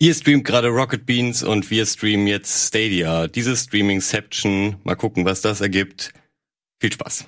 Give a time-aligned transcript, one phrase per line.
[0.00, 3.26] Ihr streamt gerade Rocket Beans und wir streamen jetzt Stadia.
[3.26, 6.12] Diese Streamingception, mal gucken, was das ergibt.
[6.78, 7.26] Viel Spaß.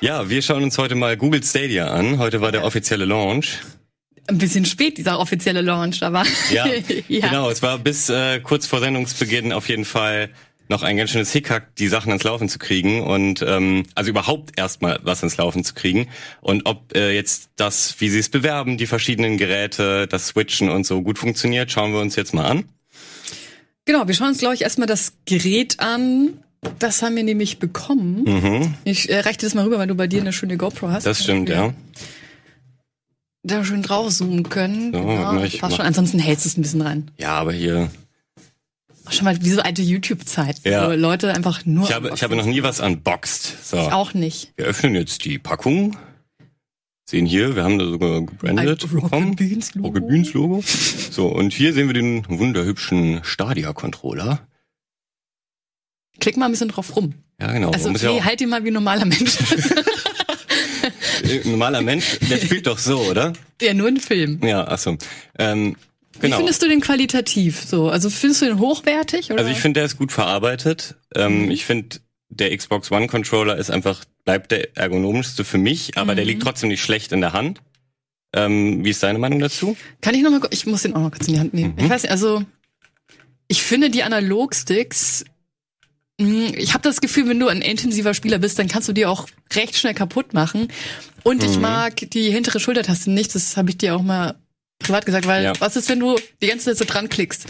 [0.00, 2.18] Ja, wir schauen uns heute mal Google Stadia an.
[2.18, 3.58] Heute war der offizielle Launch.
[4.28, 6.22] Ein bisschen spät, dieser offizielle Launch, aber.
[6.52, 6.66] Ja,
[7.08, 7.30] ja.
[7.30, 7.50] genau.
[7.50, 10.30] Es war bis äh, kurz vor Sendungsbeginn auf jeden Fall
[10.70, 14.58] noch ein ganz schönes Hickhack, die Sachen ans Laufen zu kriegen und ähm, also überhaupt
[14.58, 16.08] erstmal was ans Laufen zu kriegen.
[16.40, 20.86] Und ob äh, jetzt das, wie sie es bewerben, die verschiedenen Geräte, das Switchen und
[20.86, 22.64] so gut funktioniert, schauen wir uns jetzt mal an.
[23.84, 26.34] Genau, wir schauen uns, glaube ich, erstmal das Gerät an.
[26.78, 28.22] Das haben wir nämlich bekommen.
[28.24, 28.74] Mhm.
[28.84, 31.04] Ich äh, reiche das mal rüber, weil du bei dir eine schöne GoPro hast.
[31.04, 31.74] Das stimmt, ja.
[33.42, 34.92] Da schön drauf zoomen können.
[34.92, 35.86] So, ja, passt schon.
[35.86, 37.10] Ansonsten hältst du es ein bisschen rein.
[37.16, 37.90] Ja, aber hier
[39.10, 40.88] Schon mal wie so alte YouTube-Zeit, ja.
[40.88, 41.84] wo Leute einfach nur.
[41.84, 43.66] Ich habe, ich habe noch nie was unboxed.
[43.66, 43.76] So.
[43.76, 44.52] Ich auch nicht.
[44.56, 45.96] Wir öffnen jetzt die Packung.
[47.10, 49.36] Sehen hier, wir haben da sogar gebrandet bekommen.
[49.82, 50.62] Rocket Beans Logo.
[50.62, 54.46] So, und hier sehen wir den wunderhübschen Stadia-Controller.
[56.20, 57.14] Klick mal ein bisschen drauf rum.
[57.40, 57.70] Ja, genau.
[57.70, 59.38] Also, okay, ja halt ihn mal wie ein normaler Mensch.
[61.24, 63.32] ein normaler Mensch, der spielt doch so, oder?
[63.60, 64.38] Ja, nur ein Film.
[64.44, 64.96] Ja, achso.
[65.36, 65.74] Ähm,
[66.20, 66.36] Genau.
[66.36, 67.88] Wie findest du den qualitativ so?
[67.88, 69.30] Also findest du den hochwertig?
[69.30, 69.40] Oder?
[69.40, 70.96] Also ich finde, der ist gut verarbeitet.
[71.14, 71.50] Ähm, mhm.
[71.50, 76.16] Ich finde, der Xbox One Controller ist einfach, bleibt der ergonomischste für mich, aber mhm.
[76.16, 77.60] der liegt trotzdem nicht schlecht in der Hand.
[78.32, 79.76] Ähm, wie ist deine Meinung dazu?
[80.00, 81.74] Kann ich nochmal, ich muss den auch noch kurz in die Hand nehmen.
[81.76, 81.84] Mhm.
[81.84, 82.44] Ich weiß nicht, also
[83.48, 85.24] ich finde die Analogsticks
[86.20, 89.06] hm, ich habe das Gefühl, wenn du ein intensiver Spieler bist, dann kannst du die
[89.06, 90.68] auch recht schnell kaputt machen.
[91.24, 91.62] Und ich mhm.
[91.62, 93.34] mag die hintere Schultertaste nicht.
[93.34, 94.34] Das habe ich dir auch mal
[94.80, 95.52] privat gesagt, weil ja.
[95.60, 97.46] was ist, wenn du die ganze Zeit so dran klickst?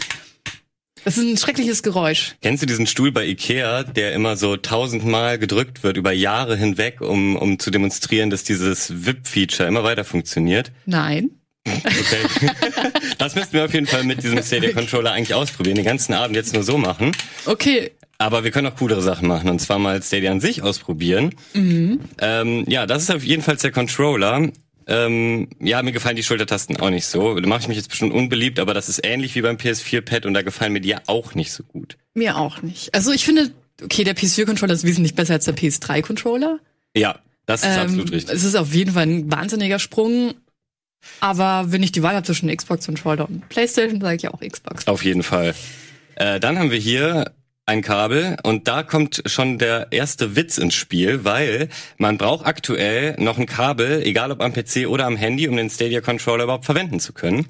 [1.03, 2.35] Das ist ein schreckliches Geräusch.
[2.41, 7.01] Kennst du diesen Stuhl bei Ikea, der immer so tausendmal gedrückt wird über Jahre hinweg,
[7.01, 10.71] um, um zu demonstrieren, dass dieses VIP-Feature immer weiter funktioniert?
[10.85, 11.31] Nein.
[11.65, 12.51] Okay.
[13.17, 16.35] das müssten wir auf jeden Fall mit diesem Stadia Controller eigentlich ausprobieren, den ganzen Abend
[16.35, 17.11] jetzt nur so machen.
[17.45, 17.91] Okay.
[18.17, 21.33] Aber wir können auch coolere Sachen machen und zwar mal Stadia an sich ausprobieren.
[21.53, 21.99] Mhm.
[22.19, 24.51] Ähm, ja, das ist auf jeden Fall der Controller.
[24.91, 27.39] Ähm, ja, mir gefallen die Schultertasten auch nicht so.
[27.39, 30.33] Da mache ich mich jetzt bestimmt unbeliebt, aber das ist ähnlich wie beim PS4-Pad und
[30.33, 31.97] da gefallen mir die ja auch nicht so gut.
[32.13, 32.93] Mir auch nicht.
[32.93, 33.51] Also ich finde,
[33.81, 36.59] okay, der PS4-Controller ist wesentlich besser als der PS3-Controller.
[36.93, 38.35] Ja, das ist ähm, absolut richtig.
[38.35, 40.33] Es ist auf jeden Fall ein wahnsinniger Sprung.
[41.21, 44.87] Aber wenn ich die Wahl habe zwischen Xbox-Controller und PlayStation, sage ich auch Xbox.
[44.87, 45.55] Auf jeden Fall.
[46.15, 47.31] Äh, dann haben wir hier
[47.65, 53.15] ein Kabel und da kommt schon der erste Witz ins Spiel, weil man braucht aktuell
[53.19, 56.65] noch ein Kabel, egal ob am PC oder am Handy, um den Stadia Controller überhaupt
[56.65, 57.45] verwenden zu können.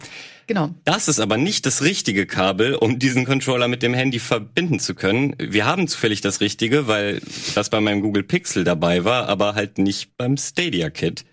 [0.48, 0.70] Genau.
[0.84, 4.96] Das ist aber nicht das richtige Kabel, um diesen Controller mit dem Handy verbinden zu
[4.96, 5.34] können.
[5.40, 7.22] Wir haben zufällig das richtige, weil
[7.56, 11.24] das bei meinem Google Pixel dabei war, aber halt nicht beim Stadia Kit.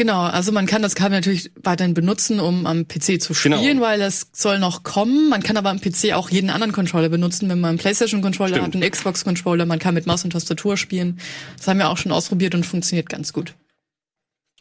[0.00, 3.82] Genau, also man kann das Kabel natürlich weiterhin benutzen, um am PC zu spielen, genau.
[3.82, 5.28] weil das soll noch kommen.
[5.28, 8.74] Man kann aber am PC auch jeden anderen Controller benutzen, wenn man einen PlayStation-Controller hat,
[8.74, 11.20] einen Xbox-Controller, man kann mit Maus und Tastatur spielen.
[11.58, 13.52] Das haben wir auch schon ausprobiert und funktioniert ganz gut.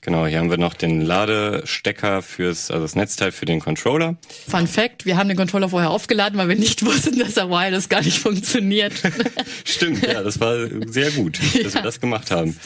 [0.01, 4.17] Genau, hier haben wir noch den Ladestecker fürs, also das Netzteil für den Controller.
[4.45, 7.87] Fun Fact, wir haben den Controller vorher aufgeladen, weil wir nicht wussten, dass er wireless
[7.87, 8.91] gar nicht funktioniert.
[9.63, 11.73] Stimmt, ja, das war sehr gut, dass ja.
[11.75, 12.57] wir das gemacht haben.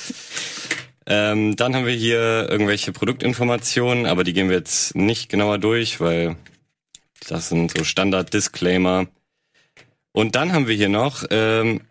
[1.06, 6.00] Ähm, dann haben wir hier irgendwelche Produktinformationen, aber die gehen wir jetzt nicht genauer durch,
[6.00, 6.36] weil
[7.28, 9.08] das sind so Standard-Disclaimer.
[10.12, 11.82] Und dann haben wir hier noch ähm,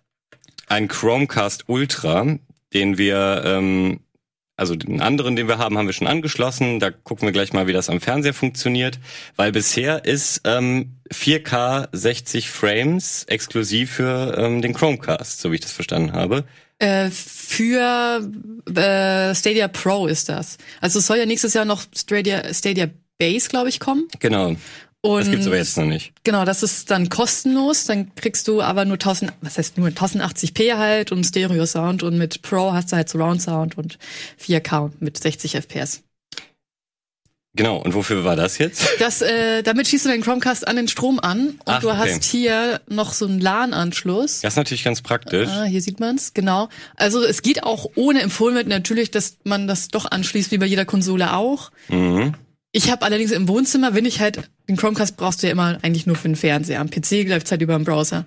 [0.69, 2.39] einen Chromecast Ultra,
[2.73, 4.01] den wir, ähm,
[4.57, 6.79] also den anderen, den wir haben, haben wir schon angeschlossen.
[6.81, 8.99] Da gucken wir gleich mal, wie das am Fernseher funktioniert,
[9.37, 15.61] weil bisher ist ähm, 4K 60 Frames exklusiv für ähm, den Chromecast, so wie ich
[15.61, 16.45] das verstanden habe.
[16.83, 18.29] Äh, für
[18.75, 20.59] äh, Stadia Pro ist das.
[20.81, 22.89] Also es soll ja nächstes Jahr noch Stadia, Stadia
[23.19, 24.09] Base, glaube ich, kommen.
[24.19, 24.57] Genau.
[25.01, 26.13] Und das gibt's aber jetzt noch nicht.
[26.25, 27.85] Genau, das ist dann kostenlos.
[27.85, 32.19] Dann kriegst du aber nur 1000, was heißt nur 1080p halt und Stereo Sound und
[32.19, 34.01] mit Pro hast du halt Surround Sound und
[34.45, 36.03] 4K mit 60 FPS.
[37.55, 38.89] Genau, und wofür war das jetzt?
[38.99, 41.99] Das, äh, damit schießt du deinen Chromecast an den Strom an und Ach, du okay.
[41.99, 44.41] hast hier noch so einen LAN-Anschluss.
[44.41, 45.49] Das ist natürlich ganz praktisch.
[45.49, 46.71] Ah, hier sieht man's, genau.
[46.97, 50.67] Also es geht auch ohne empfohlen wird natürlich, dass man das doch anschließt, wie bei
[50.67, 51.71] jeder Konsole auch.
[51.89, 52.35] Mhm.
[52.75, 56.07] Ich habe allerdings im Wohnzimmer, wenn ich halt, den Chromecast brauchst du ja immer eigentlich
[56.07, 56.81] nur für den Fernseher.
[56.81, 58.25] Am PC läuft's halt über den Browser.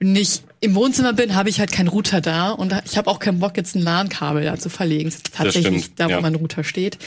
[0.00, 3.20] Wenn ich im Wohnzimmer bin, habe ich halt keinen Router da und ich habe auch
[3.20, 5.04] keinen Bock, jetzt ein LAN-Kabel da zu verlegen.
[5.04, 6.20] Das ist tatsächlich da, wo ja.
[6.20, 6.98] mein Router steht.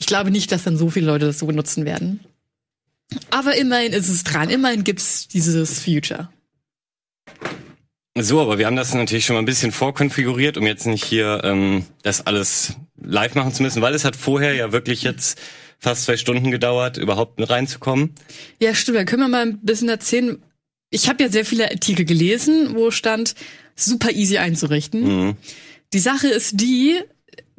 [0.00, 2.20] Ich glaube nicht, dass dann so viele Leute das so benutzen werden.
[3.30, 4.50] Aber immerhin ist es dran.
[4.50, 6.30] Immerhin gibt's dieses Future.
[8.18, 11.42] So, aber wir haben das natürlich schon mal ein bisschen vorkonfiguriert, um jetzt nicht hier
[11.44, 15.40] ähm, das alles live machen zu müssen, weil es hat vorher ja wirklich jetzt
[15.78, 18.14] fast zwei Stunden gedauert, überhaupt reinzukommen.
[18.60, 18.98] Ja, stimmt.
[18.98, 20.42] Da können wir mal ein bisschen erzählen.
[20.90, 23.34] Ich habe ja sehr viele Artikel gelesen, wo stand,
[23.76, 25.26] super easy einzurichten.
[25.26, 25.36] Mhm.
[25.92, 27.00] Die Sache ist die,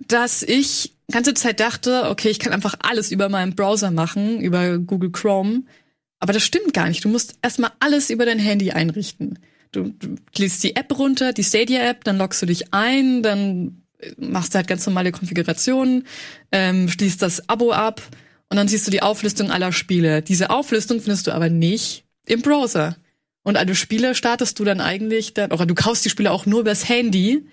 [0.07, 4.77] dass ich ganze Zeit dachte, okay, ich kann einfach alles über meinen Browser machen, über
[4.79, 5.63] Google Chrome.
[6.19, 7.03] Aber das stimmt gar nicht.
[7.03, 9.39] Du musst erstmal alles über dein Handy einrichten.
[9.71, 13.83] Du, du lädst die App runter, die Stadia-App, dann loggst du dich ein, dann
[14.17, 16.05] machst du halt ganz normale Konfigurationen,
[16.51, 18.01] ähm, schließt das Abo ab
[18.49, 20.21] und dann siehst du die Auflistung aller Spiele.
[20.21, 22.97] Diese Auflistung findest du aber nicht im Browser.
[23.43, 26.61] Und alle Spiele startest du dann eigentlich dann, oder du kaufst die Spiele auch nur
[26.61, 27.45] übers Handy,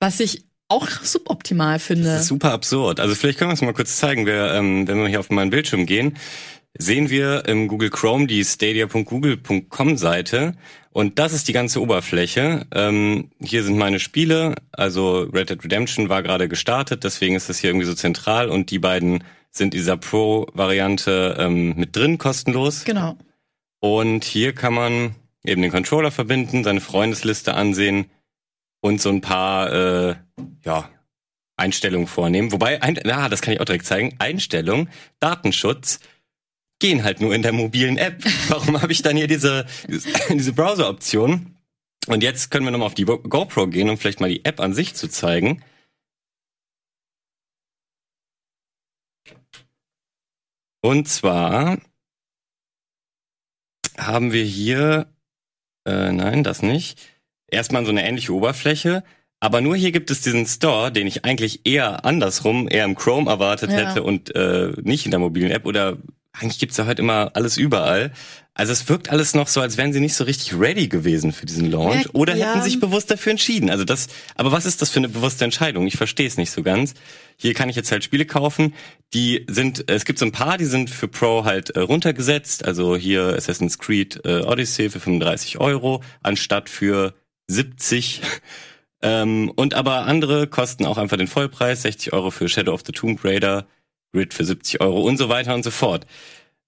[0.00, 2.04] was ich auch suboptimal finde.
[2.04, 3.00] Das ist super absurd.
[3.00, 4.26] Also vielleicht können wir es mal kurz zeigen.
[4.26, 6.16] Wir, ähm, wenn wir hier auf meinen Bildschirm gehen,
[6.78, 10.54] sehen wir im Google Chrome die stadia.google.com Seite
[10.92, 12.66] und das ist die ganze Oberfläche.
[12.72, 17.58] Ähm, hier sind meine Spiele, also Red Dead Redemption war gerade gestartet, deswegen ist das
[17.58, 22.84] hier irgendwie so zentral und die beiden sind dieser Pro-Variante ähm, mit drin, kostenlos.
[22.84, 23.16] Genau.
[23.80, 25.14] Und hier kann man
[25.44, 28.06] eben den Controller verbinden, seine Freundesliste ansehen
[28.80, 30.16] und so ein paar äh,
[30.64, 30.90] ja,
[31.56, 32.52] Einstellungen vornehmen.
[32.52, 34.16] Wobei, ein, ah, das kann ich auch direkt zeigen.
[34.18, 34.88] Einstellung,
[35.20, 36.00] Datenschutz
[36.78, 38.24] gehen halt nur in der mobilen App.
[38.48, 39.66] Warum habe ich dann hier diese,
[40.30, 41.54] diese Browser-Option?
[42.06, 44.72] Und jetzt können wir nochmal auf die GoPro gehen, um vielleicht mal die App an
[44.72, 45.62] sich zu zeigen.
[50.82, 51.78] Und zwar
[53.98, 55.12] haben wir hier,
[55.86, 56.98] äh, nein, das nicht,
[57.50, 59.02] erstmal so eine ähnliche Oberfläche,
[59.40, 63.30] aber nur hier gibt es diesen Store, den ich eigentlich eher andersrum, eher im Chrome
[63.30, 63.78] erwartet ja.
[63.78, 65.96] hätte und äh, nicht in der mobilen App oder
[66.32, 68.12] eigentlich gibt's ja heute immer alles überall.
[68.54, 71.46] Also es wirkt alles noch so, als wären sie nicht so richtig ready gewesen für
[71.46, 72.50] diesen Launch ja, oder ja.
[72.50, 73.70] hätten sich bewusst dafür entschieden.
[73.70, 75.86] Also das, aber was ist das für eine bewusste Entscheidung?
[75.86, 76.94] Ich verstehe es nicht so ganz.
[77.36, 78.74] Hier kann ich jetzt halt Spiele kaufen,
[79.14, 82.64] die sind, es gibt so ein paar, die sind für Pro halt äh, runtergesetzt.
[82.64, 87.14] Also hier Assassin's Creed äh, Odyssey für 35 Euro anstatt für
[87.50, 88.22] 70.
[89.02, 92.92] ähm, und aber andere kosten auch einfach den Vollpreis, 60 Euro für Shadow of the
[92.92, 93.66] Tomb Raider,
[94.12, 96.06] Grid für 70 Euro und so weiter und so fort.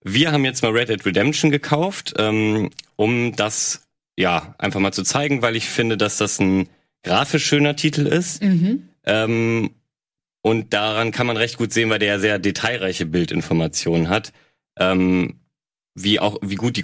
[0.05, 3.87] Wir haben jetzt mal Red Dead Redemption gekauft, ähm, um das
[4.17, 6.69] ja einfach mal zu zeigen, weil ich finde, dass das ein
[7.03, 8.43] grafisch schöner Titel ist.
[8.43, 8.89] Mhm.
[9.05, 9.71] Ähm,
[10.43, 14.33] und daran kann man recht gut sehen, weil der ja sehr detailreiche Bildinformationen hat.
[14.77, 15.41] Ähm,
[15.95, 16.83] wie auch, wie gut die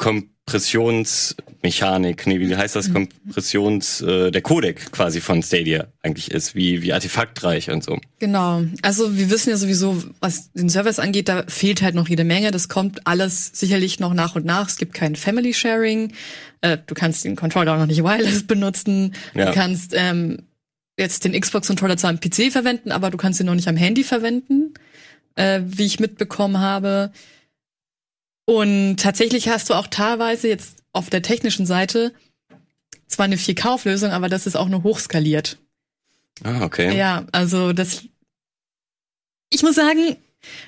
[0.48, 3.10] Kompressionsmechanik, nee, wie heißt das, mhm.
[3.24, 7.98] Kompressions, äh, der Codec quasi von Stadia eigentlich ist, wie, wie artefaktreich und so.
[8.18, 8.64] Genau.
[8.80, 12.50] Also wir wissen ja sowieso, was den Service angeht, da fehlt halt noch jede Menge.
[12.50, 14.68] Das kommt alles sicherlich noch nach und nach.
[14.68, 16.14] Es gibt kein Family Sharing.
[16.62, 19.14] Äh, du kannst den Controller auch noch nicht wireless benutzen.
[19.34, 19.46] Ja.
[19.46, 20.38] Du kannst ähm,
[20.96, 24.02] jetzt den Xbox-Controller zwar am PC verwenden, aber du kannst ihn noch nicht am Handy
[24.02, 24.72] verwenden,
[25.34, 27.12] äh, wie ich mitbekommen habe.
[28.48, 32.14] Und tatsächlich hast du auch teilweise jetzt auf der technischen Seite
[33.06, 35.58] zwar eine 4K-Auflösung, aber das ist auch nur hochskaliert.
[36.44, 36.96] Ah, okay.
[36.96, 38.04] Ja, also das.
[39.50, 40.16] Ich muss sagen,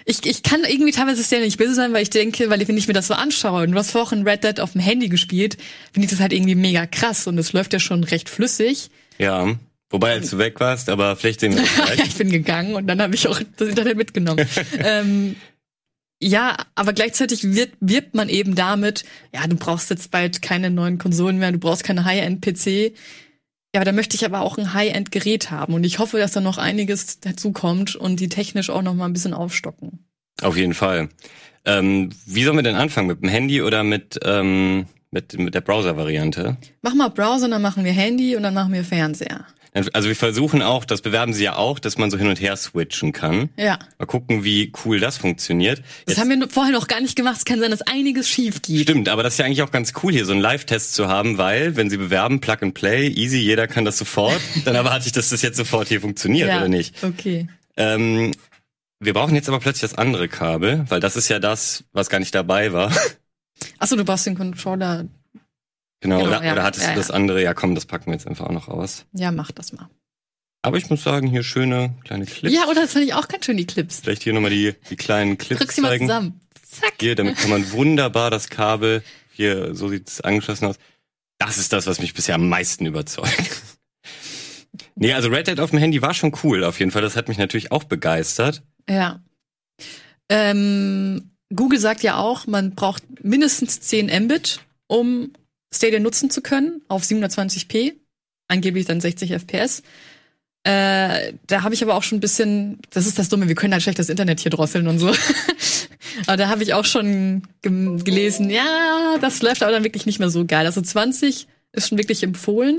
[0.05, 2.77] ich, ich kann irgendwie teilweise sehr nicht böse sein, weil ich denke, weil ich, wenn
[2.77, 5.57] ich mir das so anschaue, und du hast vorhin Red Dead auf dem Handy gespielt,
[5.95, 8.91] finde ich das halt irgendwie mega krass und es läuft ja schon recht flüssig.
[9.17, 9.57] Ja.
[9.89, 12.87] Wobei, als du weg warst, aber vielleicht sehen wir das ja, ich bin gegangen und
[12.87, 14.47] dann habe ich auch das Internet mitgenommen.
[14.79, 15.37] ähm,
[16.23, 20.99] ja, aber gleichzeitig wird, wirbt man eben damit, ja, du brauchst jetzt bald keine neuen
[20.99, 22.95] Konsolen mehr, du brauchst keine High-End-PC.
[23.73, 26.41] Ja, aber da möchte ich aber auch ein High-End-Gerät haben und ich hoffe, dass da
[26.41, 30.05] noch einiges dazukommt und die technisch auch noch mal ein bisschen aufstocken.
[30.43, 31.09] Auf jeden Fall.
[31.65, 33.09] Ähm, wie sollen wir denn anfangen?
[33.09, 36.57] Mit dem Handy oder mit, ähm, mit, mit der Browser-Variante?
[36.83, 39.47] Mach mal Browser, dann machen wir Handy und dann machen wir Fernseher.
[39.73, 42.57] Also wir versuchen auch, das bewerben sie ja auch, dass man so hin und her
[42.57, 43.51] switchen kann.
[43.57, 43.79] Ja.
[43.99, 45.79] Mal gucken, wie cool das funktioniert.
[46.07, 47.37] Das Jetzt, haben wir vorher noch gar nicht gemacht.
[47.39, 48.83] Es kann sein, dass einiges schief geht.
[48.83, 51.39] Stimmt, aber das ist ja eigentlich auch ganz cool, hier so einen Live-Test zu haben,
[51.39, 55.13] weil, wenn sie bewerben, Plug and Play, easy, jeder kann das sofort, dann erwarte ich,
[55.13, 57.05] dass das jetzt sofort hier funktioniert, ja, oder nicht?
[57.05, 57.47] Okay.
[57.77, 58.33] Ähm,
[58.99, 62.19] wir brauchen jetzt aber plötzlich das andere Kabel, weil das ist ja das, was gar
[62.19, 62.93] nicht dabei war.
[63.79, 65.07] Achso, du brauchst den Controller
[66.01, 67.43] Genau, genau oder, ja, oder hattest ja, du das andere?
[67.43, 69.05] Ja, komm, das packen wir jetzt einfach auch noch aus.
[69.13, 69.89] Ja, mach das mal.
[70.63, 72.55] Aber ich muss sagen, hier schöne kleine Clips.
[72.55, 74.01] Ja, oder das fand ich auch ganz schön, die Clips.
[74.01, 76.07] Vielleicht hier nochmal die, die kleinen Clips Drück sie zeigen.
[76.07, 76.41] mal zusammen.
[76.63, 76.95] Zack.
[77.01, 79.03] Hier, damit kann man wunderbar das Kabel,
[79.33, 80.77] hier, so sieht's angeschlossen aus.
[81.39, 83.63] Das ist das, was mich bisher am meisten überzeugt.
[84.95, 87.03] nee, also Red Dead auf dem Handy war schon cool, auf jeden Fall.
[87.03, 88.63] Das hat mich natürlich auch begeistert.
[88.89, 89.21] Ja.
[90.29, 95.33] Ähm, Google sagt ja auch, man braucht mindestens 10 Mbit, um
[95.73, 97.95] Stadia nutzen zu können auf 720p,
[98.49, 99.83] angeblich dann 60 FPS.
[100.63, 103.73] Äh, da habe ich aber auch schon ein bisschen, das ist das Dumme, wir können
[103.73, 105.11] halt schlecht das Internet hier drosseln und so.
[106.27, 110.19] Aber da habe ich auch schon ge gelesen, ja, das läuft aber dann wirklich nicht
[110.19, 110.67] mehr so geil.
[110.67, 112.79] Also 20 ist schon wirklich empfohlen.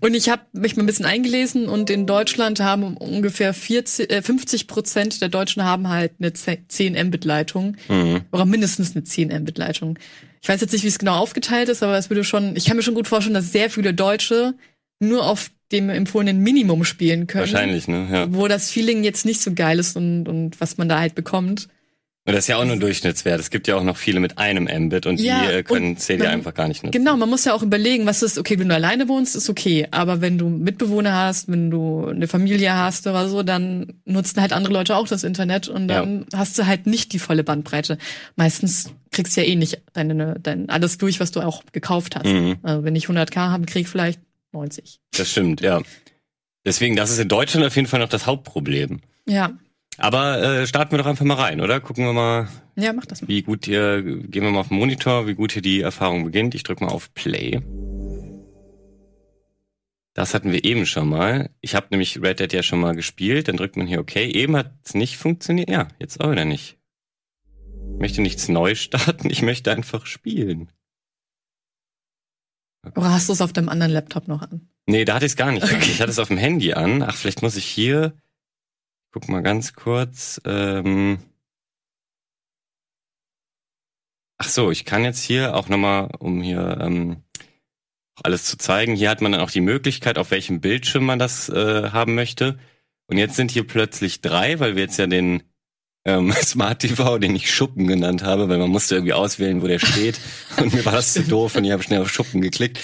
[0.00, 4.22] Und ich habe mich mal ein bisschen eingelesen und in Deutschland haben ungefähr 40, äh,
[4.22, 8.20] 50 Prozent der Deutschen haben halt eine 10 Mbit-Leitung mhm.
[8.30, 9.98] oder mindestens eine 10 Mbit-Leitung.
[10.42, 12.76] Ich weiß jetzt nicht, wie es genau aufgeteilt ist, aber es würde schon, ich kann
[12.76, 14.54] mir schon gut vorstellen, dass sehr viele Deutsche
[15.00, 17.52] nur auf dem empfohlenen Minimum spielen können.
[17.52, 18.08] Wahrscheinlich, ne?
[18.10, 18.32] Ja.
[18.32, 21.68] Wo das Feeling jetzt nicht so geil ist und, und was man da halt bekommt.
[22.28, 23.40] Und das ist ja auch nur ein Durchschnittswert.
[23.40, 26.28] Es gibt ja auch noch viele mit einem Mbit und ja, die äh, können Celia
[26.28, 26.92] einfach gar nicht nutzen.
[26.92, 29.88] Genau, man muss ja auch überlegen, was ist, okay, wenn du alleine wohnst, ist okay.
[29.92, 34.52] Aber wenn du Mitbewohner hast, wenn du eine Familie hast oder so, dann nutzen halt
[34.52, 36.40] andere Leute auch das Internet und dann ja.
[36.40, 37.96] hast du halt nicht die volle Bandbreite.
[38.36, 42.26] Meistens kriegst du ja eh nicht deine, dein, alles durch, was du auch gekauft hast.
[42.26, 42.56] Mhm.
[42.62, 44.20] Also wenn ich 100k habe, krieg ich vielleicht
[44.52, 45.00] 90.
[45.16, 45.80] Das stimmt, ja.
[46.66, 49.00] Deswegen, das ist in Deutschland auf jeden Fall noch das Hauptproblem.
[49.26, 49.52] Ja.
[49.98, 51.80] Aber äh, starten wir doch einfach mal rein, oder?
[51.80, 52.48] Gucken wir mal.
[52.76, 53.28] Ja, mach das mal.
[53.28, 56.54] Wie gut hier, gehen wir mal auf den Monitor, wie gut hier die Erfahrung beginnt.
[56.54, 57.60] Ich drücke mal auf Play.
[60.14, 61.50] Das hatten wir eben schon mal.
[61.60, 63.48] Ich habe nämlich Red Dead ja schon mal gespielt.
[63.48, 64.16] Dann drückt man hier OK.
[64.16, 65.68] Eben hat es nicht funktioniert.
[65.68, 66.78] Ja, jetzt auch wieder nicht.
[67.94, 69.30] Ich möchte nichts neu starten.
[69.30, 70.70] Ich möchte einfach spielen.
[72.96, 74.68] Oder hast du es auf deinem anderen Laptop noch an?
[74.86, 75.74] Nee, da hatte ich es gar nicht okay.
[75.74, 75.82] an.
[75.82, 77.02] Ich hatte es auf dem Handy an.
[77.02, 78.14] Ach, vielleicht muss ich hier
[79.10, 80.40] guck mal ganz kurz.
[80.44, 81.18] Ähm
[84.40, 87.24] Ach so, ich kann jetzt hier auch nochmal, um hier ähm,
[88.22, 91.48] alles zu zeigen, hier hat man dann auch die Möglichkeit, auf welchem Bildschirm man das
[91.48, 92.58] äh, haben möchte.
[93.06, 95.42] Und jetzt sind hier plötzlich drei, weil wir jetzt ja den
[96.04, 99.78] ähm, Smart TV, den ich Schuppen genannt habe, weil man musste irgendwie auswählen, wo der
[99.78, 100.20] steht.
[100.56, 102.80] Und mir war das zu doof und ich habe schnell auf Schuppen geklickt.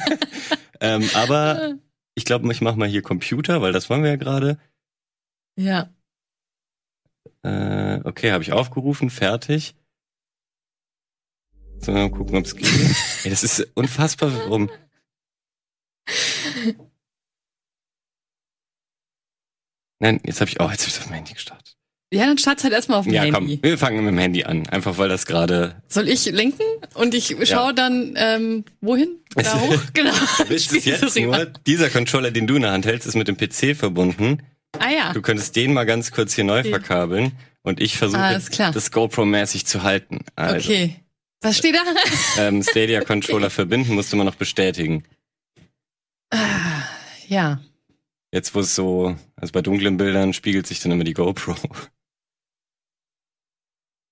[0.80, 1.74] ähm, aber
[2.14, 4.58] ich glaube, ich mache mal hier Computer, weil das wollen wir ja gerade.
[5.60, 5.90] Ja.
[7.42, 9.74] Äh, okay, habe ich aufgerufen, fertig.
[11.80, 12.66] So, mal gucken, ob es geht.
[13.24, 14.70] Ey, das ist unfassbar, warum.
[19.98, 21.76] Nein, jetzt habe ich auch, oh, jetzt habe ich auf dem Handy gestartet.
[22.12, 23.52] Ja, dann start's halt erstmal auf dem ja, Handy.
[23.52, 25.82] Ja, komm, wir fangen mit dem Handy an, einfach weil das gerade.
[25.88, 26.64] Soll ich lenken
[26.94, 27.72] und ich schaue ja.
[27.74, 29.20] dann ähm, wohin?
[29.34, 29.78] Da hoch?
[29.92, 30.14] Genau.
[30.48, 33.36] Du es jetzt nur, dieser Controller, den du in der Hand hältst, ist mit dem
[33.36, 34.42] PC verbunden.
[34.78, 35.12] Ah ja.
[35.12, 39.82] Du könntest den mal ganz kurz hier neu verkabeln und ich versuche das GoPro-mäßig zu
[39.82, 40.20] halten.
[40.36, 40.96] Also, okay.
[41.42, 41.80] Was steht da?
[42.38, 45.04] Ähm, Stadia Controller verbinden musste man noch bestätigen.
[46.30, 46.82] Ah,
[47.28, 47.60] ja.
[48.32, 51.54] Jetzt wo es so, also bei dunklen Bildern spiegelt sich dann immer die GoPro.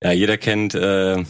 [0.01, 1.25] Ja, jeder kennt, äh,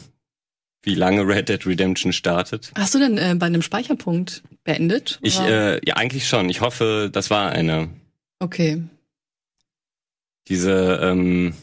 [0.82, 2.70] wie lange Red Dead Redemption startet.
[2.76, 5.18] Hast du denn äh, bei einem Speicherpunkt beendet?
[5.22, 6.50] Ich, äh, ja, eigentlich schon.
[6.50, 7.88] Ich hoffe, das war einer.
[8.40, 8.82] Okay
[10.48, 11.54] diese, ähm,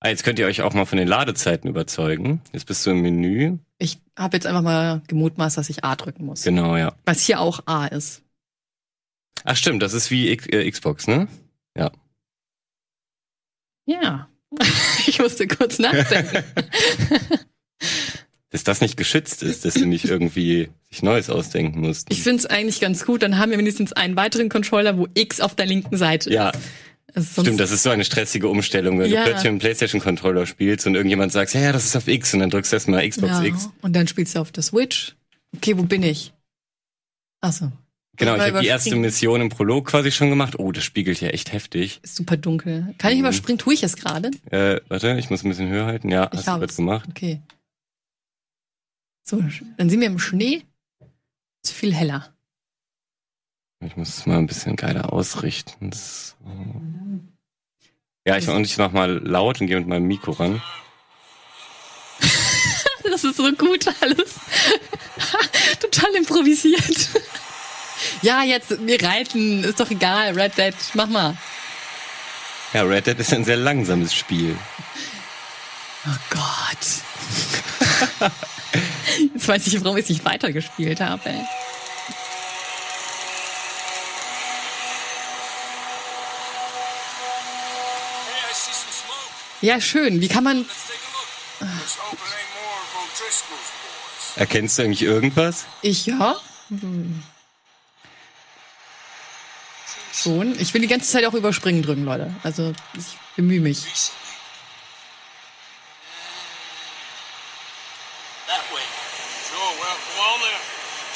[0.00, 2.40] ah, jetzt könnt ihr euch auch mal von den Ladezeiten überzeugen.
[2.52, 3.58] Jetzt bist du im Menü.
[3.78, 6.42] Ich habe jetzt einfach mal gemutmaßt, dass ich A drücken muss.
[6.42, 6.94] Genau, ja.
[7.04, 8.22] Was hier auch A ist.
[9.44, 11.28] Ach stimmt, das ist wie X äh, Xbox, ne?
[11.76, 11.92] Ja.
[13.86, 14.28] Ja.
[15.06, 16.44] ich musste kurz nachdenken.
[18.50, 22.06] dass das nicht geschützt ist, dass du nicht irgendwie sich Neues ausdenken musst.
[22.10, 25.40] Ich finde es eigentlich ganz gut, dann haben wir wenigstens einen weiteren Controller, wo X
[25.40, 26.50] auf der linken Seite ja.
[26.50, 26.60] ist.
[27.16, 29.24] Stimmt, das ist so eine stressige Umstellung, wenn ja.
[29.24, 32.40] du plötzlich einen Playstation-Controller spielst und irgendjemand sagt, ja, ja, das ist auf X und
[32.40, 33.42] dann drückst du erstmal Xbox ja.
[33.44, 33.70] X.
[33.80, 35.16] Und dann spielst du auf der Switch.
[35.56, 36.32] Okay, wo bin ich?
[37.40, 37.72] Achso.
[38.18, 40.58] Genau, ich habe die erste Mission im Prolog quasi schon gemacht.
[40.58, 42.00] Oh, das spiegelt ja echt heftig.
[42.02, 42.94] Ist super dunkel.
[42.98, 43.24] Kann ich mhm.
[43.24, 43.58] überspringen?
[43.58, 44.30] Tue ich es gerade?
[44.50, 46.10] Äh, warte, ich muss ein bisschen höher halten.
[46.10, 47.08] Ja, ich hast du gemacht.
[47.10, 47.40] Okay.
[49.22, 49.42] So,
[49.76, 50.62] dann sind wir im Schnee.
[51.62, 52.34] Ist viel heller.
[53.84, 55.92] Ich muss es mal ein bisschen geiler ausrichten.
[55.92, 56.34] So.
[58.28, 60.60] Ja, ich, und ich mach mal laut und gehe mit meinem Mikro ran.
[63.02, 64.34] das ist so gut alles.
[65.80, 67.08] Total improvisiert.
[68.20, 71.38] ja, jetzt, wir reiten, ist doch egal, Red Dead, mach mal.
[72.74, 74.54] Ja, Red Dead ist ein sehr langsames Spiel.
[76.06, 78.30] Oh Gott.
[79.32, 81.40] Jetzt weiß ich, warum ich es nicht weitergespielt habe, ey.
[89.60, 90.20] Ja, schön.
[90.20, 90.64] Wie kann man.
[94.36, 95.66] Erkennst du eigentlich irgendwas?
[95.82, 96.36] Ich ja.
[96.68, 97.22] Hm.
[100.12, 100.58] Schon.
[100.60, 102.34] Ich will die ganze Zeit auch überspringen drücken, Leute.
[102.42, 103.04] Also ich
[103.36, 103.84] bemühe mich.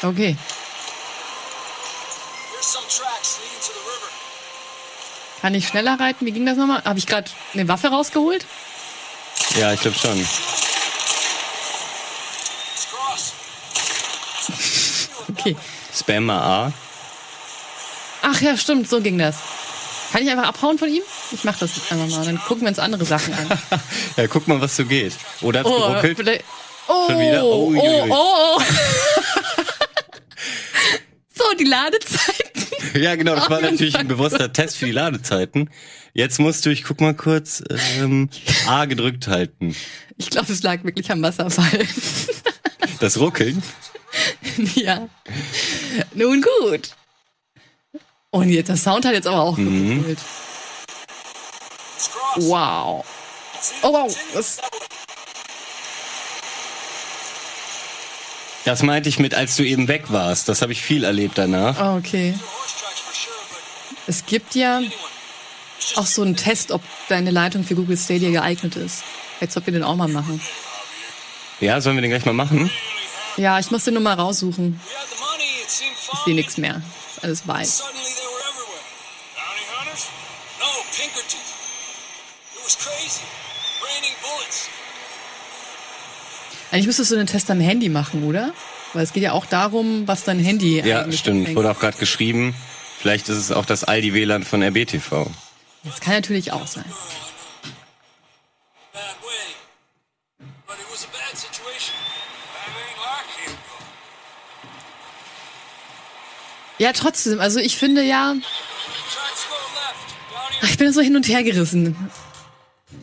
[0.05, 0.37] Okay.
[5.43, 6.25] Kann ich schneller reiten?
[6.25, 6.83] Wie ging das nochmal?
[6.85, 8.47] Habe ich gerade eine Waffe rausgeholt?
[9.59, 10.25] Ja, ich glaube schon.
[15.29, 15.57] Okay.
[15.95, 16.73] Spam mal A.
[18.23, 19.37] Ach ja, stimmt, so ging das.
[20.13, 21.03] Kann ich einfach abhauen von ihm?
[21.33, 22.25] Ich mach das jetzt einfach mal.
[22.25, 23.59] Dann gucken wir uns andere Sachen an.
[24.17, 25.15] Ja, guck mal, was so geht.
[25.41, 26.45] Oder hat's Oh, geruckelt?
[26.87, 27.45] oh, Schon wieder?
[27.45, 27.79] oh, ui.
[27.81, 28.61] oh, oh.
[31.35, 32.52] so, die Ladezeiten.
[32.95, 35.71] Ja, genau, das war natürlich ein bewusster Test für die Ladezeiten.
[36.15, 37.63] Jetzt musst du, ich guck mal kurz,
[37.99, 38.29] ähm,
[38.67, 39.75] A gedrückt halten.
[40.19, 41.87] Ich glaube, es lag wirklich am Wasserfall.
[43.01, 43.61] Das Ruckeln.
[44.77, 45.09] ja.
[46.15, 46.91] Nun gut.
[48.31, 49.89] Und jetzt, der Sound hat jetzt aber auch Mhm.
[50.03, 50.19] geruckelt.
[52.37, 53.05] Wow.
[53.83, 54.17] Oh, wow.
[54.35, 54.59] Das,
[58.65, 60.49] Das meinte ich mit, als du eben weg warst.
[60.49, 61.77] Das habe ich viel erlebt danach.
[61.81, 62.35] oh, okay.
[64.07, 64.81] Es gibt ja
[65.97, 69.03] auch so einen Test, ob deine Leitung für Google Stadia geeignet ist.
[69.41, 70.41] Jetzt sollten wir den auch mal machen.
[71.61, 72.71] Ja, sollen wir den gleich mal machen?
[73.37, 74.81] Ja, ich muss den nur mal raussuchen.
[76.13, 76.83] Ich sehe nichts mehr.
[77.17, 77.83] Ist alles weiß.
[86.73, 88.53] Eigentlich müsstest du den Test am Handy machen, oder?
[88.95, 91.41] Weil es geht ja auch darum, was dein Handy Ja, eigentlich stimmt.
[91.41, 91.57] empfängt.
[91.59, 92.55] Wurde auch gerade geschrieben.
[92.99, 95.27] Vielleicht ist es auch das Aldi WLAN von RBTV.
[95.85, 96.85] Das kann natürlich auch sein.
[98.93, 99.55] Bad way.
[100.67, 101.95] But it was a bad situation.
[102.55, 103.53] That ain't like him,
[106.79, 106.85] though.
[106.85, 107.41] Ja, trotzdem.
[107.41, 108.35] Also ich finde ja,
[110.63, 111.97] ich bin so hin und her gerissen.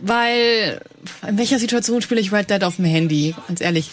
[0.01, 0.81] Weil,
[1.27, 3.35] in welcher Situation spiele ich Red Dead auf dem Handy?
[3.47, 3.89] Ganz ehrlich.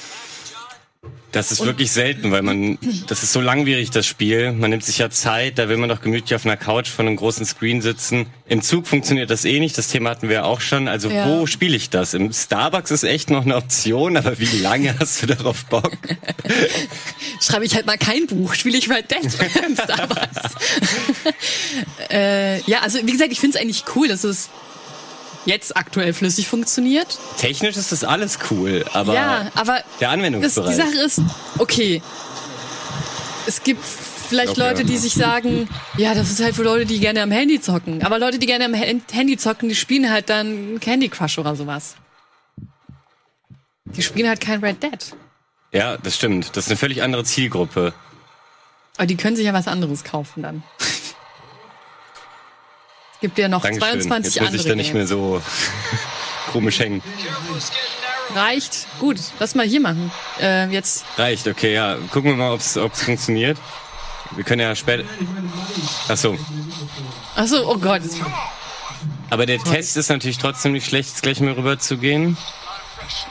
[1.32, 4.52] Das ist wirklich selten, weil man, das ist so langwierig, das Spiel.
[4.52, 7.16] Man nimmt sich ja Zeit, da will man doch gemütlich auf einer Couch von einem
[7.16, 8.26] großen Screen sitzen.
[8.48, 10.88] Im Zug funktioniert das eh nicht, das Thema hatten wir auch schon.
[10.88, 11.28] Also Ja.
[11.28, 12.14] wo spiele ich das?
[12.14, 15.92] Im Starbucks ist echt noch eine Option, aber wie lange hast du darauf Bock?
[17.42, 19.24] Schreibe ich halt mal kein Buch, spiele ich Red Dead
[19.66, 20.54] im Starbucks.
[22.10, 24.48] äh, ja, also wie gesagt, ich finde es eigentlich cool, dass es
[25.46, 27.18] jetzt aktuell flüssig funktioniert.
[27.38, 30.76] Technisch ist das alles cool, aber ja, aber der das, Anwendungsbereich.
[30.76, 31.20] die Sache ist,
[31.58, 32.02] okay,
[33.46, 36.98] es gibt vielleicht Okay, Leute, die sich sagen, ja, das ist halt für Leute, die
[36.98, 38.02] gerne am Handy zocken.
[38.04, 41.54] Aber Leute, die gerne am Hand- Handy zocken, die spielen halt dann Candy Crush oder
[41.54, 41.94] sowas.
[43.84, 44.98] Die spielen halt kein Red Dead.
[45.72, 46.56] ja, das stimmt.
[46.56, 47.94] Das ist eine völlig andere Zielgruppe.
[48.96, 50.62] Aber die können sich ja was anderes kaufen dann.
[53.26, 54.02] Es gibt ja noch Dankeschön.
[54.02, 55.42] 22 Jetzt muss andere ich da nicht mehr so
[56.52, 57.02] komisch hängen.
[58.36, 58.86] Reicht.
[59.00, 60.12] Gut, lass mal hier machen.
[60.40, 61.04] Äh, jetzt.
[61.18, 61.96] Reicht, okay, ja.
[62.12, 63.58] Gucken wir mal, ob es funktioniert.
[64.36, 65.02] Wir können ja später.
[66.08, 66.38] Ach so.
[67.34, 68.02] Ach so, oh Gott.
[69.30, 72.36] Aber der Test ist natürlich trotzdem nicht schlecht, jetzt gleich mal rüber zu gehen.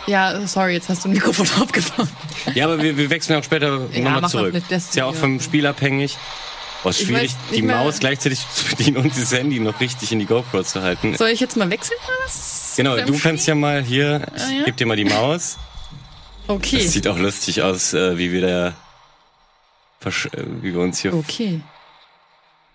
[0.07, 2.09] Ja, sorry, jetzt hast du ein Mikrofon aufgebaut.
[2.53, 4.61] Ja, aber wir, wir wechseln auch später Ja, nochmal zurück.
[4.69, 6.17] Ist ja auch vom Spiel abhängig.
[6.87, 10.61] Oh, schwierig, die Maus gleichzeitig zu bedienen und das Handy noch richtig in die GoPro
[10.63, 11.15] zu halten.
[11.17, 12.73] Soll ich jetzt mal wechseln oder was?
[12.77, 14.63] genau, du kannst ja mal hier, ich Ah, ja?
[14.65, 15.57] geb dir mal die Maus.
[16.47, 16.77] Okay.
[16.83, 18.73] Das sieht auch lustig aus, äh, wie wir da,
[20.07, 21.13] versch- äh, wie wir uns hier.
[21.15, 21.61] Okay.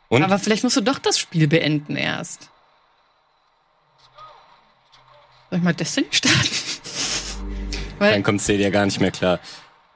[0.09, 0.25] Und?
[0.25, 2.49] Aber vielleicht musst du doch das Spiel beenden erst.
[5.51, 6.49] Soll ich mal Destiny starten?
[8.01, 9.39] Dann kommt Stadia gar nicht mehr klar.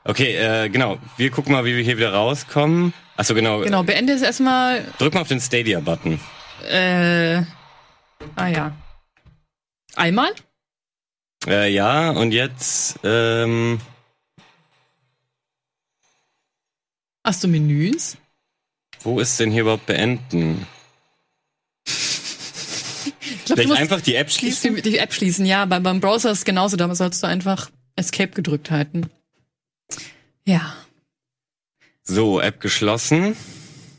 [0.05, 0.99] Okay, äh, genau.
[1.17, 2.93] Wir gucken mal, wie wir hier wieder rauskommen.
[3.17, 3.61] Achso, genau.
[3.61, 4.85] genau, beende es erstmal.
[4.99, 6.21] Drück mal auf den Stadia-Button.
[6.69, 7.43] Äh,
[8.37, 8.77] ah ja.
[9.95, 10.31] Einmal?
[11.47, 13.81] Äh, ja, und jetzt, ähm,
[17.25, 18.17] Hast du Menüs?
[19.05, 20.67] wo ist denn hier überhaupt beenden?
[21.87, 24.77] Ich glaube, Vielleicht einfach die App schließen?
[24.77, 25.67] die, die App schließen, ja.
[25.67, 26.77] Beim, beim Browser ist es genauso.
[26.77, 29.11] Da sollst du einfach Escape gedrückt halten.
[30.47, 30.75] Ja.
[32.05, 33.35] So, App geschlossen.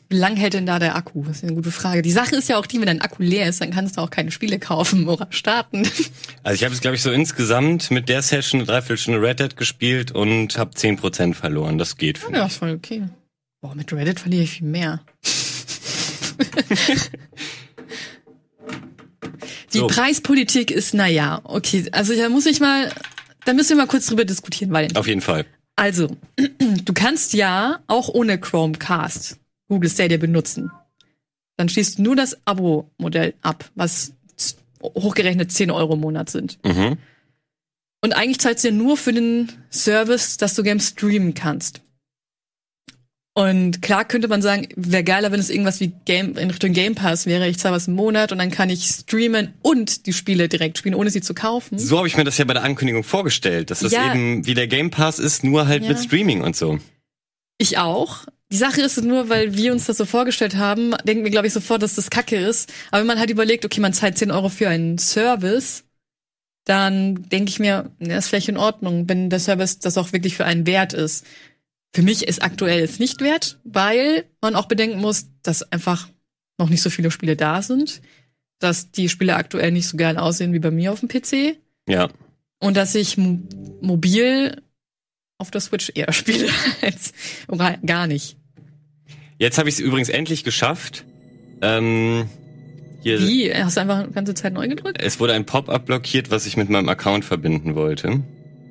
[0.10, 1.24] Wie lang hält denn da der Akku?
[1.24, 2.04] Das ist eine gute Frage.
[2.04, 4.12] Die Sache ist ja auch die, wenn dein Akku leer ist, dann kannst du auch
[4.12, 5.88] keine Spiele kaufen oder starten.
[6.44, 9.58] Also ich habe es, glaube ich, so insgesamt mit der Session eine Dreiviertelstunde Red Dead
[9.58, 11.80] gespielt und habe 10% verloren.
[11.80, 12.38] Das geht für mich.
[12.38, 13.06] Ja, ist voll okay.
[13.62, 15.02] Boah, mit Reddit verliere ich viel mehr.
[19.74, 19.88] Die So.
[19.88, 21.90] Preispolitik ist, naja, okay.
[21.92, 22.92] Also da muss ich mal,
[23.46, 24.96] da müssen wir mal kurz drüber diskutieren, weil.
[24.96, 25.48] Auf jeden Fall.
[25.76, 26.08] Also,
[26.38, 30.72] du kannst ja auch ohne Chromecast Google Stadia benutzen.
[31.58, 34.14] Dann schließt du nur das Abo-Modell ab, was
[34.84, 36.60] hochgerechnet 10 Euro im Monat sind.
[36.64, 36.98] Mhm.
[38.02, 41.82] Und eigentlich zahlst du ja nur für den Service, dass du Games streamen kannst.
[43.38, 46.96] Und klar könnte man sagen, wäre geiler, wenn es irgendwas wie Game in Richtung Game
[46.96, 47.50] Pass wäre.
[47.50, 50.96] Ich zahle was im Monat und dann kann ich streamen und die Spiele direkt spielen,
[50.96, 51.78] ohne sie zu kaufen.
[51.78, 54.10] So habe ich mir das ja bei der Ankündigung vorgestellt, dass das Ja.
[54.10, 55.90] eben wie der Game Pass ist, nur halt Ja.
[55.90, 56.80] mit Streaming und so.
[57.58, 58.24] Ich auch.
[58.54, 61.54] Die Sache ist nur, weil wir uns das so vorgestellt haben, denken wir, glaube ich,
[61.54, 62.72] sofort, dass das Kacke ist.
[62.92, 65.84] Aber wenn man halt überlegt, okay, man zahlt 10 Euro für einen Service,
[66.64, 70.36] dann denke ich mir, ja, ist vielleicht in Ordnung, wenn der Service das auch wirklich
[70.38, 71.26] für einen wert ist.
[71.96, 76.10] Für mich ist aktuell es nicht wert, weil man auch bedenken muss, dass einfach
[76.58, 78.02] noch nicht so viele Spiele da sind,
[78.60, 81.56] dass die Spiele aktuell nicht so geil aussehen wie bei mir auf dem PC
[81.88, 82.10] Ja.
[82.60, 83.40] und dass ich mo
[83.80, 84.62] mobil
[85.38, 86.50] auf der Switch eher spiele
[86.82, 87.14] als
[87.48, 88.36] oder gar nicht.
[89.40, 91.06] Jetzt habe ich es übrigens endlich geschafft.
[91.62, 92.28] Ähm,
[93.04, 93.54] hier, Wie?
[93.56, 95.02] Hast du einfach die ganze Zeit neu gedrückt?
[95.02, 98.22] Es wurde ein Pop-up blockiert, was ich mit meinem Account verbinden wollte.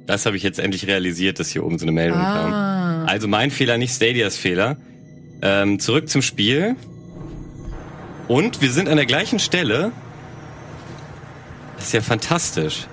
[0.06, 2.52] Das habe ich jetzt endlich realisiert, dass hier oben so eine Meldung kam.
[2.52, 3.04] Ah.
[3.06, 4.76] Also mein Fehler, nicht Stadias Fehler.
[5.42, 6.76] Ähm, zurück zum Spiel.
[8.28, 9.92] Und wir sind an der gleichen Stelle.
[11.76, 12.86] Das ist ja fantastisch.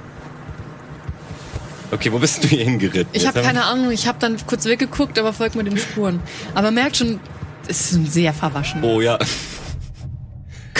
[1.92, 3.10] Okay, wo bist du hier hingeritten?
[3.14, 6.22] Ich habe keine Ahnung, ich habe dann kurz weggeguckt, aber folgt mir den Spuren.
[6.56, 7.20] Aber merkt schon,
[7.68, 8.84] es ist sehr verwaschen.
[8.84, 9.20] Oh ja.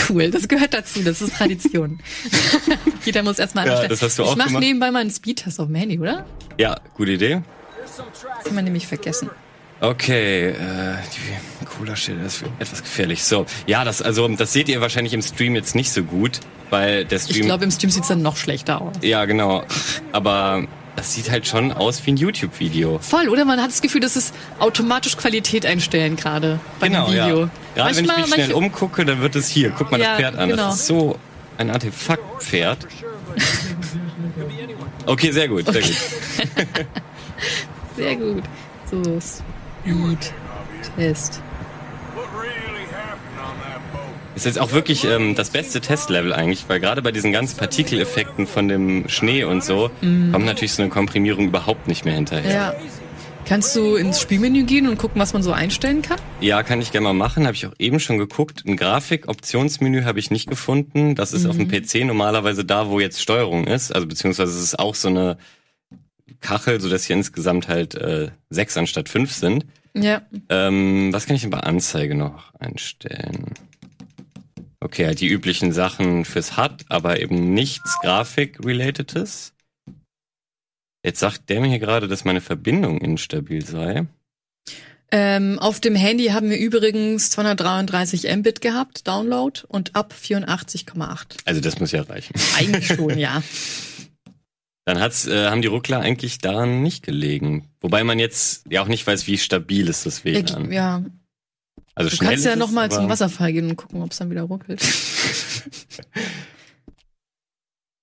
[0.08, 2.00] Cool, das gehört dazu, das ist Tradition.
[3.04, 3.90] Jeder muss erstmal Ja, anstellen.
[3.90, 4.62] das hast du auch Ich mache gemacht.
[4.64, 6.24] nebenbei mal einen Speedtest auf dem Handy, oder?
[6.58, 7.42] Ja, gute Idee.
[7.82, 8.02] Das
[8.44, 9.30] kann man nämlich vergessen.
[9.80, 10.54] Okay, äh,
[11.60, 13.24] die Cola-Stelle ist etwas gefährlich.
[13.24, 16.38] So, ja, das also das seht ihr wahrscheinlich im Stream jetzt nicht so gut,
[16.70, 18.94] weil der Ich Stream glaube, im Stream sieht's dann noch schlechter aus.
[19.02, 19.64] Ja, genau.
[20.12, 22.98] Aber das sieht halt schon aus wie ein YouTube-Video.
[23.00, 23.44] Voll, oder?
[23.44, 27.12] Man hat das Gefühl, dass es automatisch Qualität einstellen gerade bei dem Video.
[27.12, 27.50] Genau, ja.
[27.74, 29.70] Gerade wenn ich mich schnell manche- umgucke, dann wird es hier.
[29.70, 30.48] Guck mal Ja, das Pferd an.
[30.50, 30.66] genau.
[30.66, 31.18] Das ist so
[31.58, 32.86] ein Artefakt-Pferd.
[35.06, 35.96] Okay, sehr gut, sehr gut.
[37.96, 38.42] Sehr gut.
[38.90, 40.32] So, Speed
[40.96, 41.40] Test.
[44.34, 48.46] Ist jetzt auch wirklich ähm, das beste Testlevel eigentlich, weil gerade bei diesen ganzen Partikeleffekten
[48.46, 52.52] von dem Schnee und so kommt natürlich so eine Komprimierung überhaupt nicht mehr hinterher.
[52.52, 52.74] Ja.
[53.44, 56.18] Kannst du ins Spielmenü gehen und gucken, was man so einstellen kann?
[56.40, 57.44] Ja, kann ich gerne mal machen.
[57.44, 58.62] Habe ich auch eben schon geguckt.
[58.66, 61.16] Ein Grafik-Optionsmenü habe ich nicht gefunden.
[61.16, 63.92] Das ist auf dem PC normalerweise da, wo jetzt Steuerung ist.
[63.94, 65.38] Also beziehungsweise es ist auch so eine
[66.40, 69.66] Kachel, so dass hier insgesamt halt äh, sechs anstatt fünf sind.
[69.94, 70.22] Ja.
[70.48, 73.54] Ähm, was kann ich denn bei Anzeige noch einstellen?
[74.82, 79.52] Okay, halt die üblichen Sachen fürs HUD, aber eben nichts Grafik-relatedes.
[81.04, 84.06] Jetzt sagt der mir hier gerade, dass meine Verbindung instabil sei.
[85.12, 91.38] Ähm, auf dem Handy haben wir übrigens 233 Mbit gehabt, Download, und ab 84,8.
[91.44, 92.34] Also das muss ja reichen.
[92.56, 93.42] Eigentlich schon, ja.
[94.84, 97.68] Dann hat's, äh, haben die Ruckler eigentlich daran nicht gelegen.
[97.80, 100.72] Wobei man jetzt ja auch nicht weiß, wie stabil ist das WLAN.
[100.72, 101.04] ja.
[101.94, 104.42] Also Du schnell kannst ja nochmal zum Wasserfall gehen und gucken, ob es dann wieder
[104.42, 104.82] ruckelt.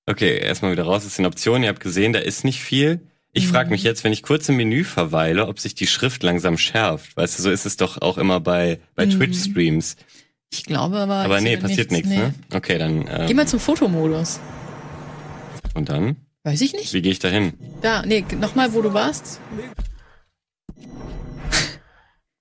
[0.06, 1.63] Okay, erstmal wieder raus aus den Optionen.
[1.63, 2.99] Ihr habt gesehen, da ist nicht viel.
[3.32, 3.49] Ich Mhm.
[3.52, 7.15] frage mich jetzt, wenn ich kurz im Menü verweile, ob sich die Schrift langsam schärft.
[7.15, 9.12] Weißt du, so ist es doch auch immer bei, bei Mhm.
[9.12, 9.97] Twitch-Streams.
[10.52, 11.17] Ich glaube aber.
[11.17, 12.17] Aber nee, passiert nichts, nee.
[12.17, 12.34] ne?
[12.52, 13.06] Okay, dann.
[13.06, 14.39] Geh Ähm, mal zum Fotomodus.
[15.75, 16.15] und dann?
[16.43, 16.91] Weiß ich nicht.
[16.93, 17.54] Wie gehe ich da hin?
[17.82, 19.39] Da, nee, nochmal, wo du warst.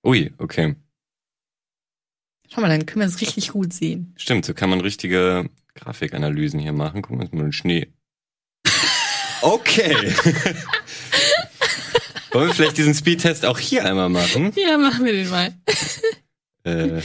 [0.06, 0.74] Ui, okay.
[2.48, 4.14] Schau mal, dann können wir es richtig gut sehen.
[4.16, 7.02] Stimmt, so kann man richtige Grafikanalysen hier machen.
[7.02, 7.88] Gucken wir uns mal den Schnee.
[9.40, 9.94] Okay.
[12.32, 14.52] Wollen wir vielleicht diesen Speedtest auch hier einmal machen?
[14.56, 15.54] Ja, machen wir den mal.
[16.64, 17.02] Äh,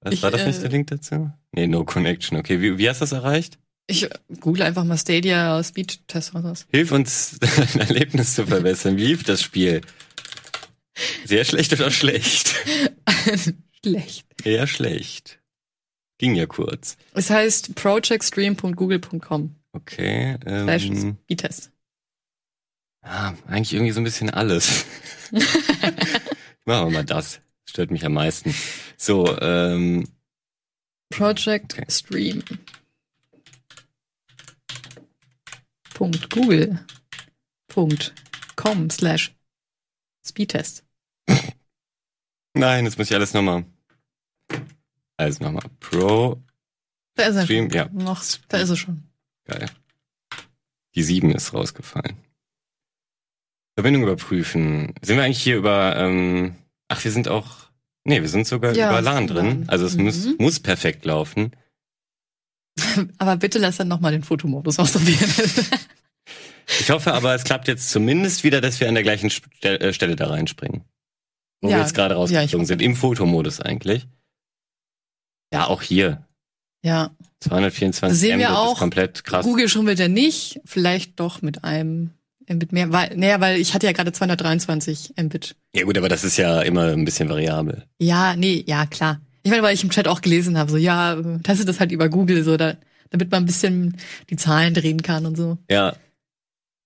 [0.00, 1.30] was Ich, war das äh, nicht der Link dazu?
[1.52, 2.38] Nee, no connection.
[2.38, 3.58] Okay, wie, wie hast du das erreicht?
[3.88, 4.08] Ich
[4.40, 6.66] google einfach mal Stadia Speed-Test oder was.
[6.72, 8.96] Hilf uns, dein Erlebnis zu verbessern.
[8.96, 9.82] Wie lief das Spiel?
[11.24, 12.54] Sehr schlecht oder schlecht?
[13.84, 14.25] Schlecht.
[14.46, 15.40] Eher schlecht.
[16.18, 16.96] Ging ja kurz.
[17.14, 20.38] Es heißt projectstream.google.com Okay.
[20.46, 21.70] slash Ähm, Speedtest.
[23.02, 24.86] ah, eigentlich irgendwie so ein bisschen alles.
[26.64, 27.40] Machen wir mal das.
[27.68, 28.54] Stört mich am meisten.
[28.96, 30.08] So, ähm,
[31.10, 31.84] Project Okay.
[31.90, 32.42] Stream.
[35.92, 36.78] Punkt Google.
[37.68, 38.14] Punkt
[38.54, 39.34] com slash
[40.26, 40.84] Speedtest.
[42.54, 43.64] nein, das muss ich alles nochmal.
[45.16, 45.64] Also nochmal.
[45.80, 46.42] Pro,
[47.14, 47.76] Da ist er Stream, schon.
[47.78, 47.88] ja.
[47.92, 49.02] Noch, da ist er schon.
[49.46, 49.66] geil.
[50.94, 52.16] Die 7 ist rausgefallen.
[53.74, 54.94] Verbindung überprüfen.
[55.02, 56.56] Sind wir eigentlich hier über, ähm,
[56.88, 57.68] ach, wir sind auch,
[58.04, 59.64] nee, wir sind sogar Ja, über LAN drin.
[59.68, 60.36] Also es muss, Mhm.
[60.38, 61.50] muss perfekt laufen.
[63.18, 65.30] Aber bitte lass dann nochmal den Fotomodus ausprobieren.
[66.80, 69.30] Ich hoffe aber, es klappt jetzt zumindest wieder, dass wir an der gleichen
[69.62, 70.82] äh, Stelle da reinspringen.
[71.60, 71.76] wo Ja.
[71.76, 72.66] wir jetzt gerade Ja, rausgeflogen hoffe.
[72.66, 74.08] sind, im Fotomodus eigentlich.
[75.52, 76.24] Ja, auch hier.
[76.82, 77.10] Ja.
[77.40, 78.72] 224 Sehen wir Mbit auch.
[78.74, 79.44] ist komplett krass.
[79.44, 80.60] Google schon wieder nicht.
[80.64, 82.10] Vielleicht doch mit einem
[82.48, 82.92] Mbit mehr.
[82.92, 85.56] Weil, naja, weil ich hatte ja gerade 223 Mbit.
[85.74, 87.84] Ja gut, aber das ist ja immer ein bisschen variabel.
[87.98, 89.20] Ja, nee, ja, klar.
[89.42, 92.08] Ich meine, weil ich im Chat auch gelesen habe, so, ja, testet das halt über
[92.08, 92.76] Google, so, da,
[93.10, 93.96] damit man ein bisschen
[94.30, 95.58] die Zahlen drehen kann und so.
[95.70, 95.94] Ja.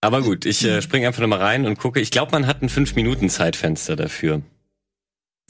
[0.03, 2.01] Aber gut, ich äh, springe einfach nochmal rein und gucke.
[2.01, 4.43] Ich glaube, man hat ein 5-Minuten-Zeitfenster dafür.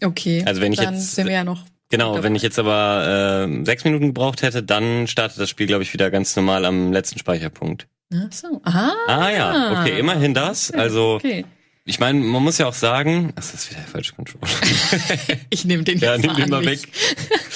[0.02, 0.42] Okay.
[0.46, 1.64] Also wenn ich dann jetzt- sind wir ja noch.
[1.90, 5.82] Genau, wenn ich jetzt aber äh, sechs Minuten gebraucht hätte, dann startet das Spiel, glaube
[5.82, 7.88] ich, wieder ganz normal am letzten Speicherpunkt.
[8.14, 8.60] Ach so.
[8.64, 8.92] Aha.
[9.08, 10.70] Ah ja, okay, immerhin das.
[10.70, 11.44] Also Okay.
[11.84, 14.46] ich meine, man muss ja auch sagen, das ist wieder der falsche Controller.
[15.50, 16.80] Ich nehme den ja, jetzt nimm mal den mal weg.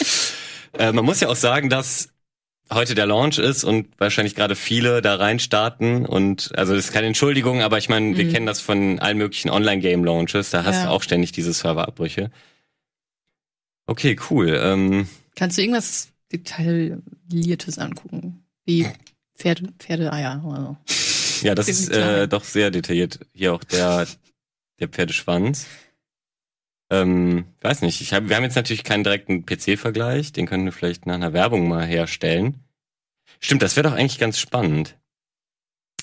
[0.78, 2.08] äh, man muss ja auch sagen, dass
[2.72, 6.92] heute der Launch ist und wahrscheinlich gerade viele da rein starten und also das ist
[6.92, 10.80] keine Entschuldigung, aber ich meine, wir kennen das von allen möglichen Online-Game-Launches, da hast Mhm.
[10.82, 10.86] Ja.
[10.86, 12.30] du auch ständig diese Serverabbrüche.
[13.86, 14.58] Okay, cool.
[14.62, 18.44] Ähm, Kannst du irgendwas Detailliertes angucken?
[18.64, 18.86] Wie
[19.36, 21.46] Pferde, Pferdeeier oder so.
[21.46, 23.20] Ja, das ist äh, doch sehr detailliert.
[23.34, 24.06] Hier auch der,
[24.80, 25.66] der Pferdeschwanz.
[26.90, 30.72] Ähm, weiß nicht, ich hab, wir haben jetzt natürlich keinen direkten PC-Vergleich, den können wir
[30.72, 32.60] vielleicht nach einer Werbung mal herstellen.
[33.40, 34.96] Stimmt, das wäre doch eigentlich ganz spannend,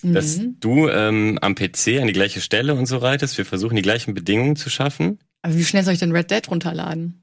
[0.04, 0.58] dass Mhm.
[0.60, 3.38] du ähm, am PC an die gleiche Stelle und so reitest.
[3.38, 5.20] Wir versuchen die gleichen Bedingungen zu schaffen.
[5.44, 7.20] Aber wie schnell soll ich denn Red Dead runterladen?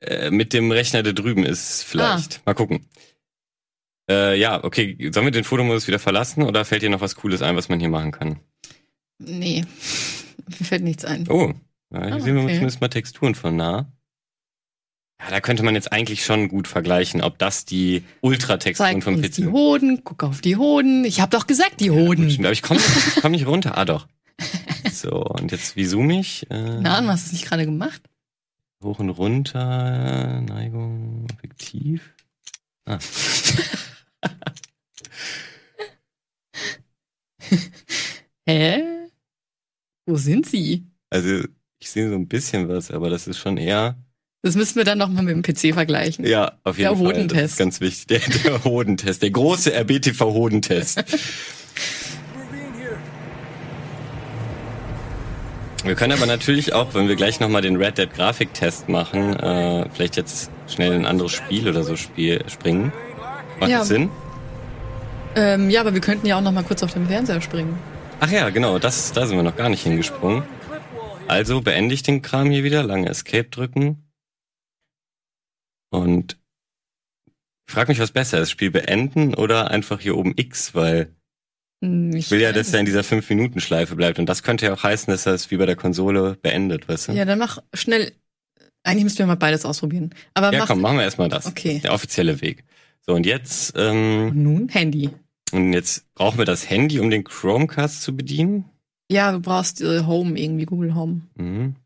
[0.00, 2.38] Äh, mit dem Rechner, der drüben ist, vielleicht.
[2.38, 2.42] Ah.
[2.46, 2.86] Mal gucken.
[4.10, 7.42] Äh, ja, okay, sollen wir den Fotomodus wieder verlassen oder fällt dir noch was Cooles
[7.42, 8.40] ein, was man hier machen kann?
[9.18, 9.64] Nee.
[10.58, 11.28] Mir fällt nichts ein.
[11.28, 11.52] Oh,
[11.92, 12.54] ja, hier Ah, sehen wir okay.
[12.54, 13.92] zumindest mal Texturen von nah.
[15.22, 19.32] Ja, da könnte man jetzt eigentlich schon gut vergleichen, ob das die Ultra-Texturen vom PC
[19.34, 21.04] die Hoden, guck auf die Hoden.
[21.04, 22.30] Ich hab doch gesagt, die Hoden.
[22.30, 22.80] Stimmt, aber ich komme
[23.20, 23.76] komm nicht runter.
[23.76, 24.08] Ah, doch.
[24.90, 26.50] So, und jetzt wie zoom ich?
[26.50, 28.00] Äh, Na, du hast es nicht gerade gemacht?
[28.82, 32.14] Hoch und runter, Neigung, Objektiv.
[32.86, 32.98] Ah.
[38.46, 38.82] Hä?
[40.06, 40.86] Wo sind sie?
[41.10, 41.44] Also,
[41.78, 43.96] ich sehe so ein bisschen was, aber das ist schon eher,
[44.42, 46.26] Das müssen wir dann noch mal mit dem PC vergleichen.
[46.26, 47.06] ja, auf jeden Der Fall.
[47.06, 47.52] Das Hodentest.
[47.52, 48.24] ist ganz wichtig.
[48.42, 51.04] Der, der Hodentest, der große RBTV-Hodentest.
[55.90, 59.88] Wir können aber natürlich auch, wenn wir gleich nochmal den Red Dead Grafiktest machen, äh,
[59.92, 62.92] vielleicht jetzt schnell in ein anderes Spiel oder so Spiel springen.
[63.58, 63.78] Macht Ja.
[63.80, 64.08] das Sinn?
[65.34, 67.76] Ähm, ja, aber wir könnten ja auch noch mal kurz auf den Fernseher springen.
[68.20, 70.44] Ach ja, genau, das, da sind wir noch gar nicht hingesprungen.
[71.26, 74.08] Also beende ich den Kram hier wieder, lange Escape drücken.
[75.90, 76.38] Und
[77.66, 81.16] ich frage mich, was besser ist, Spiel beenden oder einfach hier oben X, weil
[81.82, 84.18] ich will ja, dass er in dieser 5-Minuten-Schleife bleibt.
[84.18, 87.08] Und das könnte ja auch heißen, dass er es wie bei der Konsole beendet, weißt
[87.08, 87.12] du?
[87.12, 88.12] Ja, dann mach schnell.
[88.82, 90.10] Eigentlich müssten wir mal beides ausprobieren.
[90.34, 91.46] Aber Ja, mach komm, machen wir erstmal das.
[91.46, 91.80] Okay.
[91.82, 92.64] Der offizielle Weg.
[93.06, 95.10] So, und jetzt, ähm, nun Handy.
[95.52, 98.66] und jetzt brauchen wir das Handy, um den Chromecast zu bedienen.
[99.10, 101.22] Ja, du brauchst äh, Home irgendwie, Google Home.
[101.36, 101.76] Mhm.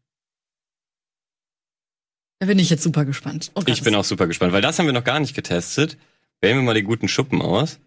[2.40, 3.52] Da bin ich jetzt super gespannt.
[3.54, 5.96] Oh Ich bin das- auch super gespannt, weil das haben wir noch gar nicht getestet.
[6.40, 7.78] Wählen wir mal die guten Schuppen aus.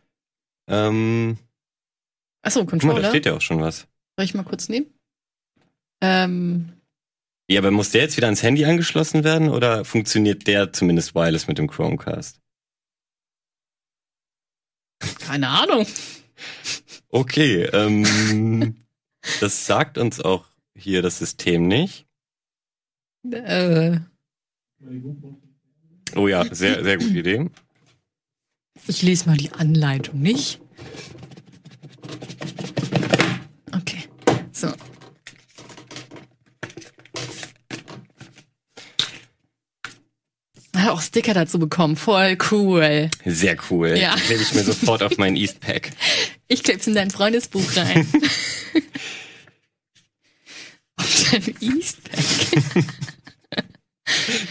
[0.70, 1.38] Ähm,
[2.42, 3.02] Achso, guck mal, Controller.
[3.04, 3.88] da steht ja auch schon was.
[4.18, 4.88] Soll ich mal kurz nehmen?
[6.02, 6.74] Ähm,
[7.50, 11.48] Ja, aber muss der jetzt wieder ans Handy angeschlossen werden oder funktioniert der zumindest wireless
[11.48, 12.40] mit dem Chromecast?
[15.20, 15.86] keine Ahnung.
[17.10, 18.76] Okay, ähm,
[19.42, 20.46] das sagt uns auch
[20.76, 22.08] hier das System nicht.
[23.30, 24.00] Äh,
[26.16, 27.50] Oh ja, sehr, sehr gute Idee.
[28.88, 30.62] ich lese mal die Anleitung, nicht?
[33.76, 34.04] Okay.
[34.54, 34.72] So.
[40.88, 41.96] Hat auch Sticker dazu bekommen.
[41.96, 43.10] Voll cool.
[43.26, 43.98] Sehr cool.
[43.98, 44.16] Ja.
[44.16, 45.92] Die klebe ich mir sofort auf mein Eastpack.
[46.48, 48.08] Ich kleb's in dein Freundesbuch rein.
[50.98, 52.84] auf dein Eastpack.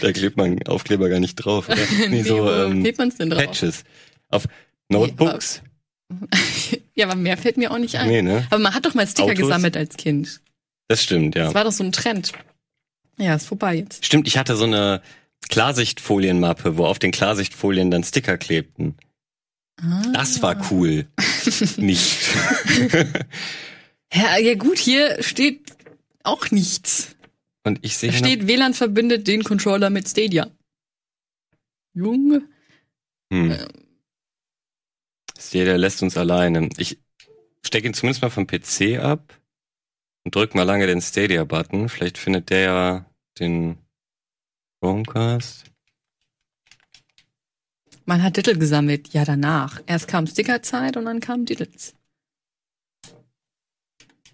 [0.01, 1.77] Da klebt man Aufkleber gar nicht drauf, oder?
[2.09, 3.43] Nee, so wo ähm, klebt man's denn drauf?
[3.43, 3.83] Patches.
[4.29, 4.47] Auf
[4.89, 5.61] Notebooks?
[6.95, 8.07] Ja, aber mehr fällt mir auch nicht ein.
[8.07, 8.45] Nee, ne?
[8.49, 9.39] Aber man hat doch mal Sticker Autos?
[9.39, 10.41] gesammelt als Kind.
[10.87, 11.45] Das stimmt, ja.
[11.45, 12.31] Das war doch so ein Trend.
[13.17, 14.05] Ja, ist vorbei jetzt.
[14.05, 15.01] Stimmt, ich hatte so eine
[15.49, 18.95] Klarsichtfolienmappe, wo auf den Klarsichtfolien dann Sticker klebten.
[19.81, 20.01] Ah.
[20.13, 21.07] Das war cool.
[21.77, 22.27] nicht.
[24.13, 25.75] Ja, ja gut, hier steht
[26.23, 27.15] auch nichts.
[27.63, 30.49] Und ich sehe Da hier noch, steht, WLAN verbindet den Controller mit Stadia.
[31.93, 32.47] Junge.
[33.31, 33.57] hm.
[35.37, 36.69] Stadia lässt uns alleine.
[36.77, 36.99] Ich
[37.65, 39.39] stecke ihn zumindest mal vom PC ab
[40.23, 41.89] und drück mal lange den Stadia-Button.
[41.89, 43.05] Vielleicht findet der ja
[43.39, 43.77] den
[44.81, 45.65] Chromecast.
[48.05, 49.81] Man hat Titel gesammelt, ja danach.
[49.85, 51.93] Erst kam Stickerzeit und dann kamen Titels.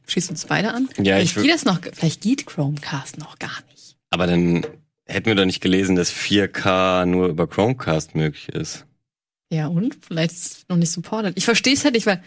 [0.05, 0.89] Schließt uns beide an?
[0.97, 3.97] Ja, ich vielleicht wür- geht das noch, vielleicht geht Chromecast noch gar nicht.
[4.11, 4.65] Aber dann
[5.05, 8.85] hätten wir doch nicht gelesen, dass 4K nur über Chromecast möglich ist.
[9.51, 9.97] Ja, und?
[10.05, 11.37] Vielleicht ist es noch nicht supported.
[11.37, 12.23] Ich verstehe es halt nicht, weil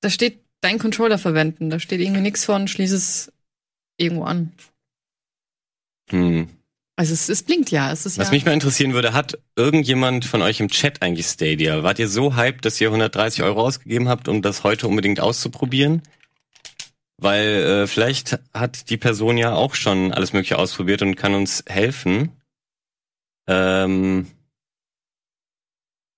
[0.00, 1.70] da steht dein Controller verwenden.
[1.70, 3.32] Da steht irgendwie nichts von, schließ es
[3.96, 4.52] irgendwo an.
[6.10, 6.48] Hm.
[7.00, 7.90] Also es, es blinkt ja.
[7.90, 8.34] Es ist Was ja.
[8.34, 11.82] mich mal interessieren würde, hat irgendjemand von euch im Chat eigentlich Stadia?
[11.82, 16.02] Wart ihr so hyped, dass ihr 130 Euro ausgegeben habt, um das heute unbedingt auszuprobieren?
[17.16, 21.64] Weil äh, vielleicht hat die Person ja auch schon alles Mögliche ausprobiert und kann uns
[21.66, 22.32] helfen.
[23.46, 24.26] Ähm,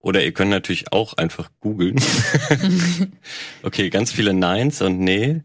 [0.00, 1.94] oder ihr könnt natürlich auch einfach googeln.
[3.62, 5.42] okay, ganz viele Neins und Nee.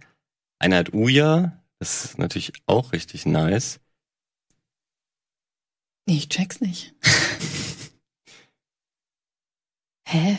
[0.58, 1.62] Einer hat Uja.
[1.78, 3.80] Das ist natürlich auch richtig nice.
[6.08, 6.96] Nee, ich check's nicht.
[10.08, 10.38] Hä?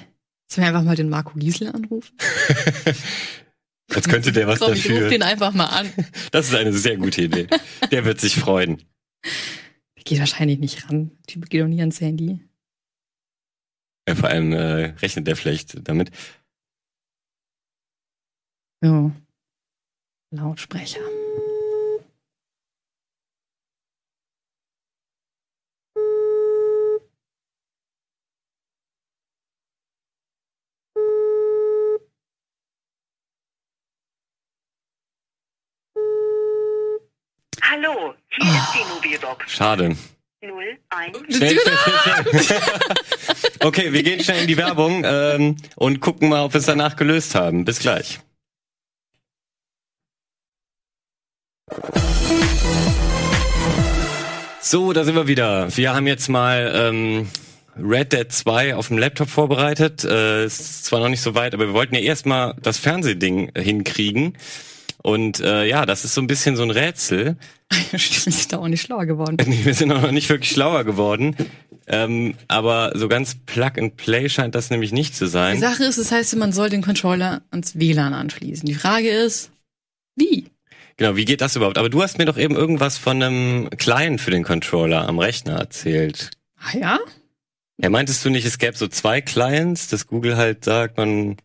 [0.51, 2.17] Sollen wir einfach mal den Marco Giesel anrufen?
[3.95, 5.09] Jetzt könnte der was Komm, ich ruf dafür.
[5.11, 5.93] den einfach mal an.
[6.31, 7.49] Das ist eine sehr gute Idee.
[7.91, 8.83] Der wird sich freuen.
[9.97, 11.11] Der geht wahrscheinlich nicht ran.
[11.11, 12.41] Der Typ geht doch nie ans Handy.
[14.09, 16.11] Ja, vor allem äh, rechnet der vielleicht damit.
[18.83, 19.11] Ja.
[20.31, 21.01] Lautsprecher.
[37.71, 39.95] Hallo, hier ist die Mobilbox Schade.
[40.41, 41.37] 01.
[41.37, 42.61] Schnell, schnell, schnell, schnell.
[43.61, 46.97] Okay, wir gehen schnell in die Werbung ähm, und gucken mal, ob wir es danach
[46.97, 47.67] gelöst haben.
[47.67, 48.21] Bis gleich.
[54.63, 55.77] So, da sind wir wieder.
[55.77, 57.29] Wir haben jetzt mal ähm,
[57.77, 60.05] Red Dead 2 auf dem Laptop vorbereitet.
[60.05, 64.39] Äh, ist zwar noch nicht so weit, aber wir wollten ja erstmal das Fernsehding hinkriegen.
[65.03, 67.37] Und äh, ja, das ist so ein bisschen so ein Rätsel.
[67.73, 69.37] Schließlich ist da auch nicht schlauer geworden.
[69.47, 71.37] Nee, wir sind auch noch nicht wirklich schlauer geworden.
[71.87, 75.59] Ähm, aber so ganz Plug and Play scheint das nämlich nicht zu Die sein.
[75.61, 78.67] Sache ist, es heißt, man soll den Controller ans WLAN anschließen.
[78.67, 79.51] Die Frage ist,
[80.17, 80.49] wie?
[80.99, 81.79] Genau, wie geht das überhaupt?
[81.79, 85.55] Aber du hast mir doch eben irgendwas von einem Client für den Controller am Rechner
[85.57, 86.33] erzählt.
[86.59, 86.99] Ah ja?
[87.81, 91.37] Ja, meintest du nicht, es gäbe so zwei Clients, dass Google halt sagt, man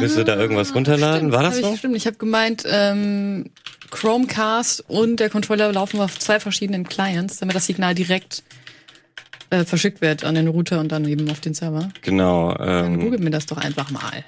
[0.00, 1.14] Müsste da irgendwas runterladen?
[1.14, 1.72] Ah, Stimmt, War das so?
[1.72, 3.50] Ich, stimmt, ich habe gemeint, ähm,
[3.90, 8.42] Chromecast und der Controller laufen auf zwei verschiedenen Clients, damit das Signal direkt
[9.50, 11.88] äh, verschickt wird an den Router und dann eben auf den Server.
[12.02, 14.24] genau, Dann ähm, googelt mir das doch einfach mal.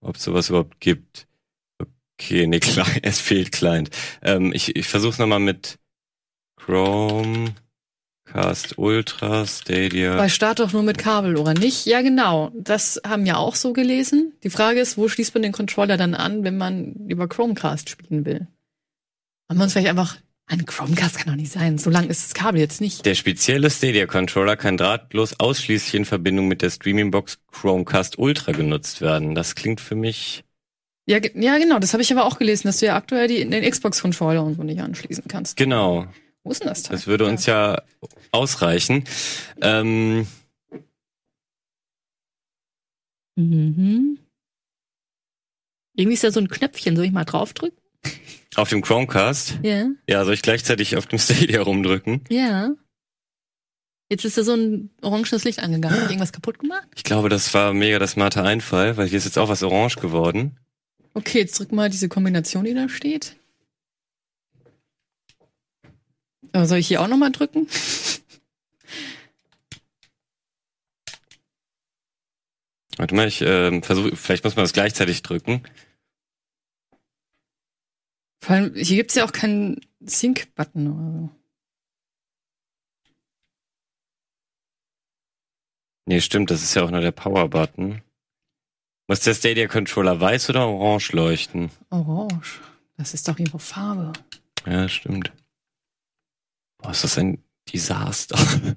[0.00, 1.26] ob es sowas überhaupt gibt.
[2.18, 3.90] Okay, nee, klar, es fehlt Client.
[4.22, 5.78] Ähm, ich ich versuch's nochmal mit
[8.36, 10.16] Chromecast Ultra Stadia.
[10.16, 11.86] Bei Start doch nur mit Kabel, oder nicht?
[11.86, 12.52] Ja, genau.
[12.54, 14.34] Das haben ja auch so gelesen.
[14.42, 18.26] Die Frage ist, wo schließt man den Controller dann an, wenn man über Chromecast spielen
[18.26, 18.46] will?
[19.48, 20.16] Haben wir uns vielleicht einfach.
[20.48, 21.76] Ein Chromecast kann doch nicht sein.
[21.76, 23.04] So lang ist das Kabel jetzt nicht.
[23.04, 28.52] Der spezielle Stadia Controller kann drahtlos ausschließlich in Verbindung mit der Streaming Box Chromecast Ultra
[28.52, 29.34] genutzt werden.
[29.34, 30.44] Das klingt für mich
[31.06, 31.80] Ja, ja genau.
[31.80, 34.62] Das habe ich aber auch gelesen, dass du ja aktuell die, den Xbox-Controller und so
[34.62, 35.56] nicht anschließen kannst.
[35.56, 36.06] genau.
[36.46, 36.96] Wo ist denn das Teil?
[36.96, 37.82] Das würde uns ja
[38.30, 39.02] ausreichen.
[39.60, 40.26] Ähm,
[43.38, 44.18] Mhm.
[45.94, 46.96] Irgendwie ist da so ein Knöpfchen.
[46.96, 47.76] Soll ich mal draufdrücken?
[48.54, 49.58] auf dem Chromecast.
[49.62, 49.88] Ja.
[50.08, 52.24] Ja, soll ich gleichzeitig auf dem Stadia rumdrücken?
[52.30, 52.70] Ja.
[54.08, 56.00] Jetzt ist da so ein orangenes Licht angegangen.
[56.00, 56.88] Hat irgendwas kaputt gemacht?
[56.94, 59.96] Ich glaube, das war mega der smarte Einfall, weil hier ist jetzt auch was orange
[59.96, 60.56] geworden.
[61.12, 63.36] Okay, jetzt drück mal diese Kombination, die da steht.
[66.42, 67.68] Aber soll ich hier auch nochmal drücken?
[72.96, 75.62] Warte mal, ich ähm, versuche, vielleicht muss man das gleichzeitig drücken.
[78.40, 81.30] Vor allem, hier gibt's ja auch keinen Sync-Button oder so.
[86.08, 88.00] Nee, stimmt, das ist ja auch nur der Power-Button.
[89.08, 91.70] Muss der Stadia-Controller weiß oder orange leuchten?
[91.90, 92.60] Orange.
[92.96, 94.12] Das ist doch ihre Farbe.
[94.64, 95.32] Ja, stimmt.
[96.86, 98.38] Boah, ist das ein Desaster.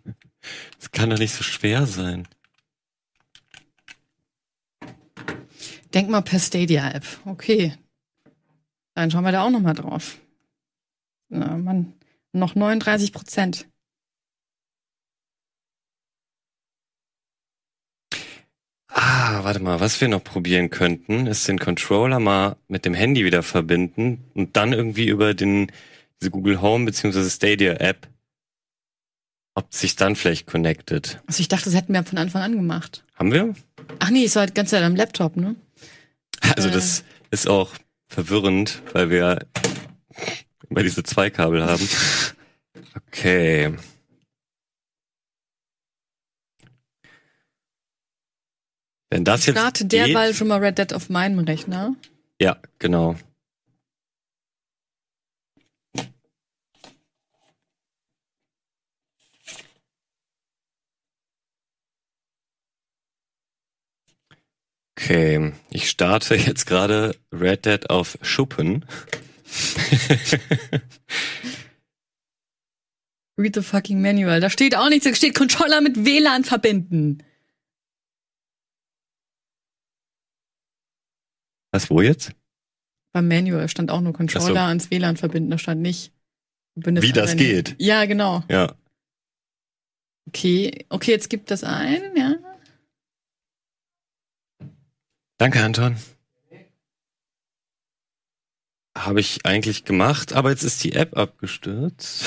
[0.79, 2.25] Das kann doch nicht so schwer sein.
[5.93, 7.05] Denk mal per Stadia-App.
[7.25, 7.75] Okay.
[8.95, 10.17] Dann schauen wir da auch nochmal drauf.
[11.27, 11.93] Na, Mann.
[12.31, 13.67] Noch 39 Prozent.
[18.87, 23.25] Ah, warte mal, was wir noch probieren könnten, ist den Controller mal mit dem Handy
[23.25, 25.69] wieder verbinden und dann irgendwie über den,
[26.21, 27.29] diese Google Home bzw.
[27.29, 28.07] Stadia App,
[29.55, 31.21] ob sich dann vielleicht connected.
[31.27, 33.03] Also ich dachte, das hätten wir von Anfang an gemacht.
[33.15, 33.55] Haben wir?
[33.99, 35.55] Ach nee, es war die ganze Zeit am Laptop, ne?
[36.55, 36.71] Also Äh.
[36.71, 37.73] das ist auch
[38.07, 39.45] verwirrend, weil wir
[40.69, 41.87] immer diese zwei Kabel haben.
[42.95, 43.75] Okay.
[49.09, 51.95] Wenn das jetzt Starte geht, derweil schon mal Red Dead auf meinem Rechner.
[52.39, 53.15] Ja, genau.
[65.09, 68.85] Okay, ich starte jetzt gerade Red Dead auf Schuppen.
[73.35, 74.39] Read the fucking manual.
[74.39, 77.23] Da steht auch nichts, da steht Controller mit WLAN verbinden.
[81.71, 82.35] Was, wo jetzt?
[83.11, 84.59] Beim Manual stand auch nur Controller so.
[84.59, 86.13] ans WLAN verbinden, da stand nicht.
[86.73, 87.75] verbindet Wie das geht.
[87.79, 88.43] Ja, genau.
[88.47, 88.75] Ja.
[90.27, 92.35] Okay, okay, jetzt gibt das ein, ja.
[95.39, 95.95] Danke, Anton.
[98.97, 102.25] Habe ich eigentlich gemacht, aber jetzt ist die App abgestürzt.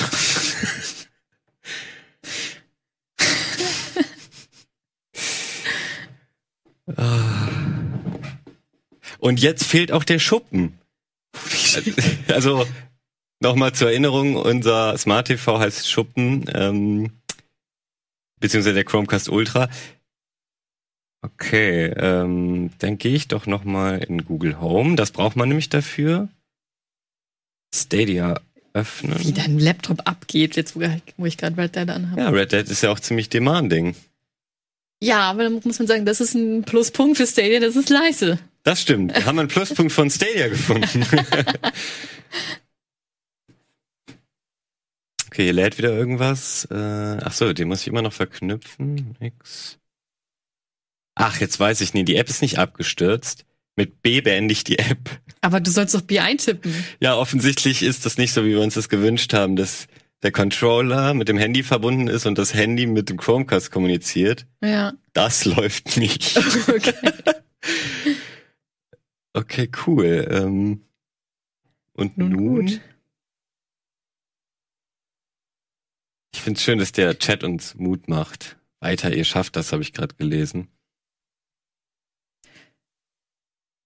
[6.97, 7.49] Ah.
[9.19, 10.77] Und jetzt fehlt auch der Schuppen.
[12.27, 12.67] Also
[13.39, 17.11] nochmal zur Erinnerung, unser Smart TV heißt Schuppen, ähm,
[18.41, 19.69] beziehungsweise der Chromecast Ultra.
[21.23, 24.97] Okay, ähm, dann gehe ich doch noch mal in Google Home.
[24.97, 26.27] Das braucht man nämlich dafür.
[27.73, 28.41] Stadia
[28.73, 29.17] öffnen.
[29.19, 30.81] Wie dein Laptop abgeht, jetzt wo,
[31.25, 32.19] ich gerade Red Dead anhabe.
[32.19, 33.95] Ja, Red Dead ist ja auch ziemlich demanding.
[35.01, 38.37] Ja, aber dann muss man sagen, das ist ein Pluspunkt für Stadia, das ist leise.
[38.63, 39.15] Das stimmt.
[39.15, 41.05] Wir haben einen Pluspunkt von Stadia gefunden.
[45.27, 46.65] okay, hier lädt wieder irgendwas.
[46.71, 49.15] Äh, ach so, den muss ich immer noch verknüpfen.
[49.19, 49.77] Nix.
[51.15, 52.03] Ach, jetzt weiß ich nie.
[52.03, 53.45] Die App ist nicht abgestürzt.
[53.75, 55.09] Mit B beende ich die App.
[55.41, 56.73] Aber du sollst doch B eintippen.
[56.99, 59.87] Ja, offensichtlich ist das nicht so, wie wir uns das gewünscht haben, dass
[60.21, 64.45] der Controller mit dem Handy verbunden ist und das Handy mit dem Chromecast kommuniziert.
[64.63, 64.93] Ja.
[65.13, 66.39] Das läuft nicht.
[66.67, 66.93] Okay.
[69.35, 70.27] Okay, cool.
[70.29, 70.81] Ähm,
[71.93, 72.29] und nun?
[72.31, 72.81] Nun.
[76.33, 78.57] Ich finde es schön, dass der Chat uns Mut macht.
[78.79, 80.67] Weiter, ihr schafft das, habe ich gerade gelesen.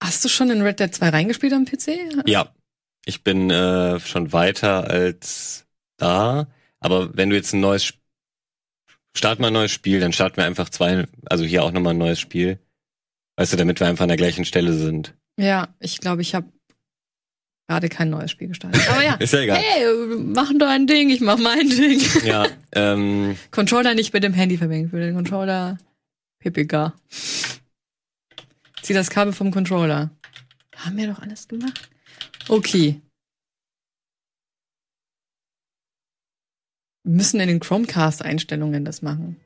[0.08, 2.24] Hast du schon in Red Dead 2 reingespielt am PC?
[2.26, 2.48] Ja,
[3.04, 5.66] ich bin äh, schon weiter als
[5.98, 6.46] da.
[6.80, 8.00] Aber wenn du jetzt ein neues, Sp-
[9.14, 11.98] start mal ein neues Spiel, dann starten wir einfach zwei, also hier auch nochmal ein
[11.98, 12.58] neues Spiel.
[13.36, 15.14] Weißt du, damit wir einfach an der gleichen Stelle sind.
[15.38, 16.50] Ja, ich glaube, ich habe
[17.68, 18.80] gerade kein neues Spiel gestartet.
[18.88, 19.14] Aber ja.
[19.20, 19.58] Ist ja egal.
[19.58, 19.84] Hey,
[20.58, 22.00] doch ein Ding, ich mach mein Ding.
[22.24, 25.76] Ja, ähm, Controller nicht mit dem Handy verbinden, für den Controller
[26.38, 26.94] PPK.
[28.82, 30.10] Zieh das Kabel vom Controller.
[30.76, 31.88] Haben wir doch alles gemacht?
[32.48, 33.00] Okay.
[37.04, 39.36] Wir müssen in den Chromecast-Einstellungen das machen.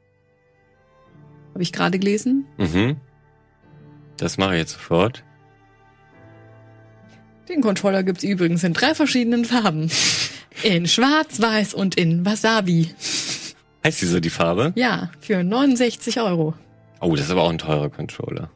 [1.55, 2.47] Habe ich gerade gelesen?
[2.59, 2.97] mhm.
[4.19, 5.25] Das mache ich jetzt sofort.
[7.49, 9.91] Den Controller gibt's übrigens in drei verschiedenen Farben.
[10.63, 12.95] In Schwarz, Weiß und in Wasabi.
[13.85, 14.73] Heißt die so die Farbe?
[14.77, 16.55] Ja, für 69 Euro.
[17.01, 18.49] Oh, das ist aber auch ein teurer Controller.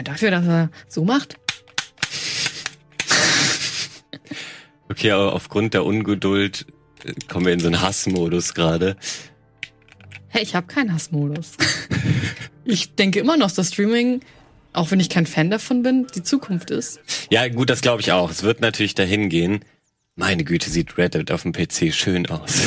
[0.00, 1.36] Ja, dafür, dass er so macht.
[4.88, 6.64] Okay, aber aufgrund der Ungeduld
[7.04, 8.96] äh, kommen wir in so einen Hassmodus gerade.
[10.28, 11.52] Hey, ich habe keinen Hassmodus.
[12.64, 14.22] ich denke immer noch, dass Streaming,
[14.72, 17.00] auch wenn ich kein Fan davon bin, die Zukunft ist.
[17.28, 18.30] Ja, gut, das glaube ich auch.
[18.30, 19.66] Es wird natürlich dahin gehen.
[20.16, 22.62] Meine Güte, sieht Red Dead auf dem PC schön aus.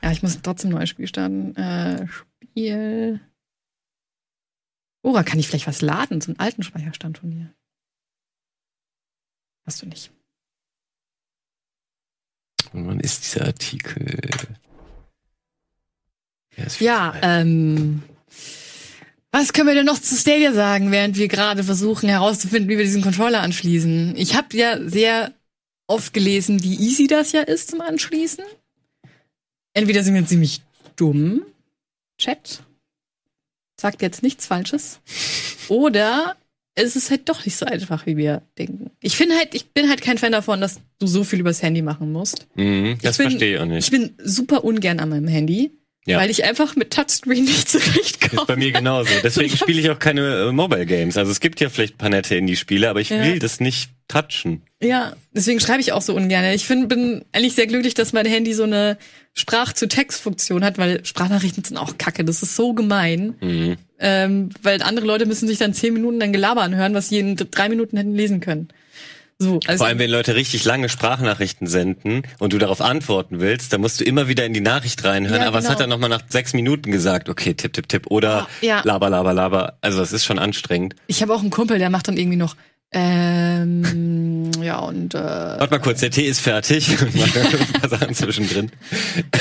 [0.00, 1.56] Ja, ich muss trotzdem ein neues Spiel starten.
[1.56, 3.20] Äh, Spiel.
[5.02, 7.54] Oh, da kann ich vielleicht was laden, so einen alten Speicherstand von dir.
[9.66, 10.10] Hast du nicht.
[12.72, 14.56] Und wann ist dieser Artikel?
[16.78, 18.02] Ja, ähm.
[19.32, 22.84] Was können wir denn noch zu Stadia sagen, während wir gerade versuchen herauszufinden, wie wir
[22.84, 24.16] diesen Controller anschließen?
[24.16, 25.32] Ich habe ja sehr
[25.86, 28.44] oft gelesen, wie easy das ja ist zum Anschließen.
[29.72, 30.62] Entweder sind wir ziemlich
[30.96, 31.42] dumm,
[32.18, 32.64] Chat,
[33.80, 35.00] sagt jetzt nichts Falsches,
[35.68, 36.36] oder
[36.74, 38.90] es ist halt doch nicht so einfach, wie wir denken.
[39.00, 41.82] Ich finde halt, ich bin halt kein Fan davon, dass du so viel übers Handy
[41.82, 42.46] machen musst.
[42.54, 43.90] Mhm, das bin- verstehe ich auch Ich nicht.
[43.90, 45.72] bin super ungern an meinem Handy,
[46.06, 46.18] Ja.
[46.18, 48.42] weil ich einfach mit Touchscreen nicht zurechtkomme.
[48.42, 49.10] Ist bei mir genauso.
[49.22, 51.16] Deswegen spiele ich auch keine äh, Mobile Games.
[51.16, 53.22] Also es gibt ja vielleicht ein paar nette Indie-Spiele, aber ich Ja.
[53.24, 54.62] will das nicht touchen.
[54.82, 56.44] Ja, deswegen schreibe ich auch so ungern.
[56.52, 58.98] Ich find, bin eigentlich sehr glücklich, dass mein Handy so eine
[59.34, 62.24] Sprach-zu-Text-Funktion hat, weil Sprachnachrichten sind auch kacke.
[62.24, 63.34] Das ist so gemein.
[63.40, 63.76] Mhm.
[63.98, 67.36] Ähm, weil andere Leute müssen sich dann zehn Minuten dann Gelaber anhören, was sie in
[67.36, 68.68] drei Minuten hätten lesen können.
[69.42, 73.72] So, also Vor allem, wenn Leute richtig lange Sprachnachrichten senden und du darauf antworten willst,
[73.72, 75.40] dann musst du immer wieder in die Nachricht reinhören.
[75.40, 75.74] Ja, Aber was genau.
[75.76, 77.30] hat er nochmal nach sechs Minuten gesagt?
[77.30, 78.06] Okay, tipp, tipp, tipp.
[78.10, 78.82] Oder Ja.
[78.84, 79.78] laber, laber, laber.
[79.80, 80.94] Also das ist schon anstrengend.
[81.06, 82.54] ich habe auch einen Kumpel, der macht dann irgendwie noch
[82.92, 86.90] ähm, ja und äh, Warte mal kurz, der Tee ist fertig.
[87.00, 88.70] Ein paar Sachen zwischendrin.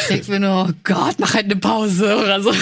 [0.10, 2.54] ich bin nur, oh Gott, mach halt eine Pause oder so.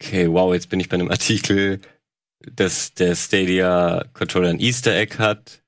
[0.00, 1.80] Okay, wow, jetzt bin ich bei einem Artikel,
[2.40, 5.62] dass der Stadia Controller ein Easter Egg hat.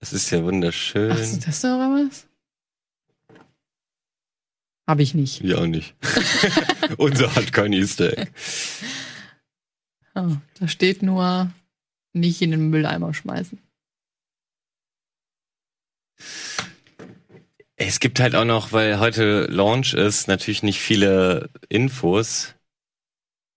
[0.00, 1.10] Das ist ja wunderschön.
[1.12, 2.26] Ach, ist das doch was?
[4.86, 5.42] Habe ich nicht.
[5.42, 5.94] Ja, auch nicht.
[6.96, 8.30] Unser hat kein Easter Egg.
[10.14, 11.50] Ah, da steht nur
[12.12, 13.58] nicht in den Mülleimer schmeißen.
[17.76, 22.54] Es gibt halt auch noch, weil heute Launch ist, natürlich nicht viele Infos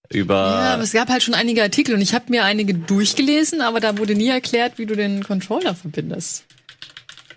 [0.10, 0.36] über.
[0.36, 3.80] Ja, aber es gab halt schon einige Artikel und ich habe mir einige durchgelesen, aber
[3.80, 6.46] da wurde nie erklärt, wie du den Controller verbindest.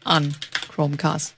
[0.05, 0.35] An
[0.69, 1.38] Chromecast.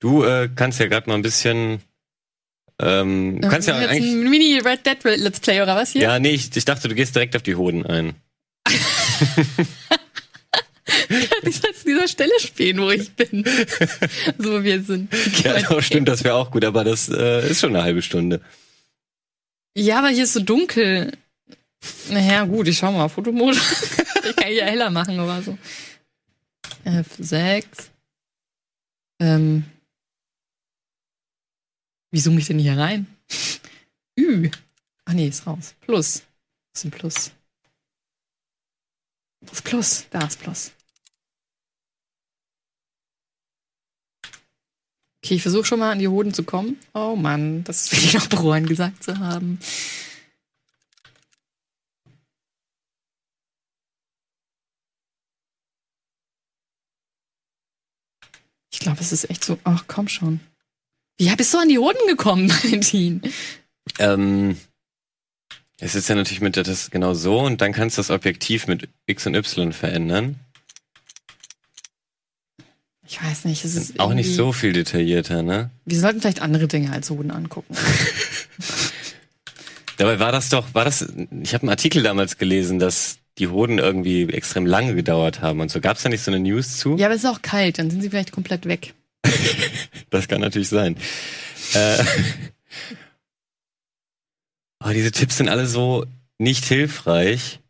[0.00, 1.80] Du äh, kannst ja gerade mal ein bisschen.
[2.80, 4.12] Ähm, du kannst ja Jetzt eigentlich.
[4.12, 6.02] ein Mini Red Dead Let's Play oder was hier?
[6.02, 8.14] Ja, nee, ich, ich dachte, du gehst direkt auf die Hoden ein.
[11.08, 11.52] An
[11.84, 13.44] dieser Stelle spielen, wo ich bin.
[14.38, 15.12] so wie wir sind.
[15.42, 18.40] Ja, doch, stimmt, das wäre auch gut, aber das äh, ist schon eine halbe Stunde.
[19.74, 21.12] Ja, aber hier ist so dunkel.
[22.10, 23.08] Naja, gut, ich schau mal.
[23.08, 23.58] Fotomodus.
[24.30, 25.58] ich kann ja heller machen oder so.
[26.84, 27.64] F6.
[29.20, 29.64] Ähm.
[32.16, 33.06] Wie zoome ich denn hier rein?
[34.18, 34.50] Ü.
[35.04, 35.74] Ach nee, ist raus.
[35.82, 36.22] Plus.
[36.72, 37.30] Was ist ein Plus?
[39.52, 40.06] Ist Plus?
[40.08, 40.72] Da ist Plus.
[45.22, 46.80] Okay, ich versuche schon mal an die Hoden zu kommen.
[46.94, 49.58] Oh Mann, das will ich noch bereuen gesagt zu haben.
[58.72, 59.58] Ich glaube, es ist echt so.
[59.64, 60.40] Ach, komm schon.
[61.18, 63.22] Wie bist du an die Hoden gekommen, Valentin?
[63.98, 64.56] Ähm,
[65.78, 68.88] es ist ja natürlich mit das genau so und dann kannst du das Objektiv mit
[69.06, 70.36] X und Y verändern.
[73.08, 75.70] Ich weiß nicht, es ist Auch nicht so viel detaillierter, ne?
[75.84, 77.76] Wir sollten vielleicht andere Dinge als Hoden angucken.
[79.96, 81.06] Dabei war das doch, war das,
[81.42, 85.70] ich habe einen Artikel damals gelesen, dass die Hoden irgendwie extrem lange gedauert haben und
[85.70, 85.80] so.
[85.80, 86.96] Gab es da nicht so eine News zu?
[86.96, 88.94] Ja, aber es ist auch kalt, dann sind sie vielleicht komplett weg.
[90.10, 90.96] Das kann natürlich sein.
[91.74, 92.04] Äh,
[94.78, 96.06] aber diese Tipps sind alle so
[96.38, 97.60] nicht hilfreich.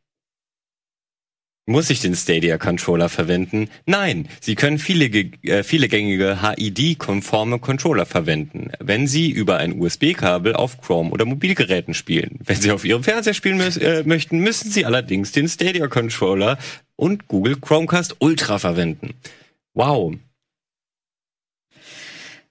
[1.68, 3.68] Muss ich den Stadia Controller verwenden?
[3.86, 10.55] Nein, Sie können viele, äh, viele gängige HID-konforme Controller verwenden, wenn Sie über ein USB-Kabel
[10.55, 12.38] auf Chrome oder Mobilgeräten spielen.
[12.44, 16.57] Wenn Sie auf Ihrem Fernseher spielen mü äh, möchten, müssen Sie allerdings den Stadia Controller
[16.94, 19.14] und Google Chromecast Ultra verwenden.
[19.74, 20.14] Wow.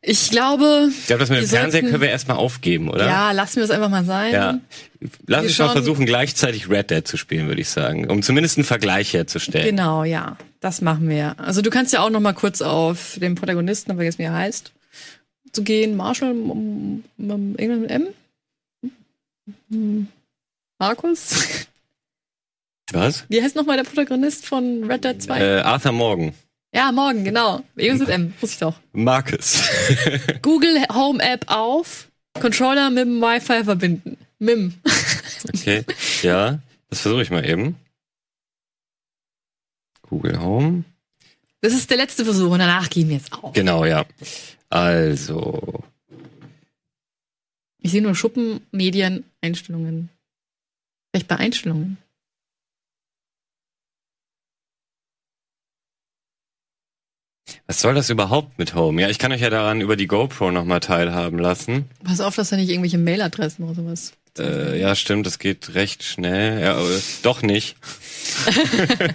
[0.08, 3.08] Ich glaube, Ich glaube, das mit dem Wir Fernseher sollten- können wir erstmal aufgeben, oder?
[3.08, 4.34] ja, lassen wir es einfach mal sein.
[4.34, 4.60] Ja.
[5.26, 8.10] Lass uns mal versuchen, gleichzeitig Red Dead zu spielen, würde ich sagen.
[8.12, 9.66] Um zumindest einen Vergleich herzustellen.
[9.66, 10.38] Genau, ja.
[10.60, 11.36] Das machen wir.
[11.40, 14.34] Also du kannst ja auch noch mal kurz auf den Protagonisten, aber vergessen wie er
[14.34, 14.72] heißt,
[15.52, 15.96] zu gehen.
[15.96, 18.08] Marshall, m- m- irgendwas mit M?
[19.72, 20.08] M-
[20.78, 21.30] Markus?
[22.92, 23.26] Was?
[23.30, 25.40] Wie heißt nochmal der Protagonist von Red Dead 2?
[25.40, 26.34] Äh, Arthur Morgan.
[26.76, 27.64] Ja, morgen, genau.
[27.78, 28.80] Irgendwas mit M, wusste ich doch.
[28.92, 29.64] Marcus.
[30.42, 34.18] Google Home App auf, Controller mit dem Wi-Fi verbinden.
[34.40, 34.74] MIM.
[35.54, 35.86] okay.
[36.22, 36.60] Ja,
[36.90, 37.78] das versuche ich mal eben.
[40.02, 40.84] Google Home.
[41.62, 43.54] Das ist der letzte Versuch und danach gehen wir jetzt auf.
[43.54, 44.06] Genau, ja.
[44.70, 45.82] Also.
[47.80, 50.10] Ich sehe nur Schuppen, Medien, Einstellungen.
[51.12, 51.98] Vielleicht bei Einstellungen.
[57.68, 59.02] Was soll das überhaupt mit Home?
[59.02, 61.90] Ja, ich kann euch ja daran über die GoPro nochmal teilhaben lassen.
[62.04, 64.14] Pass auf, dass da nicht irgendwelche Mailadressen oder sowas.
[64.38, 66.62] Äh, ja, stimmt, das geht recht schnell.
[66.62, 67.76] Ja, äh, doch nicht.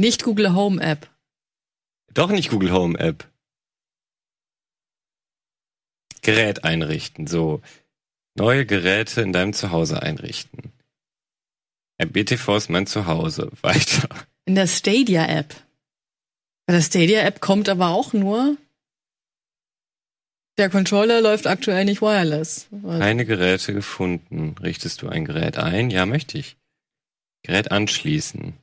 [0.00, 1.10] Nicht Google Home App.
[2.14, 3.28] Doch nicht Google Home App.
[6.22, 7.26] Gerät einrichten.
[7.26, 7.60] So.
[8.34, 10.72] Neue Geräte in deinem Zuhause einrichten.
[12.02, 13.50] RBTV ist mein Zuhause.
[13.60, 14.08] Weiter.
[14.46, 15.54] In der Stadia App.
[16.70, 18.56] Bei der Stadia-App kommt aber auch nur.
[20.56, 22.68] Der Controller läuft aktuell nicht wireless.
[22.70, 24.54] Also- Keine Geräte gefunden.
[24.62, 25.90] Richtest du ein Gerät ein?
[25.90, 26.56] Ja, möchte ich.
[27.42, 28.56] Gerät anschließen.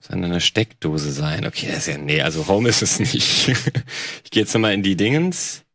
[0.00, 1.44] Muss an einer Steckdose sein.
[1.44, 3.48] Okay, das ist ja, nee, also Home ist es nicht.
[4.24, 5.66] ich gehe jetzt nochmal in die Dingens,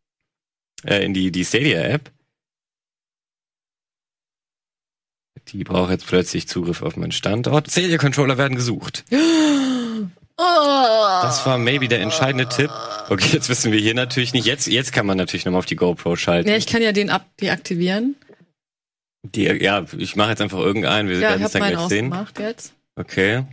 [0.85, 2.11] äh, in die, die Stadia-App.
[5.49, 7.69] Die braucht jetzt plötzlich Zugriff auf meinen Standort.
[7.69, 9.05] Stadia-Controller werden gesucht.
[11.21, 12.71] Das war maybe der entscheidende Tipp.
[13.09, 14.45] Okay, jetzt wissen wir hier natürlich nicht.
[14.45, 16.49] Jetzt, jetzt kann man natürlich nochmal auf die GoPro schalten.
[16.49, 18.15] Ja, ich kann ja den ab deaktivieren.
[19.23, 21.09] Die, ja, ich mache jetzt einfach irgendeinen.
[21.09, 22.27] Wir Ja, werden es dann gleich sehen.
[22.39, 22.73] jetzt.
[22.95, 23.45] Okay.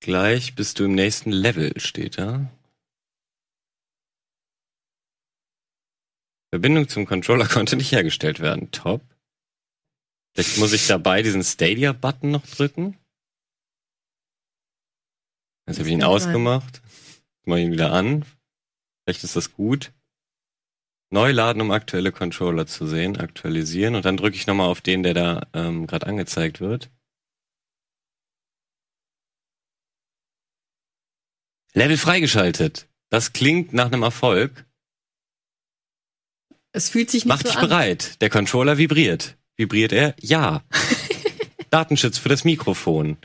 [0.00, 2.50] Gleich bist du im nächsten Level, steht da.
[6.50, 8.70] Verbindung zum Controller konnte nicht hergestellt werden.
[8.72, 9.00] Top.
[10.34, 12.98] Vielleicht muss ich dabei diesen Stadia-Button noch drücken.
[15.66, 16.82] Jetzt habe ich ihn ausgemacht.
[17.44, 18.24] Mach ihn wieder an.
[19.04, 19.92] Vielleicht ist das gut.
[21.10, 23.18] Neu laden, um aktuelle Controller zu sehen.
[23.18, 23.94] Aktualisieren.
[23.94, 26.90] Und dann drücke ich nochmal auf den, der da ähm, gerade angezeigt wird.
[31.74, 32.88] Level freigeschaltet.
[33.10, 34.66] Das klingt nach einem Erfolg.
[36.72, 37.68] Es fühlt sich nicht Mach so dich an.
[37.68, 38.20] bereit.
[38.22, 39.36] Der Controller vibriert.
[39.56, 40.14] Vibriert er?
[40.20, 40.64] Ja.
[41.70, 43.18] Datenschutz für das Mikrofon.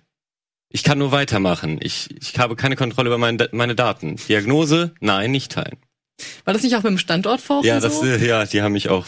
[0.77, 1.79] Ich kann nur weitermachen.
[1.81, 4.17] Ich, ich habe keine Kontrolle über meine, meine Daten.
[4.17, 4.93] Diagnose?
[4.99, 5.77] Nein, nicht teilen.
[6.45, 8.05] War das nicht auch mit dem Standortforum Ja, das, so?
[8.05, 9.03] ja, die haben mich auch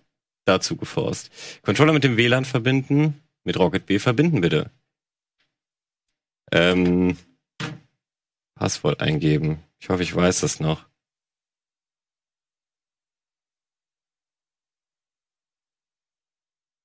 [0.44, 1.30] dazu geforst.
[1.62, 3.22] Controller mit dem WLAN verbinden.
[3.42, 4.70] Mit Rocket B verbinden, bitte.
[6.52, 7.16] Ähm,
[8.54, 9.62] Passwort eingeben.
[9.80, 10.84] Ich hoffe, ich weiß das noch.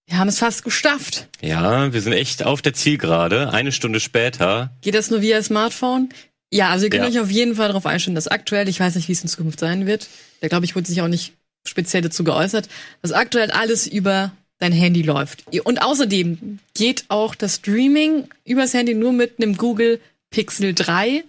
[0.10, 1.28] Wir haben es fast geschafft.
[1.40, 3.54] Ja, wir sind echt auf der Zielgerade.
[3.54, 4.72] Eine Stunde später.
[4.82, 6.10] Geht das nur via Smartphone?
[6.52, 7.10] Ja, also ihr könnt Ja.
[7.10, 9.60] euch auf jeden Fall darauf einstellen, dass aktuell, ich weiß nicht, wie es in Zukunft
[9.60, 10.08] sein wird,
[10.42, 11.34] da glaube ich, wurde sich auch nicht
[11.68, 12.68] speziell dazu geäußert,
[13.04, 15.44] dass aktuell alles über dein Handy läuft.
[15.64, 20.02] Und außerdem geht auch das Streaming übers Handy nur mit einem Google
[20.32, 21.24] Pixel 3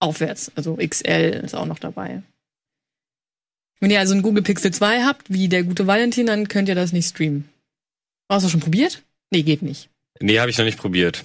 [0.00, 0.50] aufwärts.
[0.54, 2.22] Also XL ist auch noch dabei.
[3.80, 6.74] Wenn ihr also einen Google Pixel 2 habt, wie der gute Valentin, dann könnt ihr
[6.74, 7.48] das nicht streamen.
[8.28, 9.02] Hast du schon probiert?
[9.30, 9.88] Nee, geht nicht.
[10.20, 11.24] Nee, habe ich noch nicht probiert.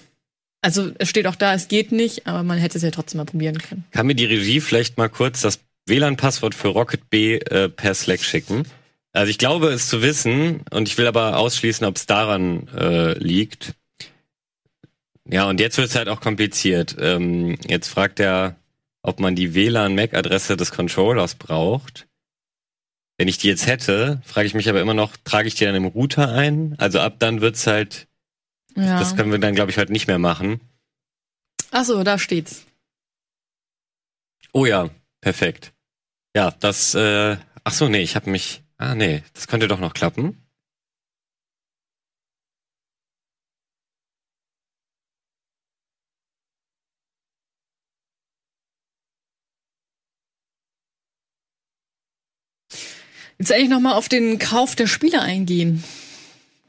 [0.61, 3.25] Also es steht auch da, es geht nicht, aber man hätte es ja trotzdem mal
[3.25, 3.85] probieren können.
[3.91, 8.21] Kann mir die Regie vielleicht mal kurz das WLAN-Passwort für Rocket B äh, per Slack
[8.21, 8.65] schicken?
[9.13, 13.17] Also ich glaube es zu wissen und ich will aber ausschließen, ob es daran äh,
[13.17, 13.73] liegt.
[15.29, 16.95] Ja, und jetzt wird es halt auch kompliziert.
[16.99, 18.55] Ähm, jetzt fragt er,
[19.01, 22.07] ob man die WLAN-MAC-Adresse des Controllers braucht.
[23.17, 25.75] Wenn ich die jetzt hätte, frage ich mich aber immer noch, trage ich die dann
[25.75, 26.75] im Router ein?
[26.77, 28.07] Also ab dann wird's halt,
[28.75, 28.99] Ja.
[28.99, 30.61] das können wir dann glaube ich heute nicht mehr machen.
[31.71, 32.65] Ach so, da steht's.
[34.53, 34.89] Oh ja,
[35.21, 35.73] perfekt.
[36.35, 39.93] Ja, das, äh, ach so, nee, ich habe mich, ah nee, das könnte doch noch
[39.93, 40.46] klappen.
[53.39, 55.83] Jetzt eigentlich noch mal auf den Kauf der Spiele eingehen.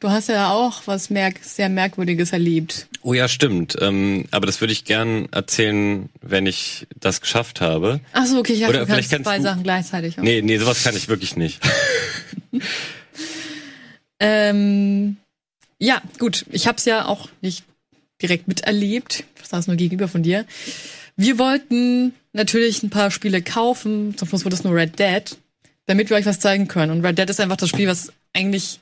[0.01, 2.87] Du hast ja auch was merk sehr Merkwürdiges erlebt.
[3.03, 3.77] Oh ja, stimmt.
[3.81, 8.01] Ähm, aber das würde ich gern erzählen, wenn ich das geschafft habe.
[8.13, 10.17] Ach so, okay, ich Oder habe vielleicht zwei du- Sachen gleichzeitig.
[10.19, 11.61] Nee, nee, sowas kann ich wirklich nicht.
[14.21, 15.17] Ähm,
[15.79, 16.45] ja, gut.
[16.51, 17.65] Ich habe es ja auch nicht
[18.21, 19.25] direkt miterlebt.
[19.41, 20.45] Ich saß nur gegenüber von dir.
[21.17, 24.17] Wir wollten natürlich ein paar Spiele kaufen.
[24.17, 25.37] Zum Schluss wurde es nur Red Dead,
[25.89, 26.93] damit wir euch was zeigen können.
[26.93, 28.79] Und Red Dead ist einfach das Spiel, was eigentlich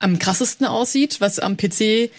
[0.00, 2.10] am krassesten aussieht, was am PC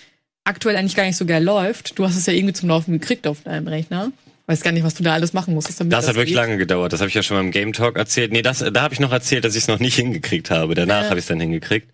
[0.46, 1.98] aktuell eigentlich gar nicht so geil läuft.
[2.00, 4.12] Du hast es ja irgendwie zum Laufen gekriegt auf deinem Rechner.
[4.46, 5.80] Weiß gar nicht, was du da alles machen musstest.
[5.80, 6.36] Damit Das hat wirklich geht.
[6.36, 6.92] lange gedauert.
[6.94, 8.32] Das habe ich ja schon beim Game Talk erzählt.
[8.32, 10.76] Nee, das, da habe ich noch erzählt, dass ich es noch nicht hingekriegt habe.
[10.76, 11.10] Danach Ja.
[11.10, 11.88] habe ich es dann hingekriegt.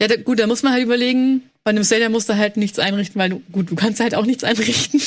[0.00, 2.78] Ja, da, gut, da muss man halt überlegen, bei einem Stadia musst du halt nichts
[2.78, 5.02] einrichten, weil du, gut, du kannst halt auch nichts einrichten.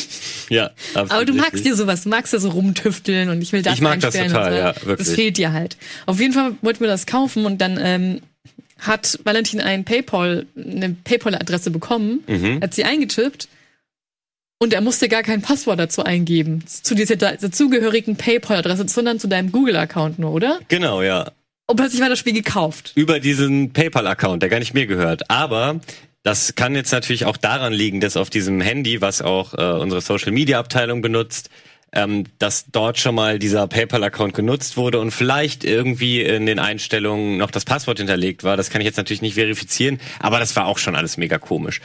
[0.49, 3.61] Ja, absolut Aber du magst dir sowas, du magst ja so rumtüfteln und ich will
[3.61, 4.57] das Ich mag das einstellen total, so.
[4.57, 5.07] ja, wirklich.
[5.07, 5.77] Das fehlt dir halt.
[6.05, 8.19] Auf jeden Fall wollten wir das kaufen und dann ähm,
[8.77, 12.59] hat Valentin ein PayPal, eine PayPal-Adresse bekommen, Mhm.
[12.61, 13.47] hat sie eingetippt
[14.61, 19.29] und er musste gar kein Passwort dazu eingeben, zu dieser da- dazugehörigen PayPal-Adresse, sondern zu
[19.29, 20.59] deinem Google-Account nur, oder?
[20.67, 21.31] Genau, ja.
[21.67, 22.91] Und plötzlich war das Spiel gekauft.
[22.95, 25.29] über diesen PayPal-Account, der gar nicht mir gehört.
[25.29, 25.79] Aber
[26.23, 30.01] das kann jetzt natürlich auch daran liegen, dass auf diesem Handy, was auch äh, unsere
[30.01, 31.49] Social-Media-Abteilung benutzt,
[31.91, 37.37] ähm, dass dort schon mal dieser PayPal-Account genutzt wurde und vielleicht irgendwie in den Einstellungen
[37.37, 38.57] noch das Passwort hinterlegt war.
[38.57, 41.81] Das kann ich jetzt natürlich nicht verifizieren, aber das war auch schon alles mega komisch.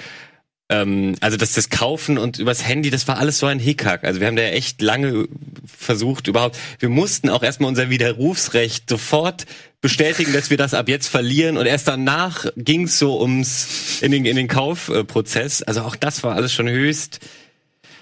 [0.82, 4.04] Ähm, also das, das Kaufen und übers Handy, das war alles so ein Hickhack.
[4.04, 5.28] Also wir haben da ja echt lange
[5.66, 6.58] versucht überhaupt.
[6.78, 9.46] Wir mussten auch erstmal unser Widerrufsrecht sofort
[9.80, 14.12] bestätigen, dass wir das ab jetzt verlieren und erst danach ging es so ums in
[14.12, 15.62] den in den Kaufprozess.
[15.62, 17.20] Also auch das war alles schon höchst.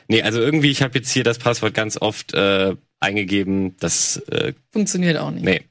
[0.09, 4.53] Nee, also irgendwie ich habe jetzt hier das Passwort ganz oft äh, eingegeben, das äh,
[4.71, 5.45] Funktioniert auch nicht.
[5.45, 5.63] nee,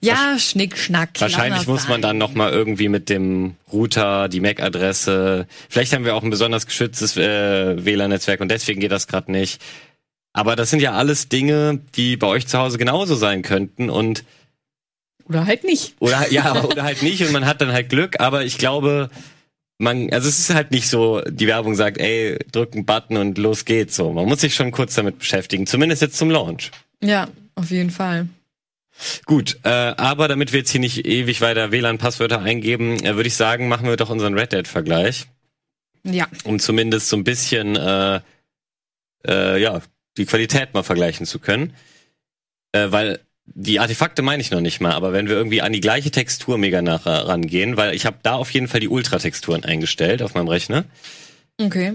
[0.00, 1.10] Ja, Schnick, Schnack.
[1.20, 2.02] Wahrscheinlich muss man sein.
[2.02, 5.46] dann noch mal irgendwie mit dem Router, die MAC-Adresse.
[5.68, 9.60] Vielleicht haben wir auch ein besonders geschütztes äh, WLAN-Netzwerk und deswegen geht das gerade nicht.
[10.32, 14.24] Aber das sind ja alles Dinge, die bei euch zu Hause genauso sein könnten und
[15.28, 15.96] Oder halt nicht.
[15.98, 18.20] oder ja oder halt nicht und man hat dann halt Glück.
[18.20, 19.10] Aber ich glaube,
[19.78, 23.36] man, also es ist halt nicht so, die Werbung sagt, ey, drück einen Button und
[23.38, 23.96] los geht's.
[23.96, 25.66] So, man muss sich schon kurz damit beschäftigen.
[25.66, 26.70] Zumindest jetzt zum Launch.
[27.02, 28.28] Ja, auf jeden Fall.
[29.26, 33.34] Gut, äh, aber damit wir jetzt hier nicht ewig weiter WLAN-Passwörter eingeben, äh, würde ich
[33.36, 35.26] sagen, machen wir doch unseren Red Dead-Vergleich,
[36.04, 36.26] Ja.
[36.44, 38.20] um zumindest so ein bisschen äh,
[39.26, 39.80] äh, ja
[40.16, 41.74] die Qualität mal vergleichen zu können,
[42.72, 45.80] äh, weil die Artefakte meine ich noch nicht mal, aber wenn wir irgendwie an die
[45.80, 50.22] gleiche Textur mega nach rangehen, weil ich habe da auf jeden Fall die Ultra-Texturen eingestellt
[50.22, 50.84] auf meinem Rechner.
[51.60, 51.94] Okay.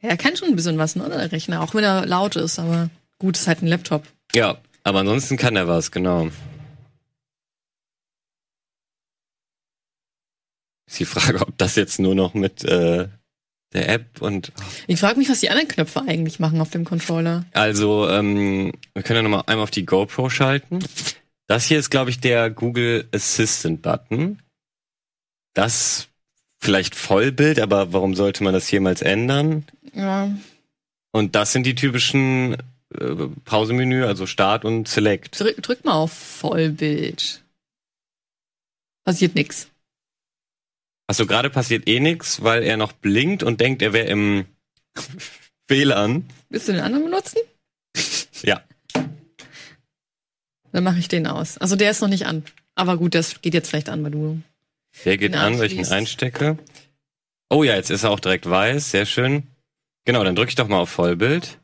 [0.00, 2.58] Ja, er kann schon ein bisschen was, ne, der Rechner, auch wenn er laut ist,
[2.58, 4.04] aber gut, ist halt ein Laptop.
[4.34, 6.28] Ja, aber ansonsten kann er was, genau.
[10.86, 13.08] Ist die Frage, ob das jetzt nur noch mit äh,
[13.72, 14.52] der App und
[14.86, 17.44] Ich frage mich, was die anderen Knöpfe eigentlich machen auf dem Controller.
[17.52, 20.80] also ähm, wir können ja noch mal einmal auf die GoPro schalten.
[21.46, 24.40] Das hier ist, glaube ich, der Google Assistant Button.
[25.54, 26.08] Das
[26.58, 29.64] vielleicht Vollbild, aber warum sollte man das jemals ändern?
[29.94, 30.30] Ja.
[31.12, 32.56] Und das sind die typischen
[32.98, 35.38] äh, Pausemenü, also Start und Select.
[35.38, 37.42] Drück, drück mal auf Vollbild.
[39.04, 39.68] Passiert nix.
[41.06, 44.44] Achso, gerade passiert eh nix, weil er noch blinkt und denkt, er wäre im
[45.68, 46.28] WLAN.
[46.48, 47.38] Willst du den anderen benutzen?
[48.42, 48.62] Ja.
[50.72, 51.58] Dann mache ich den aus.
[51.58, 52.42] Also der ist noch nicht an.
[52.74, 54.40] Aber gut, das geht jetzt vielleicht an, weil du.
[55.04, 56.56] Der geht an, weil ich ihn einstecke.
[57.50, 58.90] Oh ja, jetzt ist er auch direkt weiß.
[58.90, 59.42] Sehr schön.
[60.06, 61.58] Genau, dann drücke ich doch mal auf Vollbild.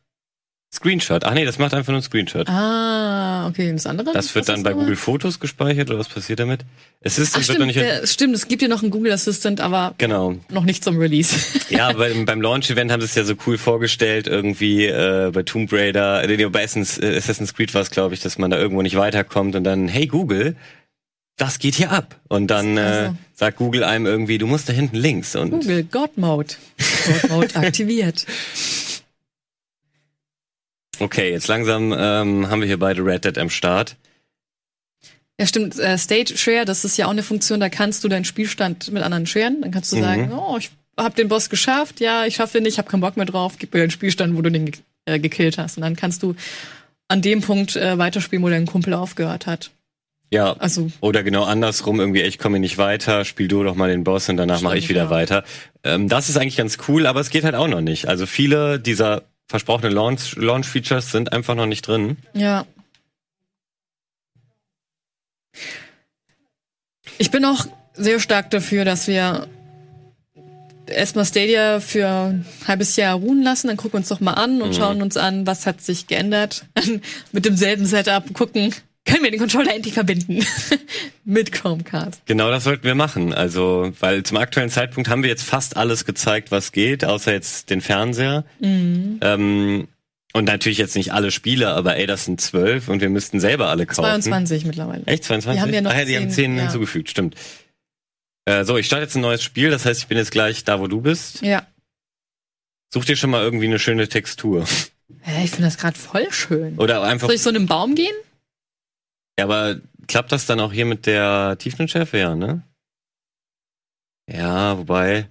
[0.75, 1.25] Screenshot.
[1.25, 2.49] Ach nee, das macht einfach nur ein Screenshot.
[2.49, 3.71] Ah, okay.
[3.71, 4.13] Und das andere?
[4.13, 4.73] das wird dann bei?
[4.75, 6.61] Google Fotos gespeichert oder was passiert damit?
[7.05, 8.01] Assistant Ach, wird noch stimmt, nicht.
[8.03, 10.37] der, stimmt, es gibt ja noch einen Google Assistant, aber Genau.
[10.51, 11.35] noch nicht zum Release.
[11.71, 15.73] Ja, beim, beim Launch-Event haben sie es ja so cool vorgestellt, irgendwie äh, bei Tomb
[15.73, 18.83] Raider, äh, bei Assassin's, äh, Assassin's Creed war es, glaube ich, dass man da irgendwo
[18.83, 20.57] nicht weiterkommt und dann, hey Google,
[21.39, 22.21] das geht hier ab.
[22.29, 23.17] Und dann äh, Also.
[23.35, 25.37] sagt Google einem irgendwie, du musst da hinten links.
[25.37, 26.55] Und Google God Mode.
[27.07, 28.27] God Mode aktiviert.
[31.01, 33.97] okay, jetzt langsam ähm, haben wir hier beide Red Dead am Start.
[35.39, 35.79] Ja, stimmt.
[35.79, 39.03] Äh, Stage Share, das ist ja auch eine Funktion, da kannst du deinen Spielstand mit
[39.03, 39.61] anderen sharen.
[39.61, 40.01] Dann kannst du Mhm.
[40.01, 43.03] sagen, oh, ich hab den Boss geschafft, ja, ich schaffe den nicht, ich hab keinen
[43.03, 45.77] Bock mehr drauf, gib mir den Spielstand, wo du den ge äh, gekillt hast.
[45.77, 46.35] Und dann kannst du
[47.09, 49.71] an dem Punkt äh, weiterspielen, wo dein Kumpel aufgehört hat.
[50.33, 50.55] Ja.
[50.55, 54.03] Also, Oder genau andersrum, irgendwie, ich komme hier nicht weiter, spiel du doch mal den
[54.03, 55.11] Boss und danach mache ich wieder ja.
[55.11, 55.45] weiter.
[55.85, 58.09] Ähm, das ist eigentlich ganz cool, aber es geht halt auch noch nicht.
[58.09, 62.17] Also viele dieser versprochenen Launch- Launch-Features sind einfach noch nicht drin.
[62.35, 62.67] ja.
[67.19, 69.49] Ich bin auch sehr stark dafür, dass wir
[70.87, 74.61] erstmal Stadia für ein halbes Jahr ruhen lassen, dann gucken wir uns doch mal an
[74.61, 76.67] und schauen uns an, was hat sich geändert.
[77.33, 78.75] Mit demselben Setup gucken,
[79.07, 80.45] können wir den Controller endlich verbinden
[81.25, 82.27] mit Chromecast.
[82.27, 83.33] Genau das sollten wir machen.
[83.33, 87.71] Also, weil zum aktuellen Zeitpunkt haben wir jetzt fast alles gezeigt, was geht, außer jetzt
[87.71, 88.45] den Fernseher.
[88.61, 89.89] Ähm,
[90.33, 93.69] und natürlich jetzt nicht alle Spiele, aber ey, das sind zwölf und wir müssten selber
[93.69, 94.03] alle kaufen.
[94.03, 95.03] 22 mittlerweile.
[95.07, 95.57] Echt 22?
[95.57, 96.65] Wir haben ja noch ah, ja, die haben zehn, ja.
[96.65, 97.37] hinzugefügt, stimmt.
[98.45, 100.79] Äh, so, ich starte jetzt ein neues Spiel, das heißt, ich bin jetzt gleich da,
[100.79, 101.41] wo du bist.
[101.43, 101.67] Ja.
[102.93, 104.67] Such dir schon mal irgendwie eine schöne Textur.
[105.23, 106.79] Hä, Ich finde das gerade voll schön.
[106.79, 107.29] Oder einfach.
[107.29, 108.15] Soll ich so in einen Baum gehen?
[109.39, 112.19] Ja, aber klappt das dann auch hier mit der Tiefenschärfe?
[112.19, 112.63] Ja, ne?
[114.29, 115.29] Ja, wobei.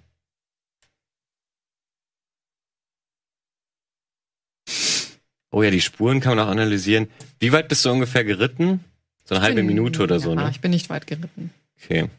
[5.51, 7.07] Oh ja, die Spuren kann man auch analysieren.
[7.39, 8.83] Wie weit bist du ungefähr geritten?
[9.23, 10.51] So eine halbe Bin- Minute oder so, ja, ne?
[10.51, 11.51] Ich bin nicht weit geritten.
[11.81, 12.09] Okay.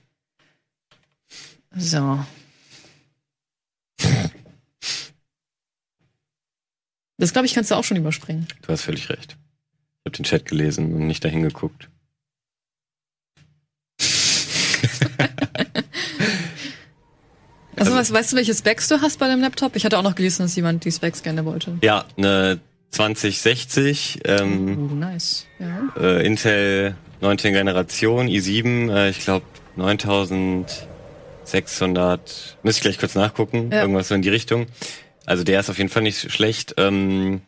[1.76, 2.24] So.
[7.18, 8.46] Das glaube ich, kannst du auch schon überspringen.
[8.60, 9.38] Du hast völlig recht.
[10.06, 11.90] Ich habe den Chat gelesen und nicht dahin geguckt.
[17.76, 19.76] Also, Also- was, weißt du, welche Specs du hast bei dem Laptop?
[19.76, 21.76] Ich hatte auch noch gelesen, dass jemand die Specs gerne wollte.
[21.82, 25.46] Ja, eine 2060, ähm, Oh, nice.
[25.58, 25.88] Ja.
[26.00, 27.52] äh, Intel 19.
[27.52, 29.44] Generation, i7, äh, ich glaube
[29.76, 30.86] 9000
[31.44, 33.82] 600, müsste ich gleich kurz nachgucken, Ja.
[33.82, 34.66] irgendwas so in die Richtung.
[35.26, 36.74] Also der ist auf jeden Fall nicht schlecht.
[36.76, 37.40] Ähm,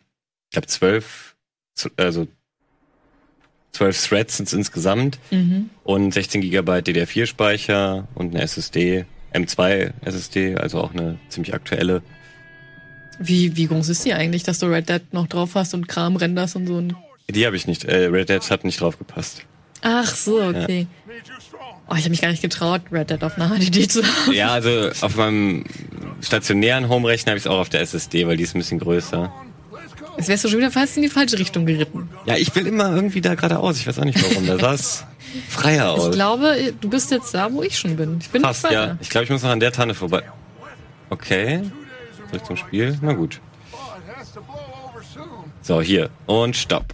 [0.45, 1.35] ich glaube 12,
[1.75, 2.27] z- also
[3.73, 5.69] 12 Threads sind insgesamt Mhm.
[5.83, 12.01] und 16 GB DDR4-Speicher und eine SSD, M2 SSD, also auch eine ziemlich aktuelle.
[13.19, 16.15] Wie, wie groß ist die eigentlich, dass du Red Dead noch drauf hast und Kram
[16.15, 16.95] renderst und so ein.
[17.29, 19.41] Die habe ich nicht, äh, Red Dead hat nicht drauf gepasst.
[19.81, 20.87] Ach so, okay.
[21.87, 24.33] Oh, ich habe mich gar nicht getraut, Red Dead auf einer HDD zu haben.
[24.33, 25.63] Ja, also auf meinem
[26.21, 29.31] stationären Home-Rechner habe ich es auch auf der SSD, weil die ist ein bisschen größer.
[30.17, 32.09] Jetzt wärst du schon wieder fast in die falsche Richtung geritten.
[32.25, 33.77] Ja, ich will immer irgendwie da geradeaus.
[33.77, 34.45] Ich weiß auch nicht warum.
[34.47, 35.05] Da sah es
[35.47, 36.11] freier Ich aus.
[36.11, 38.17] glaube, du bist jetzt da, wo ich schon bin.
[38.19, 38.97] Ich bin nicht ja.
[39.01, 40.23] Ich glaube, ich muss noch an der Tanne vorbei.
[41.09, 41.63] Okay.
[42.29, 42.97] Zurück zum Spiel.
[43.01, 43.39] Na gut.
[45.61, 46.09] So, hier.
[46.25, 46.93] Und Stopp.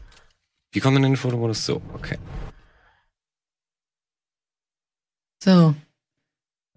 [0.72, 1.66] Wie kommen wir in den Fotomodus?
[1.66, 2.18] So, okay.
[5.44, 5.76] So,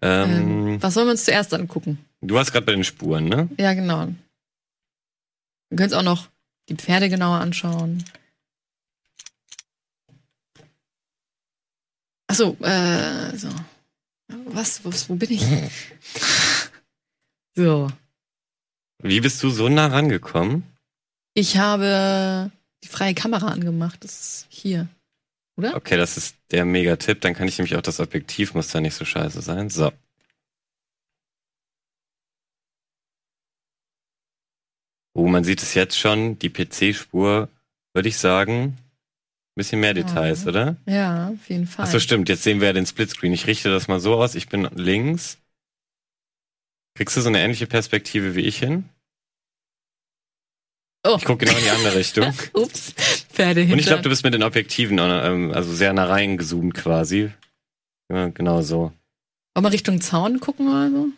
[0.02, 1.98] Ähm, ähm, was wollen wir uns zuerst angucken?
[2.20, 3.48] du warst gerade bei den Spuren, ne?
[3.58, 4.08] Ja, genau.
[5.70, 6.28] Wir können uns auch noch
[6.68, 8.04] die Pferde genauer anschauen.
[12.26, 13.48] Achso, äh, so.
[14.28, 15.42] Was, was, wo bin ich?
[17.54, 17.88] so.
[19.02, 20.64] Wie bist du so nah rangekommen?
[21.34, 22.50] Ich habe
[22.82, 24.04] die freie Kamera angemacht.
[24.04, 24.88] Das ist hier.
[25.56, 25.76] Oder?
[25.76, 27.20] Okay, das ist der Mega-Tipp.
[27.20, 29.70] Dann kann ich nämlich auch das Objektiv muss da nicht so scheiße sein.
[29.70, 29.92] So.
[35.18, 36.38] Oh, man sieht es jetzt schon.
[36.38, 37.48] Die PC-Spur,
[37.92, 38.78] würde ich sagen,
[39.56, 40.48] bisschen mehr Details, Mhm.
[40.48, 40.76] oder?
[40.86, 41.84] Ja, auf jeden Fall.
[41.86, 42.28] Ach so, stimmt.
[42.28, 43.32] Jetzt sehen wir ja den Splitscreen.
[43.32, 44.36] Ich richte das mal so aus.
[44.36, 45.38] Ich bin links.
[46.94, 48.88] Kriegst du so eine ähnliche Perspektive wie ich hin?
[51.04, 51.16] Oh.
[51.18, 52.32] Ich gucke genau in die andere Richtung.
[52.52, 52.92] Ups,
[53.32, 53.72] Pferde hinter.
[53.72, 57.32] Und ich glaube, du bist mit den Objektiven ähm, also sehr nah reingezoomt quasi.
[58.12, 58.92] Ja, genau so.
[59.54, 61.08] Wollen wir Richtung Zaun gucken oder so?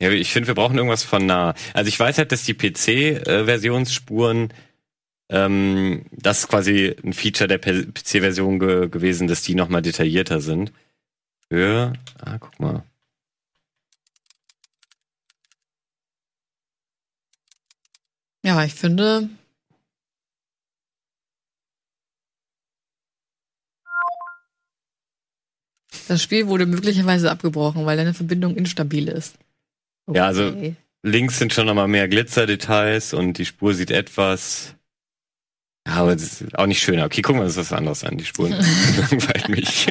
[0.00, 1.54] Ja, ich finde, wir brauchen irgendwas von nah.
[1.72, 4.52] Also ich weiß halt, dass die PC-Versionsspuren,
[5.30, 10.72] ähm, das ist quasi ein Feature der PC-Version ge gewesen, dass die nochmal detaillierter sind.
[11.48, 12.84] Für, ah, guck mal.
[18.44, 19.30] Ja, ich finde.
[26.08, 29.38] Das Spiel wurde möglicherweise abgebrochen, weil deine Verbindung instabil ist.
[30.12, 30.74] Ja, also- Okay.
[31.06, 34.74] Links sind schon nochmal mehr Glitzerdetails und die Spur sieht etwas.
[35.86, 37.04] Ja, aber es ist auch nicht schöner.
[37.04, 38.16] Okay, gucken wir uns was anderes an.
[38.16, 38.52] Die Spuren
[39.48, 39.86] mich.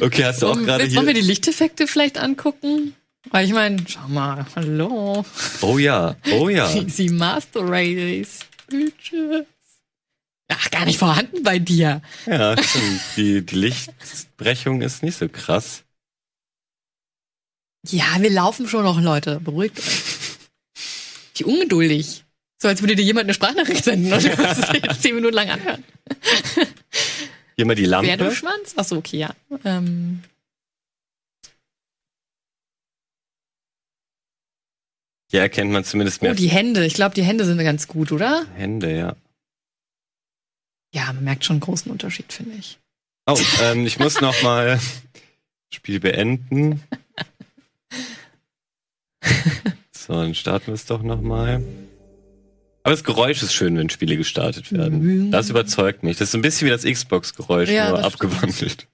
[0.00, 1.22] okay, hast du auch gerade jetzt Wollen wir hier.
[1.22, 2.94] die Lichteffekte vielleicht angucken?
[3.30, 5.24] Weil ich meine, schau mal, hallo.
[5.62, 6.72] Oh ja, oh ja.
[6.74, 8.40] Easy Master Race.
[8.68, 9.46] Bitches.
[10.48, 12.02] Ach, gar nicht vorhanden bei dir.
[12.26, 13.00] Ja, stimmt.
[13.16, 15.83] Die, die Lichtbrechung ist nicht so krass.
[17.88, 19.40] Ja, wir laufen schon noch, Leute.
[19.40, 20.02] Beruhigt euch.
[21.36, 22.24] Wie ungeduldig.
[22.60, 24.58] So, als würde dir jemand eine Sprachnachricht senden und du musst
[24.88, 25.84] es zehn Minuten lang anhören.
[27.56, 28.08] Hier mal die Lampe.
[28.08, 28.74] Pferdeschwanz?
[28.76, 29.34] Achso, okay, ja.
[29.64, 30.22] Ähm,
[35.34, 36.86] Hier erkennt man zumindest oh, mehr die Hände.
[36.86, 38.46] Ich glaube, die Hände sind ganz gut, oder?
[38.54, 39.16] Hände, ja.
[40.94, 42.78] Ja, man merkt schon einen großen Unterschied, finde ich.
[43.26, 44.78] Oh, ähm, ich muss noch mal
[45.72, 46.82] Spiel beenden.
[49.96, 51.62] So, dann starten wir es doch noch mal.
[52.82, 55.30] Aber das Geräusch ist schön, wenn Spiele gestartet werden.
[55.30, 56.18] Das überzeugt mich.
[56.18, 58.86] Das ist ein bisschen wie das Xbox-Geräusch, Ja, nur abgewandelt.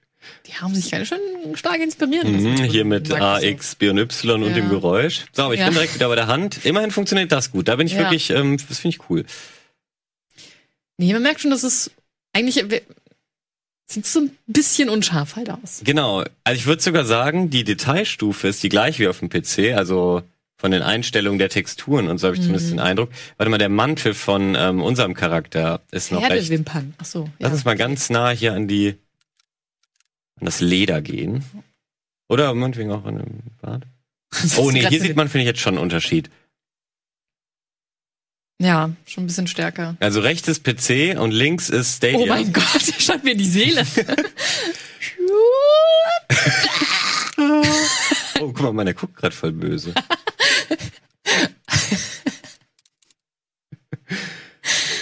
[0.47, 1.19] Die haben sich ganz schön
[1.55, 2.51] stark inspirieren lassen.
[2.53, 3.45] Mhm, hier mit A, so.
[3.45, 4.55] X, B und Y und Ja.
[4.55, 5.25] dem Geräusch.
[5.33, 5.65] So, aber ich Ja.
[5.65, 6.63] bin direkt wieder bei der Hand.
[6.65, 7.67] Immerhin funktioniert das gut.
[7.67, 9.25] Da bin ich wirklich, ähm, das finde ich cool.
[10.97, 11.91] Nee, man merkt schon, dass es
[12.33, 12.81] eigentlich äh,
[13.87, 15.81] sieht so ein bisschen unscharf halt aus.
[15.83, 16.23] Genau.
[16.45, 19.73] Also ich würde sogar sagen, die Detailstufe ist die gleiche wie auf dem PC.
[19.75, 20.23] Also
[20.61, 22.77] von den Einstellungen der Texturen und so habe ich zumindest Mhm.
[22.77, 23.09] den Eindruck.
[23.37, 26.31] Warte mal, der Mantel von ähm, unserem Charakter ist noch recht.
[26.47, 26.93] Pferdewimpern.
[26.99, 27.23] Achso.
[27.23, 27.29] Ja.
[27.39, 28.95] Lass uns mal ganz nah hier an die
[30.39, 31.43] an das Leder gehen.
[32.29, 33.83] Oder meinetwegen auch an dem Bart.
[34.57, 36.29] Oh nee, hier sieht man, finde ich, jetzt schon einen Unterschied.
[38.61, 39.97] Ja, schon ein bisschen stärker.
[39.99, 42.19] Also rechts ist PC und links ist Stadia.
[42.19, 43.83] Oh mein Gott, der schaut mir die Seele.
[48.41, 49.93] Oh, guck mal, meiner guckt gerade voll böse.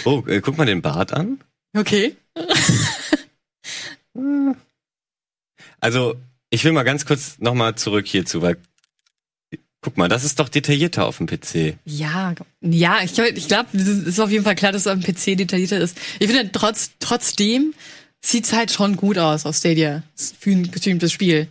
[0.04, 1.40] oh, äh, guck mal den Bart an.
[1.76, 2.16] okay.
[5.80, 6.16] Also,
[6.50, 8.58] ich will mal ganz kurz nochmal zurück hierzu, weil
[9.80, 11.78] guck mal, das ist doch detaillierter auf dem PC.
[11.86, 15.38] Ja, ja, ich, ich glaube, es ist auf jeden Fall klar, dass es am PC
[15.38, 15.96] detaillierter ist.
[16.18, 17.72] Ich finde trotz, trotzdem
[18.20, 21.48] sieht's halt schon gut aus auf Stadia für ein gestreamtes Spiel.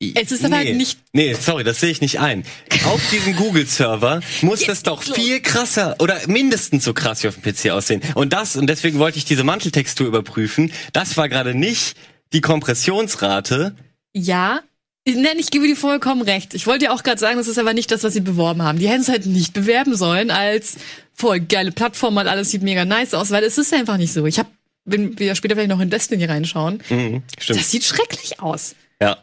[0.00, 2.44] Es ist aber halt nicht- Nee, sorry, das sehe ich nicht ein.
[2.84, 7.42] Auf diesem Google-Server muss das doch viel krasser oder mindestens so krass wie auf dem
[7.54, 8.02] PC aussehen.
[8.14, 11.96] Und das, und deswegen wollte ich diese Manteltextur überprüfen, das war gerade nicht
[12.32, 13.74] die Kompressionsrate.
[14.12, 14.60] Ja,
[15.06, 16.54] Nein, ich gebe dir vollkommen recht.
[16.54, 18.78] Ich wollte ja auch gerade sagen, das ist aber nicht das, was sie beworben haben.
[18.78, 20.76] Die hätten es halt nicht bewerben sollen als
[21.12, 24.24] voll geile Plattform und alles sieht mega nice aus, weil es ist einfach nicht so.
[24.24, 24.48] Ich habe,
[24.86, 27.60] wenn wir später vielleicht noch in Destiny reinschauen, Mhm, stimmt.
[27.60, 28.74] das sieht schrecklich aus.
[28.98, 29.18] ja.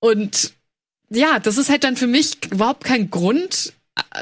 [0.00, 0.52] Und
[1.10, 3.72] ja, das ist halt dann für mich überhaupt kein Grund,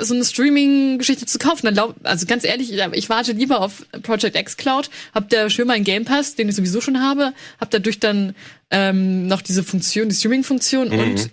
[0.00, 1.66] so eine Streaming-Geschichte zu kaufen.
[1.66, 5.66] Dann glaub, also ganz ehrlich, ich warte lieber auf Project X Cloud, hab da schön
[5.66, 8.34] meinen Game Pass, den ich sowieso schon habe, hab dadurch dann
[8.70, 11.30] ähm, noch diese Funktion, die Streaming-Funktion und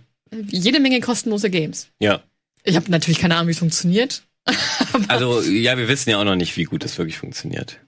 [0.49, 1.87] jede Menge kostenlose Games.
[1.99, 2.21] Ja.
[2.63, 4.23] Ich habe natürlich keine Ahnung, wie es funktioniert.
[5.07, 7.79] Also, ja, wir wissen ja auch noch nicht, wie gut das wirklich funktioniert.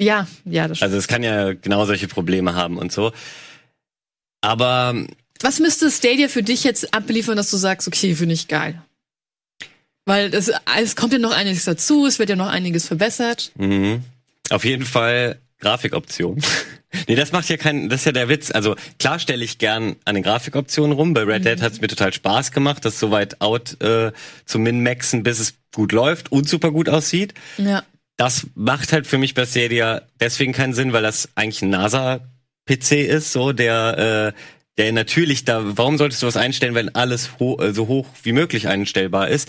[0.00, 0.88] Ja, ja, das stimmt.
[0.88, 3.12] Also, es kann ja genau solche Probleme haben und so.
[4.40, 5.06] Aber
[5.40, 8.80] Was müsste Stadia für dich jetzt abliefern, dass du sagst, okay, finde ich geil?
[10.04, 13.52] Weil es, es kommt ja noch einiges dazu, es wird ja noch einiges verbessert.
[13.56, 14.02] Mhm.
[14.50, 16.42] Auf jeden Fall Grafikoptionen.
[17.08, 18.50] nee, das macht ja keinen, das ist ja der Witz.
[18.50, 21.14] Also klar stelle ich gern an den Grafikoptionen rum.
[21.14, 24.12] Bei Red Dead hat es mir total Spaß gemacht, das so weit out äh,
[24.44, 27.34] zu min-maxen, bis es gut läuft und super gut aussieht.
[27.58, 27.84] Ja.
[28.16, 32.92] Das macht halt für mich bei Stadia deswegen keinen Sinn, weil das eigentlich ein NASA-PC
[32.92, 34.40] ist, so der äh,
[34.78, 38.32] der natürlich da, warum solltest du was einstellen, wenn alles ho äh, so hoch wie
[38.32, 39.48] möglich einstellbar ist?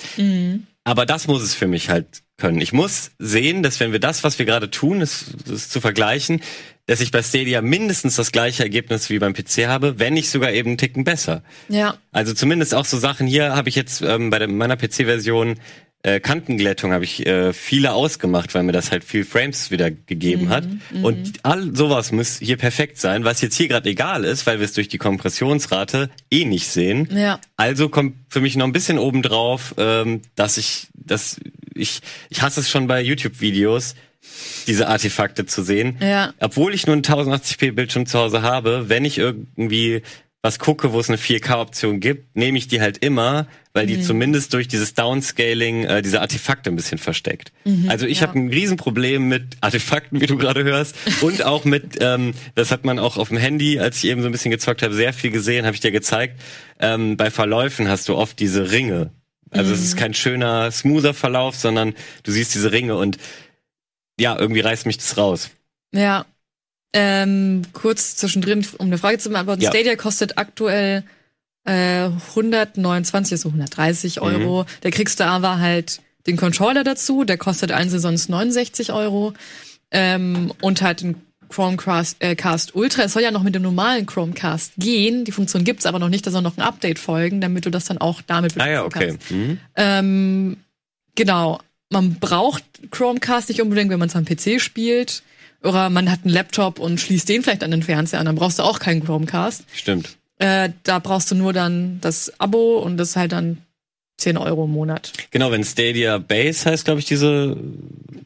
[0.83, 2.59] Aber das muss es für mich halt können.
[2.59, 6.41] Ich muss sehen, dass wenn wir das, was wir gerade tun, ist, ist zu vergleichen,
[6.87, 10.51] dass ich bei Stadia mindestens das gleiche Ergebnis wie beim PC habe, wenn nicht sogar
[10.51, 11.43] eben einen Ticken besser.
[11.69, 11.97] Ja.
[12.11, 15.59] Also zumindest auch so Sachen hier habe ich jetzt ähm, bei der, meiner PC-Version
[16.03, 20.49] äh, Kantenglättung habe ich äh, viele ausgemacht, weil mir das halt viel Frames wieder gegeben
[20.49, 20.67] hat.
[21.03, 24.65] Und all sowas muss hier perfekt sein, was jetzt hier gerade egal ist, weil wir
[24.65, 27.07] es durch die Kompressionsrate eh nicht sehen.
[27.11, 27.39] Ja.
[27.55, 31.39] Also kommt für mich noch ein bisschen obendrauf, ähm, dass ich, dass
[31.75, 33.95] ich, ich hasse es schon bei YouTube-Videos,
[34.67, 35.97] diese Artefakte zu sehen.
[35.99, 36.33] Ja.
[36.39, 40.01] Obwohl ich nur einen 1080p Bildschirm zu Hause habe, wenn ich irgendwie
[40.41, 43.89] was gucke, wo es eine 4K-Option gibt, nehme ich die halt immer, weil Mhm.
[43.89, 47.51] die zumindest durch dieses Downscaling äh, diese Artefakte ein bisschen versteckt.
[47.87, 48.21] also ich Mhm.
[48.23, 48.27] ja.
[48.27, 52.83] habe ein Riesenproblem mit Artefakten, wie du gerade hörst, und auch mit, ähm, das hat
[52.85, 55.31] man auch auf dem Handy, als ich eben so ein bisschen gezockt habe, sehr viel
[55.31, 56.39] gesehen, habe ich dir gezeigt.
[56.79, 59.11] Ähm, bei Verläufen hast du oft diese Ringe.
[59.51, 59.85] Also es Mhm.
[59.85, 61.93] ist kein schöner, smoother Verlauf, sondern
[62.23, 63.17] du siehst diese Ringe und
[64.19, 65.49] ja, irgendwie reißt mich das raus.
[65.93, 66.25] Ja.
[66.93, 69.61] Ähm, kurz zwischendrin, um eine Frage zu beantworten.
[69.61, 69.69] Ja.
[69.71, 71.03] Stadia kostet aktuell
[71.65, 74.21] äh, 129, also 130 Mhm.
[74.23, 74.65] Euro.
[74.81, 79.33] Da kriegst du aber halt den Controller dazu, der kostet einzeln sonst 69 Euro.
[79.91, 81.15] Ähm, und halt den
[81.49, 83.03] Chromecast äh, Cast Ultra.
[83.03, 85.25] Es soll ja noch mit dem normalen Chromecast gehen.
[85.25, 87.85] Die Funktion gibt's aber noch nicht, da soll noch ein Update folgen, damit du das
[87.85, 89.35] dann auch damit Ah ja, benutzen okay.
[89.35, 89.59] Mhm.
[89.75, 90.57] ähm,
[91.15, 91.59] genau.
[91.89, 95.23] Man braucht Chromecast nicht unbedingt, wenn man es am PC spielt.
[95.61, 98.59] Oder man hat einen Laptop und schließt den vielleicht an den Fernseher an, dann brauchst
[98.59, 99.65] du auch keinen Chromecast.
[99.73, 100.17] Stimmt.
[100.41, 103.57] Äh, da brauchst du nur dann das Abo und das ist halt dann
[104.17, 105.13] 10 Euro im Monat.
[105.29, 107.55] Genau, wenn Stadia Base heißt, glaube ich, diese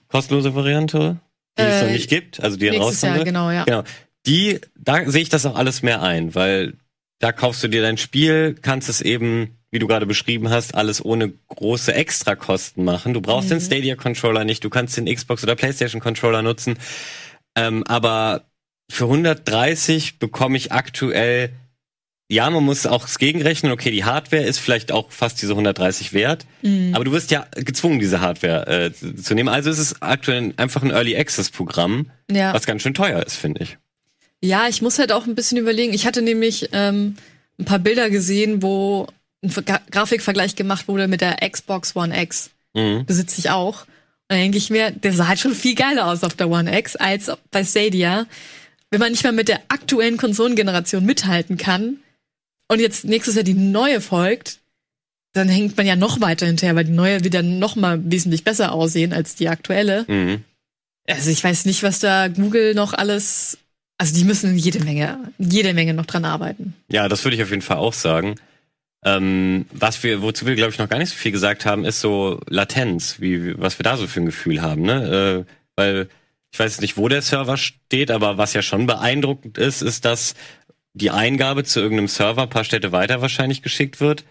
[0.08, 1.18] kostenlose Variante,
[1.58, 3.66] die es Äh, noch nicht gibt, also die Nächstes Jahr, genau, ja.
[3.66, 3.84] Genau.
[4.26, 6.74] Die, da sehe ich das auch alles mehr ein, weil
[7.20, 11.04] da kaufst du dir dein Spiel, kannst es eben, wie du gerade beschrieben hast, alles
[11.04, 13.14] ohne große Extrakosten machen.
[13.14, 13.56] Du brauchst Mhm.
[13.56, 16.78] den Stadia Controller nicht, du kannst den Xbox oder PlayStation Controller nutzen.
[17.58, 18.46] Ähm, aber
[18.90, 21.52] für 130 bekomme ich aktuell,
[22.30, 26.14] ja, man muss auch das gegenrechnen, okay, die Hardware ist vielleicht auch fast diese 130
[26.14, 26.96] wert, Mhm.
[26.96, 29.50] aber du wirst ja gezwungen, diese Hardware äh, zu- nehmen.
[29.50, 32.54] Also ist es aktuell einfach ein Early Access Programm, Ja.
[32.54, 33.78] was ganz schön teuer ist, finde ich.
[34.42, 35.94] Ja, ich muss halt auch ein bisschen überlegen.
[35.94, 37.16] Ich hatte nämlich ähm,
[37.60, 39.08] ein paar Bilder gesehen, wo
[39.44, 42.50] ein Ver- Grafikvergleich gemacht wurde mit der Xbox One X.
[42.74, 43.06] Mhm.
[43.06, 43.82] besitze ich auch.
[43.84, 43.88] Und
[44.30, 46.96] dann denke ich mir, der sah halt schon viel geiler aus auf der One X
[46.96, 48.26] als bei Stadia.
[48.92, 51.98] Wenn man nicht mal mit der aktuellen Konsolengeneration mithalten kann
[52.68, 54.60] und jetzt nächstes Jahr die neue folgt,
[55.34, 58.44] dann hängt man ja noch weiter hinterher, weil die neue wird dann noch mal wesentlich
[58.44, 60.06] besser aussehen als die aktuelle.
[60.08, 60.44] Mhm.
[61.08, 63.58] Also ich weiß nicht, was da Google noch alles,
[63.98, 66.74] also die müssen jede Menge, jede Menge noch dran arbeiten.
[66.90, 68.36] Ja, das würde ich auf jeden Fall auch sagen.
[69.04, 72.02] Ähm, was wir, wozu wir, glaube ich, noch gar nicht so viel gesagt haben, ist
[72.02, 75.46] so Latenz, wie, was wir da so für ein Gefühl haben, ne?
[75.46, 76.10] Äh, weil
[76.52, 80.34] ich weiß nicht, wo der Server steht, aber was ja schon beeindruckend ist, ist, dass
[80.96, 84.24] die Eingabe zu irgendeinem Server ein paar Städte weiter wahrscheinlich geschickt wird.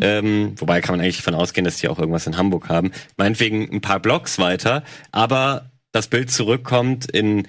[0.00, 2.92] Ähm, wobei kann man eigentlich davon ausgehen, dass die auch irgendwas in Hamburg haben.
[3.16, 7.48] Meinetwegen ein paar Blocks weiter, aber das Bild zurückkommt in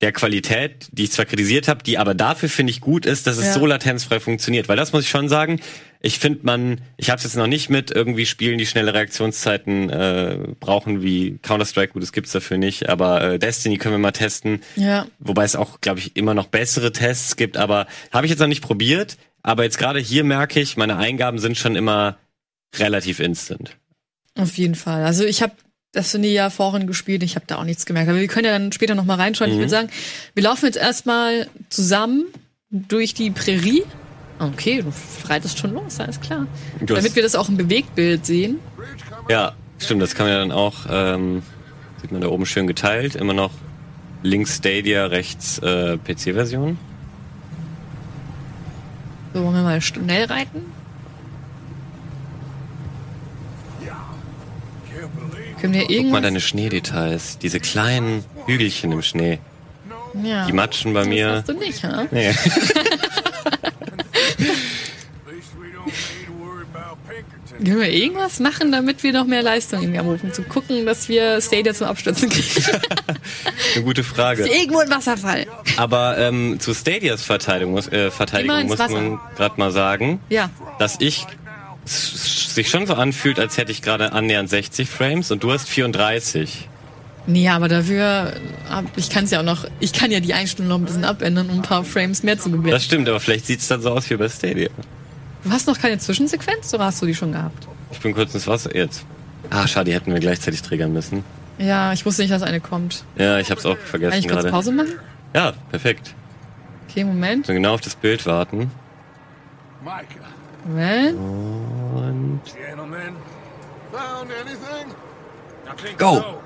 [0.00, 3.38] der Qualität, die ich zwar kritisiert habe, die aber dafür finde ich gut ist, dass
[3.38, 3.52] es Ja.
[3.54, 4.68] so latenzfrei funktioniert.
[4.68, 5.60] Weil das muss ich schon sagen,
[6.00, 9.88] ich finde man, ich habe es jetzt noch nicht mit irgendwie Spielen, die schnelle Reaktionszeiten
[9.90, 14.12] äh, brauchen wie Counter-Strike, gut, das gibt's dafür nicht, aber äh, Destiny können wir mal
[14.12, 14.60] testen.
[14.76, 15.06] Ja.
[15.20, 18.48] Wobei es auch, glaube ich, immer noch bessere Tests gibt, aber habe ich jetzt noch
[18.48, 19.16] nicht probiert.
[19.42, 22.18] Aber jetzt gerade hier merke ich, meine Eingaben sind schon immer
[22.76, 23.76] relativ instant.
[24.36, 25.04] Auf jeden Fall.
[25.04, 25.52] Also ich habe
[25.94, 28.08] Destiny ja vorhin gespielt, ich habe da auch nichts gemerkt.
[28.08, 29.50] Aber wir können ja dann später noch mal reinschauen.
[29.50, 29.60] Ich Mhm.
[29.60, 29.88] würde sagen,
[30.34, 32.24] wir laufen jetzt erstmal zusammen
[32.70, 33.82] durch die Prärie.
[34.38, 34.92] Okay, du
[35.28, 36.46] reitest schon los, alles klar.
[36.80, 38.58] Du Damit wir das auch im Bewegtbild sehen.
[39.28, 41.42] Ja, stimmt, das kann man ja dann auch, ähm,
[42.02, 43.52] sieht man da oben schön geteilt, immer noch
[44.24, 46.76] links Stadia, rechts äh, PC-Version.
[49.32, 50.62] So, wollen wir mal schnell reiten?
[55.64, 56.22] Können wir Guck mal irgendwas...
[56.22, 59.38] deine Schneedetails, diese kleinen Hügelchen im Schnee.
[60.22, 61.30] ja, Die matschen bei das mir.
[61.32, 62.04] hast du nicht, ha?
[62.10, 62.34] Nee.
[67.64, 70.32] Können wir irgendwas machen, damit wir noch mehr Leistung irgendwie abrufen?
[70.32, 72.64] Zu gucken, dass wir Stadia zum Abstürzen kriegen.
[73.74, 74.46] Eine gute Frage.
[74.46, 75.46] Irgendwo ein Wasserfall.
[75.76, 80.50] Aber ähm, zu Stadias Verteidigung, muss- äh, Verteidigung muss man gerade mal sagen, Ja.
[80.78, 81.26] dass ich
[81.86, 86.68] sich schon so anfühlt, als hätte ich gerade annähernd 60 Frames und du hast 34.
[87.26, 88.34] Nee, aber dafür,
[88.96, 91.48] ich kann es ja auch noch, ich kann ja die Einstellung noch ein bisschen abändern,
[91.48, 92.70] um ein paar Frames mehr zu gewinnen.
[92.70, 94.68] Das stimmt, aber vielleicht sieht's dann so aus wie bei Stadia.
[95.42, 97.66] Du hast noch keine Zwischensequenz oder hast du die schon gehabt?
[97.92, 99.04] Ich bin kurz ins Wasser jetzt.
[99.50, 101.24] Ah, schade, die hätten wir gleichzeitig triggern müssen.
[101.58, 103.04] Ja, ich wusste nicht, dass eine kommt.
[103.16, 104.50] Ja, ich hab's auch Kann vergessen ich kurz gerade.
[104.50, 104.94] Pause machen?
[105.34, 106.14] Ja, perfekt.
[106.90, 107.46] Okay, Moment.
[107.46, 108.70] So genau auf das Bild warten.
[109.82, 110.33] Micah,
[110.64, 111.18] Moment.
[111.18, 113.16] Und gentlemen,
[113.92, 114.94] found anything?
[115.66, 116.14] I think Go.
[116.16, 116.42] so.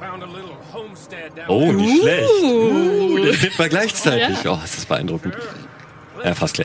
[0.00, 2.28] Found a little homestead down oh, nicht schlecht.
[2.42, 4.48] Uh, das Bild war gleichzeitig.
[4.48, 5.36] Oh, ist das beeindruckend.
[6.24, 6.58] Ja, fast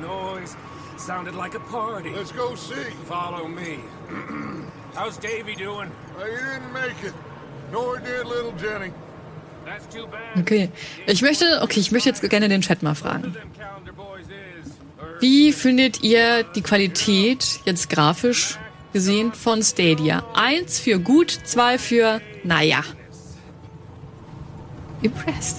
[0.00, 0.56] noise.
[0.98, 2.10] Sounded like a party.
[2.10, 2.90] Let's go see.
[3.06, 3.80] Follow me.
[4.94, 5.90] How's Davy doing?
[6.16, 7.14] Well, you didn't make it.
[7.70, 8.92] Nor did little Jenny.
[9.64, 10.38] That's too bad.
[10.38, 10.70] Okay.
[11.06, 13.36] Ich möchte, okay, ich möchte jetzt gerne den Chat mal fragen.
[15.20, 18.58] Wie findet ihr die Qualität jetzt grafisch
[18.92, 20.24] gesehen von Stadia?
[20.34, 22.82] Eins für gut, zwei für naja.
[25.02, 25.58] Impressed.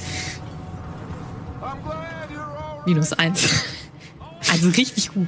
[2.86, 3.64] Minus eins.
[4.50, 5.28] Also richtig gut.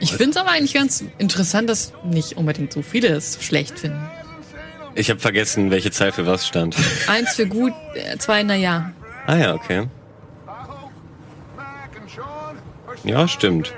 [0.00, 4.08] Ich finde es aber eigentlich ganz interessant, dass nicht unbedingt so viele es schlecht finden.
[4.98, 6.74] Ich habe vergessen, welche Zahl für was stand.
[7.06, 8.92] Eins für gut, äh, zwei naja.
[9.28, 9.86] Ah ja, okay.
[13.04, 13.72] Ja, stimmt.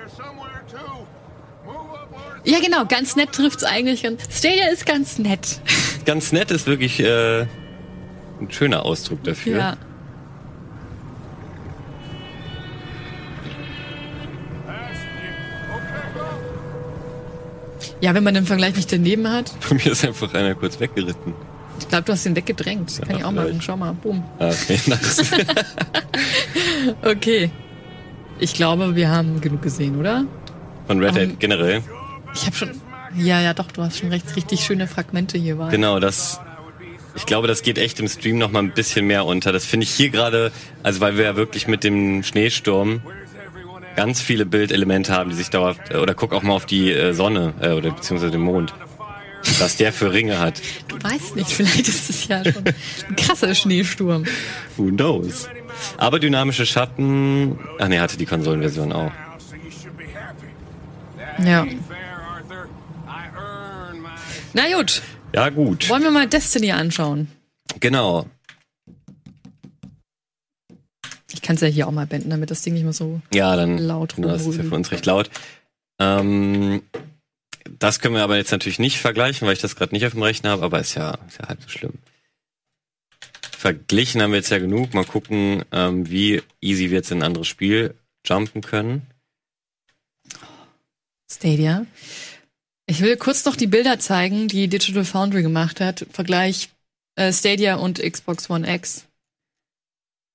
[2.45, 4.01] Ja genau, ganz nett trifft's eigentlich.
[4.31, 5.61] Stadia ist ganz nett.
[6.07, 9.59] Ganz nett ist wirklich äh, ein schöner Ausdruck dafür.
[9.59, 9.77] Ja.
[18.01, 19.53] Ja, wenn man den Vergleich nicht daneben hat.
[19.69, 21.35] Bei mir ist einfach einer kurz weggeritten.
[21.79, 22.99] Ich glaube, du hast ihn weggedrängt.
[23.01, 23.49] Kann Ja, ich auch vielleicht.
[23.49, 23.63] machen.
[23.63, 23.93] Schau mal.
[23.95, 24.23] Boom.
[24.39, 25.23] Ah, okay, nice.
[27.03, 27.51] Okay.
[28.39, 30.25] Ich glaube, wir haben genug gesehen, oder?
[30.87, 31.83] Von Red Ähm, Dead generell.
[32.35, 32.71] Ich habe schon.
[33.17, 35.71] Ja, ja, doch, du hast schon recht, richtig schöne Fragmente hier war.
[35.71, 36.41] Genau, das.
[37.17, 39.51] Ich glaube, das geht echt im Stream noch mal ein bisschen mehr unter.
[39.53, 40.53] Das finde ich hier gerade,
[40.85, 43.03] also weil wir ja wirklich mit dem Schneesturm
[43.97, 47.55] ganz viele Bildelemente haben, die sich dauerhaft, oder guck auch mal auf die äh, Sonne,
[47.61, 48.73] äh, oder beziehungsweise den Mond.
[49.59, 50.61] Was der für Ringe hat.
[50.89, 54.25] Du weißt nicht, vielleicht ist es ja schon ein krasser Schneesturm.
[54.77, 55.49] Who knows?
[55.97, 57.59] Aber dynamische Schatten.
[57.79, 59.13] Ach nee, hatte die Konsolenversion auch.
[61.43, 61.67] Ja.
[64.53, 65.01] Na gut,
[65.35, 65.89] Ja, gut.
[65.89, 67.29] wollen wir mal Destiny anschauen.
[67.79, 68.27] Genau.
[71.51, 73.21] Ich kann es ja hier auch mal beenden, damit das Ding nicht mehr so.
[73.35, 73.77] Ja, dann.
[73.77, 75.31] Laut Genau, das ist ja für uns recht laut.
[75.99, 76.83] Ähm,
[77.77, 80.23] das können wir aber jetzt natürlich nicht vergleichen, weil ich das gerade nicht auf dem
[80.23, 81.95] Rechner habe, aber ist ja, ist ja halb so schlimm.
[83.51, 84.95] Verglichen haben wir jetzt ja genug.
[84.95, 89.09] Mal gucken, ähm, wie easy wir jetzt in ein anderes Spiel jumpen können.
[91.29, 91.85] Stadia.
[92.87, 96.07] Ich will kurz noch die Bilder zeigen, die Digital Foundry gemacht hat.
[96.13, 96.71] Vergleich
[97.17, 99.10] äh, Stadia und Xbox One X.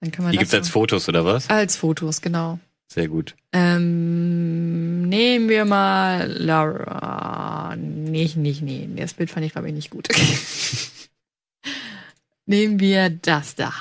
[0.06, 1.49] Dann kann man Die das gibt's als Fotos oder was?
[1.49, 2.60] als Fotos, genau.
[2.88, 3.36] Sehr gut.
[3.52, 7.76] Ähm, nehmen wir mal Laura.
[7.76, 8.88] Nicht, nicht, nee.
[8.95, 10.07] Das Bild fand ich, glaube ich, nicht gut.
[12.45, 13.73] nehmen wir das da.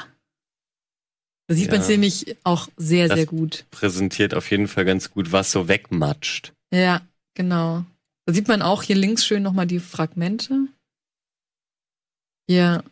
[1.46, 1.92] Da sieht man es Ja.
[1.92, 3.66] nämlich auch sehr, Das- sehr gut.
[3.70, 6.54] Präsentiert auf jeden Fall ganz gut, was so wegmatscht.
[6.72, 7.02] Ja,
[7.34, 7.84] genau.
[8.24, 10.68] Da sieht man auch hier links schön nochmal die Fragmente.
[12.48, 12.82] Hier.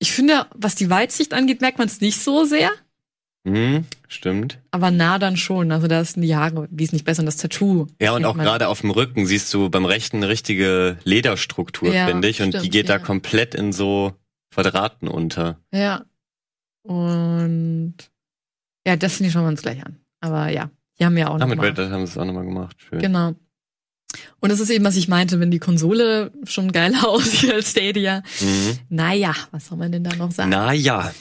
[0.00, 2.70] Ich finde, was die Weitsicht angeht, merkt man es nicht so sehr.
[3.46, 4.58] Hm, stimmt.
[4.70, 5.72] Aber nah dann schon.
[5.72, 7.86] Also da sind die Haare wesentlich besser und das Tattoo.
[8.00, 12.06] Ja, und auch gerade auf dem Rücken siehst du beim rechten eine richtige Lederstruktur, Ja,
[12.06, 12.42] finde ich.
[12.42, 12.98] Und die stimmt, geht da ja.
[12.98, 14.12] komplett in so
[14.52, 15.58] Quadraten unter.
[15.72, 16.04] Ja.
[16.82, 17.94] Und
[18.86, 20.00] ja, Destiny schauen wir uns gleich an.
[20.20, 21.90] Aber ja, die haben ja auch Ah, noch mit mal.
[21.90, 22.76] Haben sie es auch nochmal gemacht.
[22.78, 22.98] Schön.
[23.00, 23.34] Genau.
[24.40, 28.22] Und das ist eben, was ich meinte, wenn die Konsole schon geiler aussieht als Stadia.
[28.40, 28.78] Mhm.
[28.88, 30.50] Naja, was soll man denn da noch sagen?
[30.50, 31.12] Naja,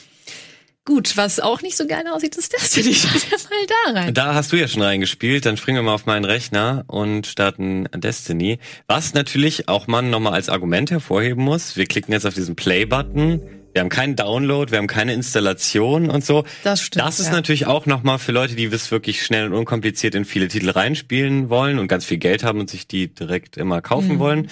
[0.86, 2.94] Gut, was auch nicht so geil aussieht, ist Destiny.
[2.96, 4.14] Schaut ja mal da rein.
[4.16, 5.46] da hast du ja schon reingespielt.
[5.46, 8.58] Dann springen wir mal auf meinen Rechner und starten Destiny.
[8.88, 11.76] Was natürlich auch man nochmal als Argument hervorheben muss.
[11.78, 13.40] Wir klicken jetzt auf diesen Play-Button.
[13.74, 16.44] Wir haben keinen Download, wir haben keine Installation und so.
[16.64, 17.34] Das stimmt, Das ist ja.
[17.34, 21.50] natürlich auch nochmal für Leute, die das wirklich schnell und unkompliziert in viele Titel reinspielen
[21.50, 24.20] wollen und ganz viel Geld haben und sich die direkt immer kaufen Mhm.
[24.20, 24.50] wollen.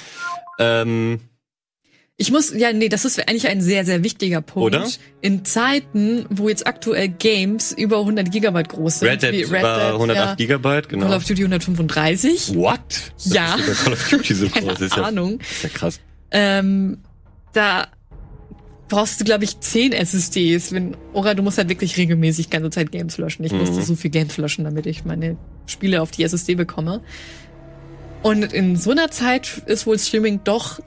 [0.60, 1.20] Ähm,
[2.20, 4.76] Ich muss, ja, nee, das ist eigentlich ein sehr, sehr wichtiger Punkt.
[4.76, 4.88] Oder?
[5.22, 9.08] In Zeiten, wo jetzt aktuell Games über 100 Gigabyte groß sind.
[9.08, 11.16] Red Dead wie war 108 ja, Gigabyte, Call genau.
[11.16, 12.56] of Duty 135.
[12.56, 12.80] What?
[13.24, 13.56] Das Ja.
[13.84, 14.74] Call of Duty so Keine groß.
[14.80, 15.40] Das ist ja, Ahnung.
[15.42, 16.00] ist ja krass.
[16.32, 16.98] Ähm,
[17.54, 17.88] da
[18.88, 20.72] brauchst du, glaube ich, 10 SSDs.
[20.72, 23.44] Wenn, oder du musst halt wirklich regelmäßig ganze Zeit Games löschen.
[23.44, 23.60] Ich Mhm.
[23.60, 27.02] musste so viel Games löschen, damit ich meine Spiele auf die SSD bekomme.
[28.24, 30.80] Und in so einer Zeit ist wohl Streaming doch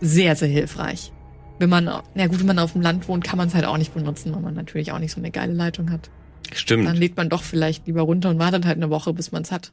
[0.00, 1.12] sehr, sehr hilfreich.
[1.58, 3.78] Wenn man, na gut, wenn man auf dem Land wohnt, kann man es halt auch
[3.78, 6.08] nicht benutzen, weil man natürlich auch nicht so eine geile Leitung hat.
[6.48, 6.98] Dann Stimmt.
[6.98, 9.72] lädt man doch vielleicht lieber runter und wartet halt eine Woche, bis man es hat.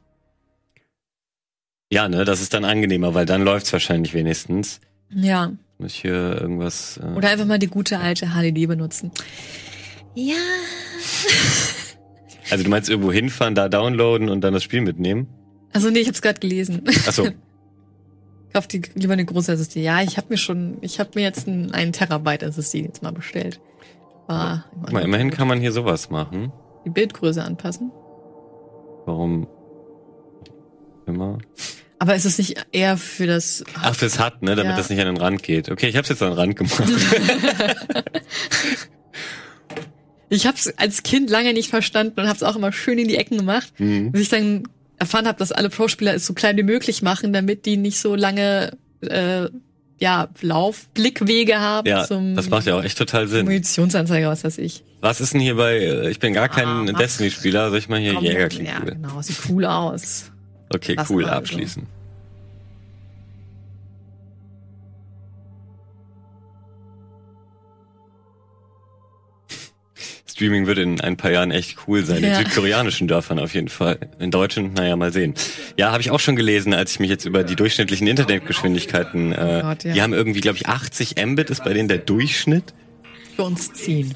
[1.90, 4.80] Ja, ne, das ist dann angenehmer, weil dann läuft's wahrscheinlich wenigstens.
[5.10, 5.52] Ja.
[5.78, 6.98] Muss ich hier irgendwas.
[6.98, 9.10] Äh, Oder einfach mal die gute alte HDD benutzen.
[10.14, 10.34] Ja.
[12.50, 15.28] also du meinst irgendwo hinfahren, da downloaden und dann das Spiel mitnehmen?
[15.72, 16.82] Also nee, ich hab's gerade gelesen.
[17.06, 17.28] Achso.
[18.54, 19.82] Kauf die lieber eine große SSD.
[19.82, 23.12] Ja, ich habe mir schon, ich habe mir jetzt einen, einen Terabyte SSD jetzt mal
[23.12, 23.60] bestellt.
[24.28, 26.52] War Guck mal, immerhin kann man hier sowas machen.
[26.86, 27.92] die Bildgröße anpassen.
[29.04, 29.46] Warum
[31.06, 31.38] immer?
[31.98, 34.76] Aber ist es nicht eher für das Ach, fürs HUD, ne, damit Ja.
[34.76, 35.70] das nicht an den Rand geht.
[35.70, 36.82] Okay, ich hab's jetzt an den Rand gemacht.
[40.28, 43.38] Ich hab's als Kind lange nicht verstanden und hab's auch immer schön in die Ecken
[43.38, 44.10] gemacht, Mhm.
[44.10, 44.64] bis ich dann
[44.98, 48.16] erfahren habe, dass alle Pro-Spieler es so klein wie möglich machen, damit die nicht so
[48.16, 49.46] lange äh,
[49.98, 53.44] ja Laufblickwege haben ja, zum das macht ja auch echt total Sinn.
[53.44, 54.82] Munitionsanzeiger, was weiß ich.
[55.00, 56.92] Was ist denn hier bei, äh, ich bin gar kein Ah.
[56.98, 60.32] Destiny-Spieler, soll ich mal hier Jäger klingt ja, genau, sieht cool aus.
[60.68, 61.34] Okay, Lass cool, mal so.
[61.34, 61.86] abschließen.
[70.26, 72.18] Streaming wird in ein paar Jahren echt cool sein.
[72.18, 72.36] In Ja.
[72.38, 73.98] südkoreanischen Dörfern auf jeden Fall.
[74.18, 75.34] In deutschen, naja, mal sehen.
[75.78, 79.60] Ja, habe ich auch schon gelesen, als ich mich jetzt über die durchschnittlichen Internetgeschwindigkeiten, äh,
[79.62, 79.94] Oh Gott, ja.
[79.94, 82.74] die haben irgendwie, glaube ich, 80 Mbit ist bei denen der Durchschnitt.
[83.34, 84.14] Für uns ziehen.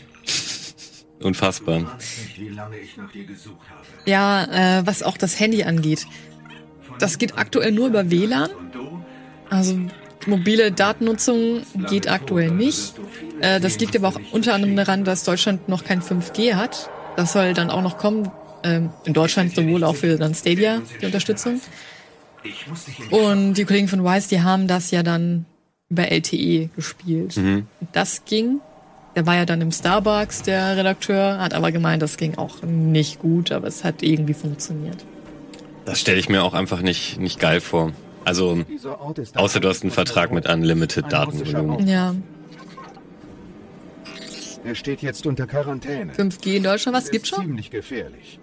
[1.21, 1.99] Unfassbar.
[4.07, 6.07] Ja, äh, was auch das Handy angeht.
[7.01, 8.51] Das geht aktuell nur über WLAN.
[9.49, 9.77] Also
[10.27, 12.95] mobile Datennutzung geht aktuell nicht.
[13.41, 16.91] Äh, das liegt aber auch unter anderem daran, dass Deutschland noch kein 5G hat.
[17.17, 18.31] Das soll dann auch noch kommen.
[18.63, 21.61] Ähm, in Deutschland sowohl auch für dann Stadia die Unterstützung.
[23.11, 25.47] Und die Kollegen von Wise, die haben das ja dann
[25.89, 27.37] über LTE gespielt.
[27.37, 27.67] Mhm.
[27.93, 28.61] Das ging.
[29.17, 33.19] Der war ja dann im Starbucks, der Redakteur, hat aber gemeint, das ging auch nicht
[33.19, 35.05] gut, aber es hat irgendwie funktioniert.
[35.85, 37.93] Das stelle ich mir auch einfach nicht, nicht geil vor.
[38.25, 38.65] Also,
[39.35, 41.87] außer du hast einen Vertrag mit Unlimited Datenvolumen.
[41.89, 42.15] Ja,
[44.65, 46.13] Er steht jetzt unter Quarantäne.
[46.13, 47.41] 5G in Deutschland, was gibt's schon?
[47.47, 48.39] Ziemlich gefährlich.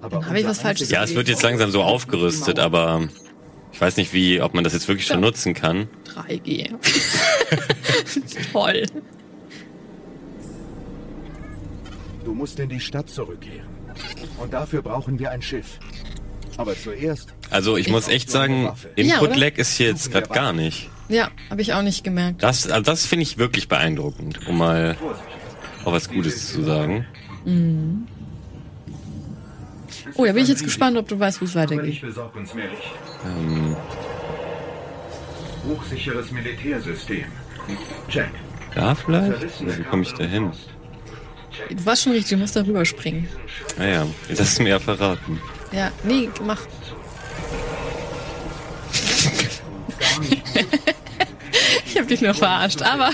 [0.00, 3.08] Aber hab ich was Falsches Ja, es wird jetzt langsam so aufgerüstet, aber
[3.72, 5.88] ich weiß nicht, wie, ob man das jetzt wirklich schon nutzen kann.
[6.14, 6.74] 3G.
[8.52, 8.86] Toll.
[12.24, 13.68] Du musst in die Stadt zurückkehren.
[14.38, 15.78] Und dafür brauchen wir ein Schiff.
[16.56, 18.64] Aber zuerst Also ich muss echt sagen,
[18.96, 20.90] Ja, Input-Lag ist hier jetzt gerade gar nicht.
[21.08, 22.42] Ja, habe ich auch nicht gemerkt.
[22.42, 24.96] Das, also das finde ich wirklich beeindruckend, um mal
[25.84, 27.06] auch was Gutes zu sagen.
[30.14, 32.02] Oh, da bin ich jetzt gespannt, ob du weißt, wie es weitergeht.
[33.24, 33.76] Ähm,
[35.68, 37.24] Hochsicheres Militärsystem.
[38.08, 38.30] Check.
[38.74, 39.60] da vielleicht?
[39.78, 40.50] Wie komme ich da hin?
[41.70, 43.28] Du warst schon richtig, du musst da rüberspringen.
[43.78, 45.40] Naja, jetzt hast du mir ja verraten.
[45.72, 46.60] Ja, nee, mach.
[51.86, 53.10] ich hab dich nur verarscht, aber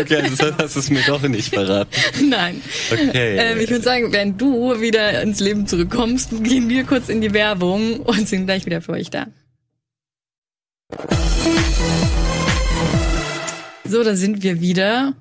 [0.00, 1.90] Okay, also das hast du es mir doch nicht verraten.
[2.28, 2.62] nein.
[2.90, 3.36] Okay.
[3.38, 7.32] Ähm, ich würde sagen, wenn du wieder ins Leben zurückkommst, gehen wir kurz in die
[7.32, 9.26] Werbung und sind gleich wieder für euch da.
[13.84, 15.14] So, da sind wir wieder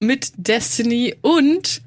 [0.00, 1.82] mit Destiny und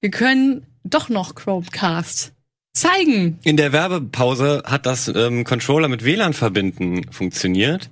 [0.00, 2.32] wir können doch noch Chromecast
[2.72, 3.38] zeigen.
[3.44, 7.90] In der Werbepause hat das ähm, Controller mit WLAN verbinden funktioniert.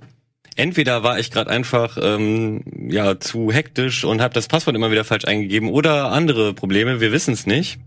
[0.55, 5.05] Entweder war ich gerade einfach ähm, ja zu hektisch und habe das Passwort immer wieder
[5.05, 7.79] falsch eingegeben oder andere Probleme, wir wissen es nicht.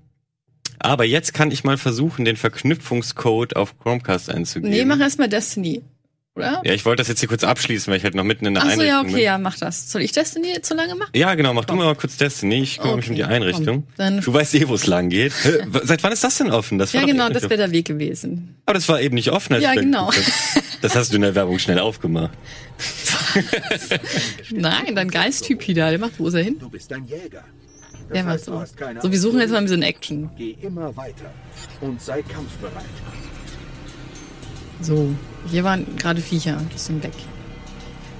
[0.78, 4.70] Aber jetzt kann ich mal versuchen, den Verknüpfungscode auf Chromecast einzugeben.
[4.70, 5.82] Nee, mach erstmal Destiny.
[6.36, 6.60] Oder?
[6.64, 8.64] ja, ich wollte das jetzt hier kurz abschließen, weil ich halt noch mitten in der
[8.64, 9.22] Ach so, Einrichtung ja, okay, bin.
[9.22, 9.92] ja, mach das.
[9.92, 11.10] Soll ich Destiny jetzt so lange machen?
[11.14, 11.78] Ja, genau, mach Komm.
[11.78, 13.86] du mal kurz Destiny, ich kümmere mich um Okay, die Einrichtung.
[13.96, 15.32] du weißt eh, wo es lang geht.
[15.84, 16.78] Seit wann ist das denn offen?
[16.78, 18.56] Das war Ja, genau, das wäre der Weg gewesen.
[18.66, 19.52] Aber das war eben nicht offen.
[19.54, 20.10] als Ja, da genau.
[20.82, 22.32] Das hast du in der Werbung schnell aufgemacht.
[24.50, 26.58] Nein, dein Geisttyp wieder, der macht, wo ist er hin?
[26.58, 27.44] Du bist ein Jäger.
[28.08, 28.52] Das Der macht heißt, so.
[28.52, 30.30] du hast keine So, wir suchen jetzt mal ein bisschen Action.
[30.36, 31.32] Geh immer weiter
[31.80, 32.84] und sei kampfbereit.
[34.80, 35.14] So,
[35.50, 37.12] hier waren gerade Viecher, die sind weg.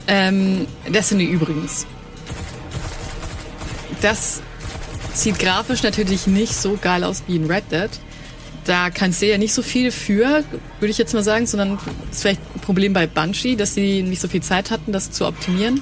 [0.07, 1.87] Ähm, Destiny übrigens.
[4.03, 4.43] Das
[5.15, 7.91] sieht grafisch natürlich nicht so geil aus wie in Red Dead.
[8.65, 10.43] Da kannst du ja nicht so viel für,
[10.81, 11.79] würde ich jetzt mal sagen, sondern
[12.11, 15.27] ist vielleicht ein Problem bei Bungie, dass sie nicht so viel Zeit hatten, das zu
[15.27, 15.81] optimieren.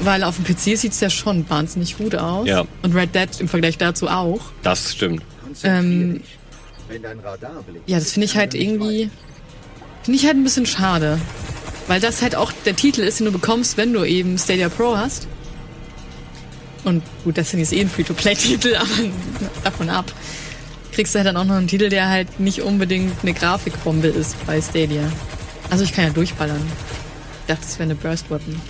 [0.00, 2.46] Weil auf dem PC sieht's ja schon wahnsinnig gut aus.
[2.48, 2.64] Ja.
[2.82, 4.40] Und Red Dead im Vergleich dazu auch.
[4.62, 5.22] Das stimmt.
[5.62, 6.22] Ähm, dich.
[6.88, 9.10] Wenn dein Radar blinkt, Ja, das finde ich halt irgendwie.
[10.02, 11.20] Finde ich halt ein bisschen schade.
[11.86, 14.96] Weil das halt auch der Titel ist, den du bekommst, wenn du eben Stadia Pro
[14.96, 15.26] hast.
[16.84, 18.88] Und gut, Destiny ist eh ein Free-to-Play-Titel, aber
[19.64, 20.12] davon ab.
[20.92, 24.34] Kriegst du halt dann auch noch einen Titel, der halt nicht unbedingt eine Grafikbombe ist
[24.46, 25.02] bei Stadia.
[25.68, 26.62] Also ich kann ja durchballern.
[27.42, 28.60] Ich dachte, das wäre eine Burst Weapon.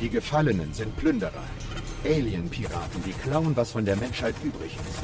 [0.00, 1.44] Die Gefallenen sind Plünderer.
[2.06, 5.02] Alien-Piraten, die klauen, was von der Menschheit übrig ist.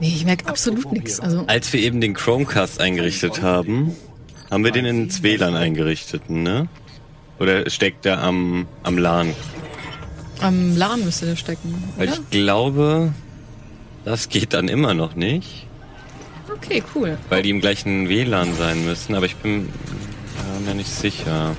[0.00, 1.20] Nee, ich merke absolut nichts.
[1.20, 3.94] Also Als wir eben den Chromecast eingerichtet haben,
[4.50, 6.68] haben wir den ins WLAN eingerichtet, ne?
[7.38, 9.34] Oder steckt der am, am LAN?
[10.40, 12.16] am LAN müsste der stecken, Weil oder?
[12.18, 13.12] ich glaube,
[14.06, 15.66] das geht dann immer noch nicht,
[16.50, 17.18] Okay, cool.
[17.28, 19.68] weil die im gleichen WLAN sein müssen, aber ich bin
[20.64, 21.54] mir nicht sicher.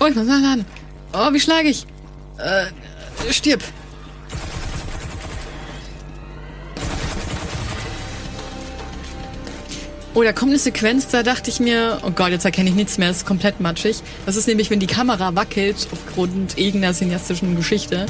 [0.00, 0.64] Oh, ich muss nachladen.
[1.12, 1.86] Oh, wie schlage ich?
[2.38, 3.62] Äh, stirb.
[10.14, 12.98] Oh, da kommt eine Sequenz, da dachte ich mir, oh Gott, jetzt erkenne ich nichts
[12.98, 14.02] mehr, das ist komplett matschig.
[14.26, 18.06] Das ist nämlich, wenn die Kamera wackelt aufgrund irgendeiner cineastischen Geschichte.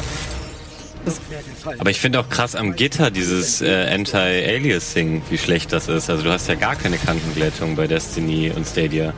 [1.79, 6.09] Aber ich finde auch krass am Gitter dieses äh, Anti-Aliasing, wie schlecht das ist.
[6.09, 9.13] Also du hast ja gar keine Kantenglättung bei Destiny und Stadia.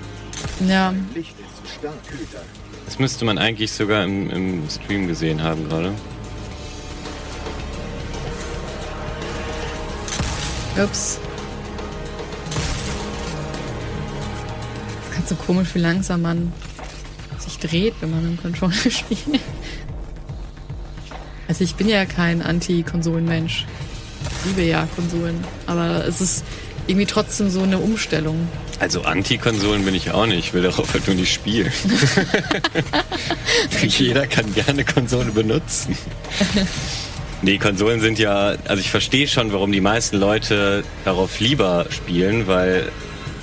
[0.66, 2.43] Ja, Licht ist Starkhüter.
[2.93, 5.94] Das müsste man eigentlich sogar im, im Stream gesehen haben gerade.
[10.77, 11.19] ups.
[15.19, 16.52] Ist so komisch, wie langsam man
[17.39, 19.40] sich dreht, wenn man dem Controller spielt.
[21.48, 23.64] Also ich bin ja kein Anti-Konsolen-Mensch.
[24.40, 25.43] Ich liebe ja Konsolen.
[25.66, 26.44] Aber es ist
[26.86, 28.48] irgendwie trotzdem so eine Umstellung.
[28.78, 30.39] Also Anti-Konsolen bin ich auch nicht.
[30.39, 31.73] Ich will darauf halt nur nicht spielen.
[33.82, 35.97] Jeder kann gerne Konsole benutzen.
[37.43, 42.47] Nee, Konsolen sind ja, also ich verstehe schon, warum die meisten Leute darauf lieber spielen,
[42.47, 42.90] weil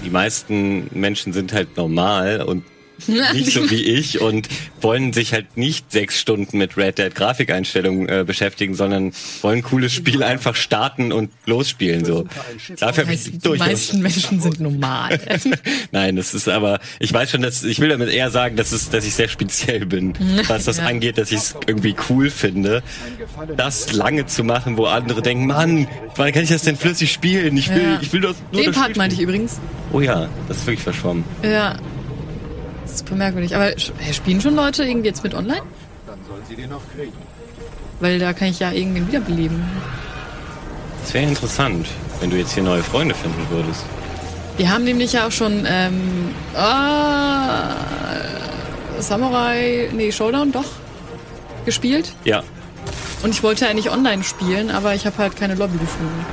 [0.05, 2.63] die meisten Menschen sind halt normal und
[3.33, 4.47] nicht so wie ich und
[4.81, 9.11] wollen sich halt nicht sechs Stunden mit Red Dead Grafikeinstellungen äh, beschäftigen, sondern
[9.41, 12.25] wollen ein cooles Spiel einfach starten und losspielen so.
[12.79, 15.19] Dafür habe ich Die durchaus meisten Menschen sind normal.
[15.91, 18.89] Nein, das ist aber, ich weiß schon, dass ich will damit eher sagen, dass, es,
[18.89, 20.13] dass ich sehr speziell bin,
[20.47, 20.85] was das Ja.
[20.85, 22.81] angeht, dass ich es irgendwie cool finde,
[23.57, 27.57] das lange zu machen, wo andere denken, Mann, wann kann ich das denn flüssig spielen?
[27.57, 27.99] Ich will, Ja.
[28.01, 29.59] ich will das nur Den das Part meinte ich übrigens.
[29.91, 31.23] Oh ja, das ist wirklich verschwommen.
[31.43, 31.77] Ja.
[32.93, 33.55] Super merkwürdig.
[33.55, 35.61] Aber spielen schon Leute irgendwie jetzt mit online?
[36.07, 37.13] Dann soll sie den noch kriegen.
[37.99, 39.63] Weil da kann ich ja irgendwen wiederbeleben.
[41.01, 41.87] Das wäre interessant,
[42.19, 43.83] wenn du jetzt hier neue Freunde finden würdest.
[44.57, 47.75] Wir haben nämlich ja auch schon ähm, ah,
[48.99, 50.65] Samurai, nee, Showdown doch
[51.65, 52.13] gespielt.
[52.25, 52.43] Ja,
[53.23, 56.25] Und ich wollte eigentlich online spielen, aber ich habe halt keine Lobby gefunden.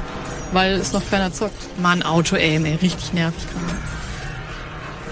[0.53, 1.55] Weil es noch keiner zockt.
[1.81, 3.79] Mann, Auto-Aim, ey, richtig nervig gerade.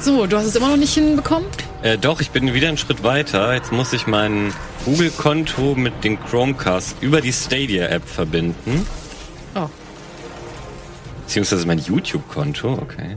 [0.01, 1.49] So, du hast es immer noch nicht hinbekommen?
[1.83, 3.55] Äh, doch, ich bin wieder einen Schritt weiter.
[3.55, 4.53] Jetzt muss ich mein
[4.85, 8.87] Google-Konto mit dem Chromecast über die Stadia-App verbinden.
[9.55, 9.69] Oh.
[11.23, 13.17] Beziehungsweise mein YouTube-Konto, okay.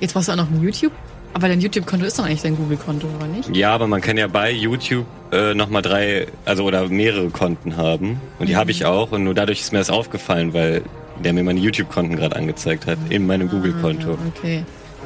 [0.00, 0.92] Jetzt brauchst du auch noch ein YouTube?
[1.32, 3.54] Aber dein YouTube-Konto ist doch eigentlich dein Google-Konto, oder nicht?
[3.54, 8.20] Ja, aber man kann ja bei YouTube äh, nochmal drei, also oder mehrere Konten haben.
[8.38, 9.12] Und die habe ich auch.
[9.12, 10.82] Und nur dadurch ist mir das aufgefallen, weil
[11.22, 14.18] der mir meine YouTube-Konten gerade angezeigt hat, in meinem Google-Konto.
[14.36, 14.64] Okay.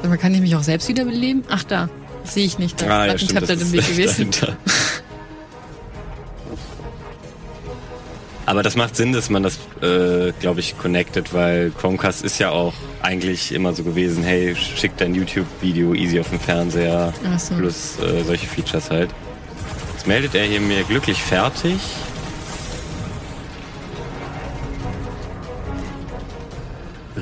[0.09, 1.43] Mal, kann ich mich auch selbst wiederbeleben?
[1.49, 1.89] Ach, da.
[2.23, 2.81] Das sehe ich nicht.
[2.81, 3.33] Da Ah, ja, ein stimmt.
[3.39, 4.31] Tablet das im Weg gewesen.
[4.31, 4.57] dahinter.
[8.47, 12.51] Aber das macht Sinn, dass man das, äh, glaube ich, connected, weil Chromecast ist ja
[12.51, 17.55] auch eigentlich immer so gewesen, hey, schick dein YouTube-Video easy auf den Fernseher, so.
[17.55, 19.09] plus äh, solche Features halt.
[19.93, 21.79] Jetzt meldet er hier mir glücklich fertig.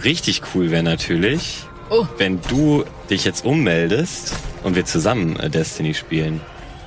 [0.04, 2.08] Richtig cool wäre natürlich, Oh.
[2.18, 4.34] wenn du dich jetzt ummeldest
[4.64, 6.42] und wir zusammen äh, Destiny spielen.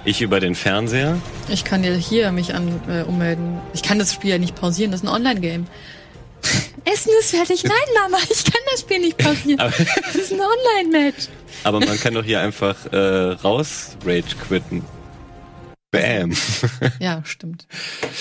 [0.05, 1.21] Ich über den Fernseher.
[1.49, 3.61] Ich kann dir hier mich an äh, ummelden.
[3.73, 5.69] Ich kann das Spiel ja nicht pausieren, das ist ein Online-Game.
[6.85, 7.63] Essen ist fertig.
[7.63, 9.59] Nein, Mama, ich kann das Spiel nicht pausieren.
[10.07, 11.29] Das ist ein Online-Match.
[11.63, 14.83] aber man kann doch hier einfach äh, raus Rage quitten.
[15.93, 16.33] Bam.
[16.99, 17.69] Ja, stimmt.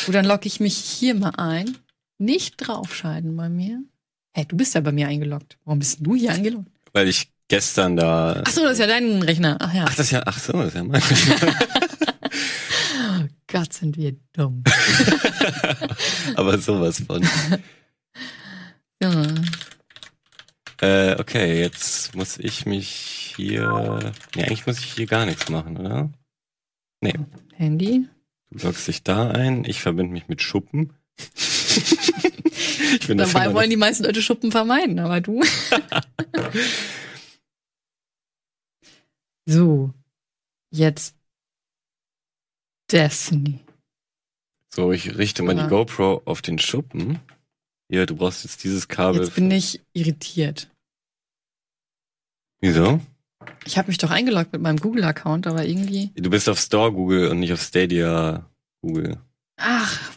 [0.06, 1.78] Gut, dann logge ich mich hier mal ein.
[2.20, 3.80] Nicht draufschalten bei mir.
[4.34, 5.57] Hey, du bist ja bei mir eingeloggt.
[5.66, 6.74] Warum bist du hier eingeloggt?
[6.96, 8.42] Weil ich gestern da.
[8.46, 9.58] Ach so, das ist ja dein Rechner.
[9.60, 9.84] Ach ja.
[9.86, 11.02] Ach, das ist ja, ach so, das ist ja mein.
[13.48, 14.64] Gott, sind wir dumm.
[16.36, 17.28] aber sowas von.
[19.04, 19.26] Ja.
[20.80, 24.14] Äh, okay, jetzt muss ich mich hier.
[24.34, 26.10] Nee, eigentlich muss ich hier gar nichts machen, oder?
[27.02, 27.16] Nee.
[27.56, 28.08] Handy.
[28.52, 30.94] Du loggst dich da ein, ich verbinde mich mit Schuppen.
[32.99, 35.41] ich bin Dabei wollen die meisten Leute Schuppen vermeiden, aber du.
[39.45, 39.93] so.
[40.72, 41.15] Jetzt
[42.91, 43.60] Destiny.
[44.73, 45.64] So, ich richte mal Ja.
[45.64, 47.19] die GoPro auf den Schuppen.
[47.89, 49.22] Hier, du brauchst jetzt dieses Kabel.
[49.22, 50.69] Jetzt bin ich irritiert.
[52.60, 52.99] Wieso?
[53.65, 56.11] Ich habe mich doch eingeloggt mit meinem Google-Account, aber irgendwie.
[56.15, 58.49] Du bist auf Store Google und nicht auf Stadia
[58.81, 59.19] Google.
[59.57, 60.11] Ach.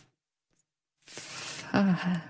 [1.73, 2.25] Ah.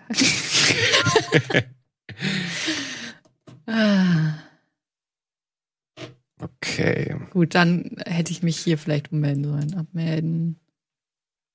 [6.41, 7.17] Okay.
[7.31, 9.75] Gut, dann hätte ich mich hier vielleicht ummelden sollen.
[9.75, 10.61] Abmelden.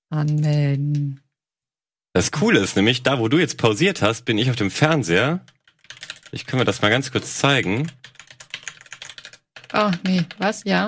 [0.10, 1.22] Anmelden.
[2.14, 5.46] Das Coole ist nämlich, da wo du jetzt pausiert hast, bin ich auf dem Fernseher.
[6.32, 7.92] Ich können wir das mal ganz kurz zeigen.
[9.74, 10.64] Oh, nee, was?
[10.66, 10.88] Ja.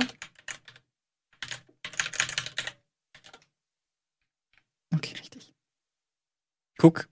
[4.94, 5.54] Okay, richtig.
[6.78, 7.08] Guck,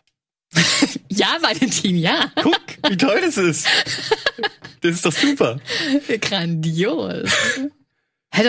[1.10, 2.32] Ja, Valentin, ja.
[2.42, 3.68] guck, wie toll das ist.
[4.82, 5.62] Das ist doch super.
[6.20, 7.32] Grandios.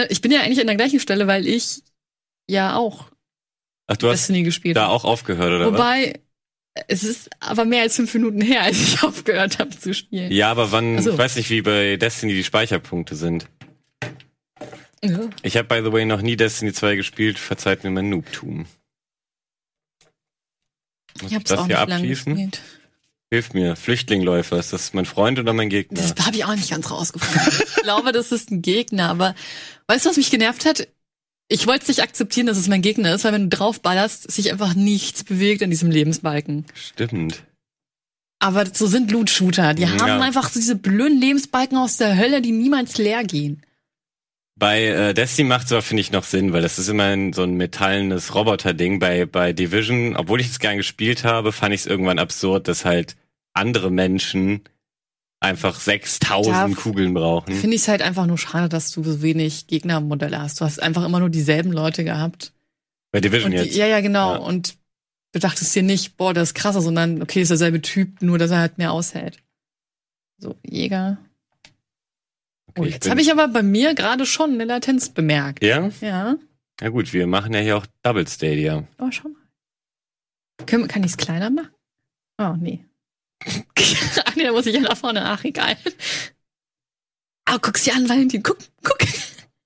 [0.08, 1.82] Ich bin ja eigentlich an der gleichen Stelle, weil ich
[2.50, 3.12] ja auch
[3.86, 5.74] Ach, du hast Destiny gespielt da auch aufgehört, oder was?
[5.74, 6.20] Wobei,
[6.88, 10.32] es ist aber mehr als fünf Minuten her, als ich aufgehört habe zu spielen.
[10.32, 11.12] Ja, aber wann, so.
[11.12, 13.46] ich weiß nicht, wie bei Destiny die Speicherpunkte sind.
[15.04, 15.20] Ja.
[15.42, 17.38] Ich habe, by the way, noch nie Destiny 2 gespielt.
[17.38, 18.66] Verzeiht mir mein Noobtum.
[21.22, 22.50] Muss Ich hab's das auch hier abschließen?
[23.30, 23.74] Hilf mir.
[23.76, 26.00] Flüchtlingläufer, ist das mein Freund oder mein Gegner?
[26.00, 27.62] Das habe ich auch nicht ganz rausgefunden.
[27.76, 29.34] ich glaube, das ist ein Gegner, aber
[29.88, 30.86] weißt du, was mich genervt hat?
[31.48, 34.50] Ich wollte es nicht akzeptieren, dass es mein Gegner ist, weil wenn du draufballerst, sich
[34.52, 36.64] einfach nichts bewegt an diesem Lebensbalken.
[36.74, 37.42] Stimmt.
[38.38, 39.74] Aber so sind Loot-Shooter.
[39.74, 39.88] Die Ja.
[39.98, 43.62] haben einfach so diese blöden Lebensbalken aus der Hölle, die niemals leer gehen.
[44.56, 47.32] Bei äh, Destiny macht es aber, finde ich, noch Sinn, weil das ist immer ein,
[47.32, 49.00] so ein metallenes Roboter-Ding.
[49.00, 52.84] Bei, bei Division, obwohl ich es gern gespielt habe, fand ich es irgendwann absurd, dass
[52.84, 53.16] halt
[53.52, 54.62] andere Menschen
[55.40, 57.54] einfach 6000 Da Kugeln brauchen.
[57.54, 60.60] Finde ich es halt einfach nur schade, dass du so wenig Gegnermodelle hast.
[60.60, 62.52] Du hast einfach immer nur dieselben Leute gehabt.
[63.12, 63.76] Bei Division die, jetzt.
[63.76, 64.34] ja, ja, genau.
[64.34, 64.40] Ja.
[64.40, 64.76] Und
[65.32, 68.50] du dachtest dir nicht, boah, das ist krasser, sondern okay, ist derselbe Typ, nur dass
[68.50, 69.42] er halt mehr aushält.
[70.38, 71.18] So, Jäger.
[72.76, 75.62] Okay, Oh, ich jetzt habe ich aber bei mir gerade schon eine Latenz bemerkt.
[75.62, 75.90] Ja?
[76.00, 76.36] Ja.
[76.80, 78.84] Na gut, wir machen ja hier auch Double Stadia.
[78.98, 80.66] Oh, schau mal.
[80.66, 81.70] Können, kann ich es kleiner machen?
[82.38, 82.84] Oh, nee.
[83.46, 85.24] Ach nee, da muss ich ja nach vorne.
[85.24, 85.76] Ach, egal.
[87.44, 88.42] Ah, guck's dir an, Valentin.
[88.42, 88.98] Guck, guck.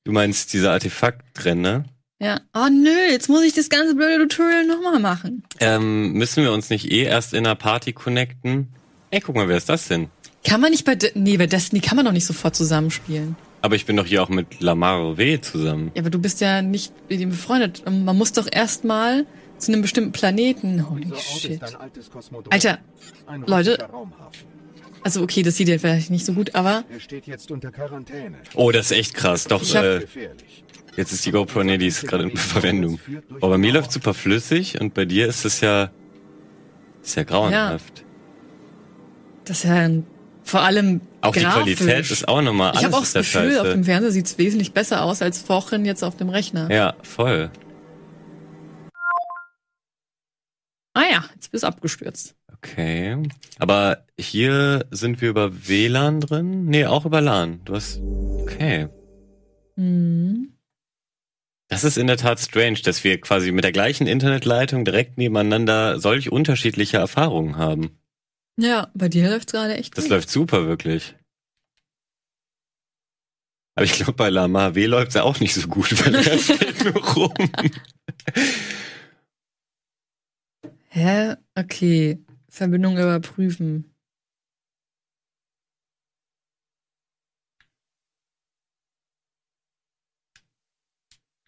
[0.05, 1.85] Du meinst dieser Artefakt drin, ne?
[2.21, 2.41] Ja.
[2.55, 5.45] Oh, nö, jetzt muss ich das ganze blöde Tutorial nochmal machen.
[5.61, 8.75] Ähm, müssen wir uns nicht eh erst in einer Party connecten?
[9.11, 10.11] Ey, guck mal, wer ist das denn?
[10.45, 13.37] Kann man nicht bei, De nee, bei Destiny kann man doch nicht sofort zusammenspielen.
[13.61, 15.91] Aber ich bin doch hier auch mit Lamar W zusammen.
[15.95, 17.83] Ja, aber du bist ja nicht mit ihm befreundet.
[17.91, 19.27] Man muss doch erstmal
[19.59, 20.89] zu einem bestimmten Planeten.
[20.89, 21.61] Holy shit.
[22.51, 22.79] Alter,
[23.47, 23.89] Leute.
[25.03, 28.37] Also okay, das sieht ja vielleicht nicht so gut, aber Er steht jetzt unter Quarantäne.
[28.55, 29.45] Oh, das ist echt krass.
[29.45, 30.05] Doch, äh,
[30.97, 33.01] jetzt ist die GoPro, nee, die ist gerade in Verwendung.
[33.37, 35.91] Aber bei mir läuft super flüssig und bei dir ist es ja,
[37.03, 38.05] ist ja grauenhaft.
[39.45, 40.07] das ist ja ein,
[40.49, 41.77] vor allem Auch die grafisch.
[41.77, 43.77] Qualität ist auch nochmal Ich alles habe auch das da Gefühl, auf scheiße.
[43.77, 46.71] dem Fernseher sieht's wesentlich besser aus als vorhin jetzt auf dem Rechner.
[46.71, 47.51] Ja, voll.
[50.95, 52.35] Ah ja, jetzt bist du abgestürzt.
[52.57, 53.17] Okay.
[53.59, 56.65] Aber hier sind wir über WLAN drin?
[56.67, 57.61] Nee, auch über LAN.
[57.65, 58.01] Du hast.
[58.43, 58.89] Okay.
[59.77, 60.55] Mhm.
[61.69, 66.01] Das ist in der Tat strange, dass wir quasi mit der gleichen Internetleitung direkt nebeneinander
[66.01, 67.99] solch unterschiedliche Erfahrungen haben.
[68.59, 70.11] Ja, bei dir läuft's gerade echt Das gut.
[70.11, 71.15] läuft super, wirklich.
[73.77, 76.85] Aber ich glaube, bei Lama W läuft's ja auch nicht so gut, weil er steht
[76.85, 77.35] nur rum.
[80.89, 81.37] Hä?
[81.55, 82.25] Okay.
[82.49, 83.95] Verbindung überprüfen.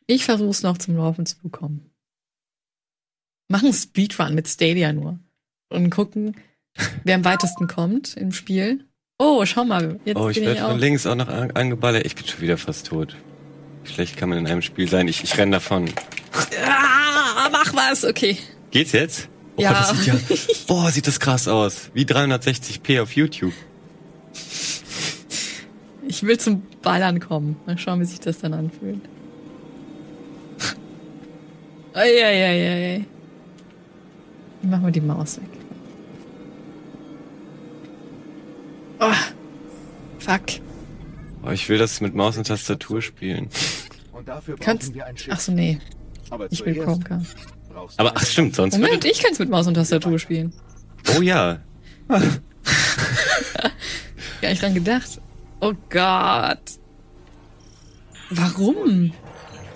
[0.07, 1.91] Ich versuch's noch zum Laufen zu bekommen.
[3.49, 5.19] Machen Speedrun mit Stadia nur.
[5.69, 6.37] Und gucken,
[7.05, 8.85] wer am weitesten kommt im Spiel.
[9.19, 10.01] Oh, schau mal.
[10.05, 12.07] Jetzt Oh, ich bin werde ich von links auch noch an- angeballert.
[12.07, 13.17] Ich bin schon wieder fast tot.
[13.85, 15.09] Schlecht kann man in einem Spiel sein?
[15.09, 15.91] Ich, ich renne davon.
[16.67, 18.05] Ah, mach was.
[18.05, 18.37] Okay.
[18.71, 19.29] Geht's jetzt?
[19.57, 19.73] Oh, Ja.
[19.73, 20.15] Das sieht ja,
[20.67, 21.91] boah, sieht das krass aus.
[21.93, 23.53] Wie 360p auf YouTube.
[26.07, 27.57] Ich will zum Ballern kommen.
[27.67, 29.01] Mal schauen, wie sich das dann anfühlt.
[31.95, 33.05] Eieieiei.
[34.63, 35.49] Machen wir die Maus weg.
[39.01, 39.13] Oh,
[40.19, 40.43] fuck.
[41.43, 43.49] Oh, ich will das mit Maus und Tastatur spielen.
[44.13, 44.95] Und dafür brauchen Kannst.
[44.95, 45.33] wir ein Schiff.
[45.35, 45.79] Ach so, nee.
[46.29, 47.37] Aber Ich will Chromecast.
[47.97, 50.53] Aber ach stimmt, sonst Moment, würde, ich kann's mit Maus und Tastatur spielen.
[51.17, 51.61] Oh ja.
[52.09, 52.21] Gar
[54.51, 55.21] nicht dran gedacht.
[55.61, 56.61] Oh Gott.
[58.31, 59.13] Warum?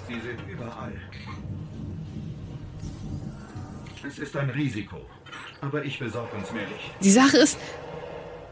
[0.09, 0.93] Sie sind überall.
[4.07, 4.97] Es ist ein Risiko.
[5.61, 6.91] Aber ich besorge uns mehr Licht.
[7.01, 7.57] Die Sache ist,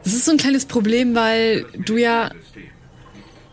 [0.04, 2.30] es ist so ein kleines Problem, weil du ja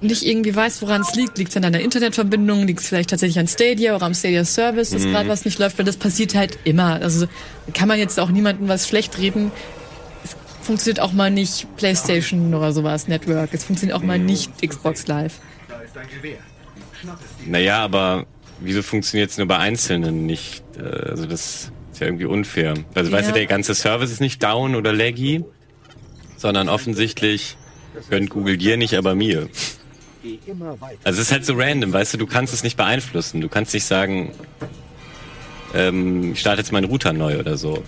[0.02, 1.38] nicht irgendwie weißt, woran es liegt.
[1.38, 2.66] Liegt es an deiner Internetverbindung?
[2.66, 5.78] Liegt es vielleicht tatsächlich an Stadia oder am Stadia Service, dass gerade was nicht läuft?
[5.78, 7.02] Weil das passiert halt immer.
[7.02, 7.28] Also
[7.74, 9.52] kann man jetzt auch niemandem was schlecht reden.
[10.24, 10.36] Es
[10.66, 13.50] funktioniert auch mal nicht PlayStation oder sowas, Network.
[13.54, 15.34] Es funktioniert auch mal nicht Xbox Live.
[17.46, 18.26] Naja, aber
[18.60, 20.64] wieso funktioniert es nur bei Einzelnen nicht?
[20.78, 22.74] Äh, Also das ist ja irgendwie unfair.
[22.96, 23.34] Also weißt Ja.
[23.34, 25.44] du, der ganze Service ist nicht down oder laggy,
[26.40, 27.58] sondern offensichtlich
[28.10, 29.50] gönnt Google dir nicht, aber mir.
[31.04, 33.42] Also es ist halt so random, weißt du, du kannst es nicht beeinflussen.
[33.42, 34.32] Du kannst nicht sagen,
[35.74, 37.84] ähm, ich starte jetzt meinen Router neu oder so.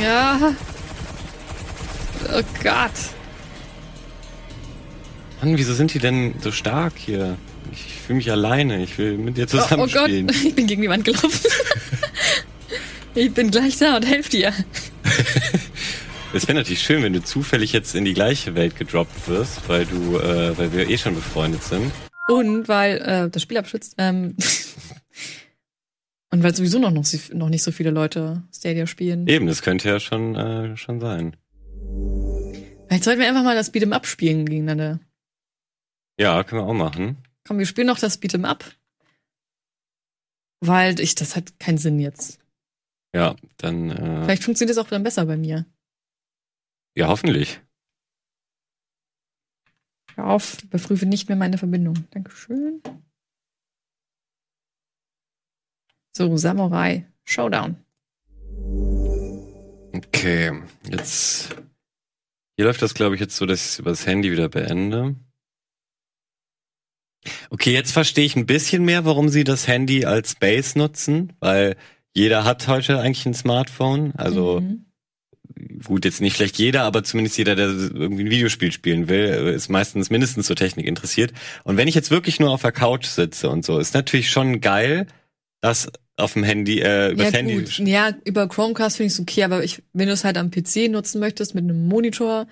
[0.00, 0.54] Ja.
[2.32, 2.90] Oh Gott.
[5.42, 7.36] Mann, wieso sind die denn so stark hier?
[7.72, 8.82] Ich fühle mich alleine.
[8.82, 10.08] Ich will mit dir Oh, oh Gott,
[10.44, 11.30] ich bin gegen die Wand gelaufen.
[13.14, 14.52] ich bin gleich da und helf dir.
[16.34, 19.86] Es wäre natürlich schön, wenn du zufällig jetzt in die gleiche Welt gedroppt wirst, weil
[19.86, 21.92] du, äh, weil wir eh schon befreundet sind.
[22.28, 23.94] Und weil äh, das Spiel abschützt.
[23.98, 24.34] Ähm,
[26.32, 29.28] und weil sowieso noch, noch, noch nicht so viele Leute Stadia spielen.
[29.28, 31.36] Eben, das könnte ja schon, äh, schon sein.
[32.88, 34.98] Vielleicht sollten wir einfach mal das Beat'em Up spielen gegeneinander.
[36.18, 37.18] Ja, können wir auch machen.
[37.46, 38.64] Komm, wir spielen noch das Beat'em Up.
[40.58, 42.40] Weil ich, das hat keinen Sinn jetzt.
[43.14, 45.64] Ja, dann, äh, Vielleicht funktioniert es auch dann besser bei mir.
[46.94, 47.60] Ja, hoffentlich.
[50.14, 52.06] Hör auf, überprüfe nicht mehr meine Verbindung.
[52.10, 52.82] Dankeschön.
[56.16, 57.06] So, Samurai.
[57.24, 57.76] Showdown.
[59.92, 61.56] Okay, jetzt,
[62.56, 65.16] hier läuft das, glaube ich, jetzt so, dass ich es übers Handy wieder beende.
[67.50, 71.76] Okay, jetzt verstehe ich ein bisschen mehr, warum sie das Handy als Base nutzen, weil
[72.12, 74.12] jeder hat heute eigentlich ein Smartphone.
[74.16, 74.84] Also Mhm.
[75.84, 79.68] Gut, jetzt nicht schlecht jeder, aber zumindest jeder, der irgendwie ein Videospiel spielen will, ist
[79.68, 81.32] meistens mindestens zur Technik interessiert.
[81.64, 84.60] Und wenn ich jetzt wirklich nur auf der Couch sitze und so, ist natürlich schon
[84.60, 85.06] geil,
[85.60, 87.54] das auf dem Handy, äh, übers ja, Handy.
[87.56, 87.78] gut.
[87.78, 90.88] Ja, über Chromecast finde ich es okay, aber ich, wenn du es halt am PC
[90.88, 92.46] nutzen möchtest mit einem Monitor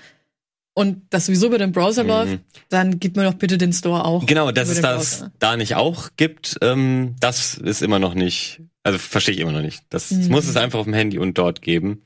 [0.75, 2.09] und das sowieso über den Browser Mhm.
[2.09, 2.39] läuft,
[2.71, 4.27] dann gib mir doch bitte den Store auch.
[4.27, 5.33] Genau, dass über es das Browser.
[5.39, 9.63] da nicht auch gibt, ähm, das ist immer noch nicht, also verstehe ich immer noch
[9.63, 9.83] nicht.
[9.91, 10.29] Das Mhm.
[10.29, 12.03] muss es einfach auf dem Handy und dort geben.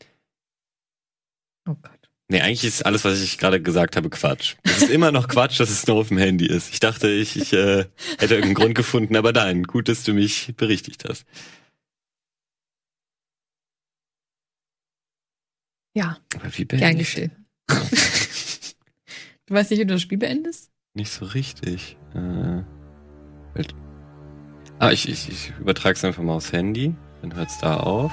[1.66, 1.92] Oh Gott.
[2.28, 4.56] Nee, eigentlich ist alles, was ich gerade gesagt habe, Quatsch.
[4.64, 6.72] Es ist immer noch Quatsch, dass es nur auf dem Handy ist.
[6.72, 7.84] Ich dachte, ich, ich äh,
[8.18, 11.24] hätte irgendeinen Grund gefunden, aber nein, gut, dass du mich berichtigt hast.
[15.94, 16.98] Ja, Aber wie gern beendet?
[16.98, 17.46] geschehen.
[19.46, 20.70] Du weißt nicht, wie du das Spiel beendest?
[20.94, 21.96] Nicht so richtig.
[22.14, 22.62] Äh,
[23.54, 23.74] Welt-
[24.78, 26.94] ah, ich, ich, ich übertrage es einfach mal aufs Handy.
[27.22, 28.12] Dann hört's da auf.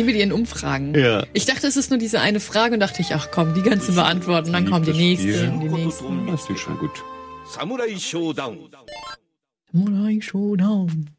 [0.00, 0.94] Gehen wir Die in Umfragen.
[0.94, 1.26] Ja.
[1.34, 3.92] Ich dachte, es ist nur diese eine Frage und dachte ich, ach komm, die ganze
[3.92, 6.26] beantworten, dann kommen die nächsten, die nächsten.
[6.26, 7.04] Das klingt schon gut.
[7.46, 8.70] Samurai Showdown.
[9.70, 11.10] Samurai Showdown.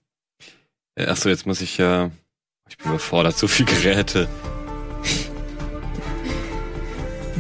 [0.96, 2.06] Äh, Achso, jetzt muss ich ja.
[2.06, 2.10] Äh,
[2.70, 4.28] ich bin überfordert, so viel Geräte.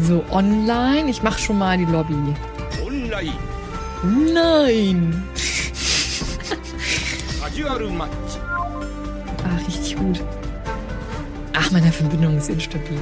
[0.04, 1.10] So, online.
[1.10, 2.14] Ich mach schon mal die Lobby.
[2.86, 3.34] Online.
[4.32, 5.24] Nein.
[9.44, 10.24] Ach, richtig gut.
[11.54, 12.98] Ach, meine Verbindung ist instabil.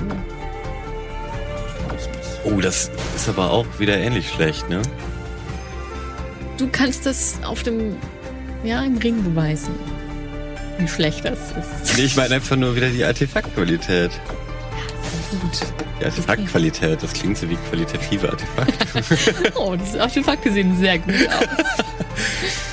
[2.43, 4.81] Oh, das ist aber auch wieder ähnlich schlecht, ne?
[6.57, 7.95] Du kannst das auf dem,
[8.63, 9.73] ja, im Ring beweisen.
[10.77, 11.97] Wie schlecht das ist.
[11.97, 14.11] Nee, ich meine einfach nur wieder die Artefaktqualität.
[15.31, 15.59] Gut.
[15.99, 19.51] Die Artefaktqualität, das klingt so wie qualitative Artefakte.
[19.55, 21.85] Oh, diese Artefakte sehen sehr gut aus.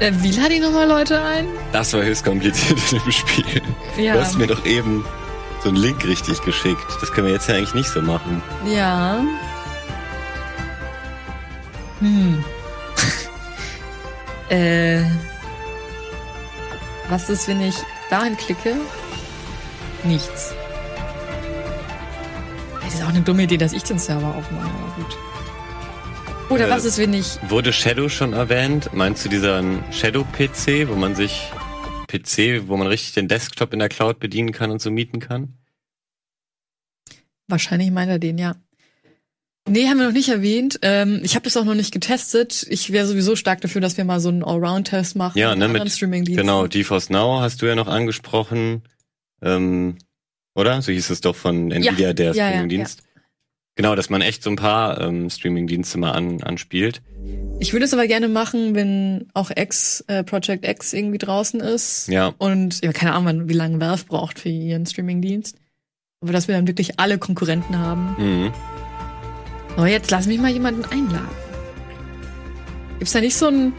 [0.00, 1.46] äh, wie lade ich nochmal Leute ein?
[1.72, 3.62] Das war höchst kompliziert in dem Spiel.
[3.96, 4.14] Ja.
[4.14, 5.04] Du hast mir doch eben
[5.62, 6.86] so einen Link richtig geschickt.
[7.00, 8.42] Das können wir jetzt ja eigentlich nicht so machen.
[8.66, 9.22] Ja.
[12.00, 12.42] Hm.
[14.48, 15.02] äh.
[17.10, 17.74] Was ist, wenn ich
[18.08, 18.76] dahin klicke?
[20.04, 20.54] Nichts.
[22.82, 24.70] Das ist auch eine dumme Idee, dass ich den Server aufmache.
[26.50, 27.38] Oder Äh, was ist, wenn ich.
[27.48, 28.92] Wurde Shadow schon erwähnt?
[28.92, 31.48] Meinst du diesen Shadow-PC, wo man sich
[32.08, 35.54] PC, wo man richtig den Desktop in der Cloud bedienen kann und so mieten kann?
[37.46, 38.56] Wahrscheinlich meint er den, ja.
[39.68, 40.80] Nee, haben wir noch nicht erwähnt.
[40.82, 42.66] Ähm, ich habe das auch noch nicht getestet.
[42.68, 45.38] Ich wäre sowieso stark dafür, dass wir mal so einen Allround-Test machen.
[45.38, 45.98] Ja, ne, mit-.
[46.26, 48.82] Genau, GeForce Now hast du ja noch angesprochen.
[49.40, 49.98] Ähm,
[50.54, 50.82] oder?
[50.82, 53.02] So hieß es doch von Nvidia, der ja, ja, Streamingdienst.
[53.80, 57.00] Genau, dass man echt so ein paar ähm, Streamingdienste mal an, anspielt.
[57.60, 62.06] Ich würde es aber gerne machen, wenn auch X, äh, Project X irgendwie draußen ist.
[62.08, 62.34] Ja.
[62.36, 65.56] Und ja, keine Ahnung, wie lange Valve braucht für ihren Streaming-Dienst.
[66.20, 68.16] Aber dass wir dann wirklich alle Konkurrenten haben.
[68.18, 68.52] Mhm.
[69.78, 71.30] Aber jetzt lass mich mal jemanden einladen.
[72.98, 73.72] Gibt's da nicht so einen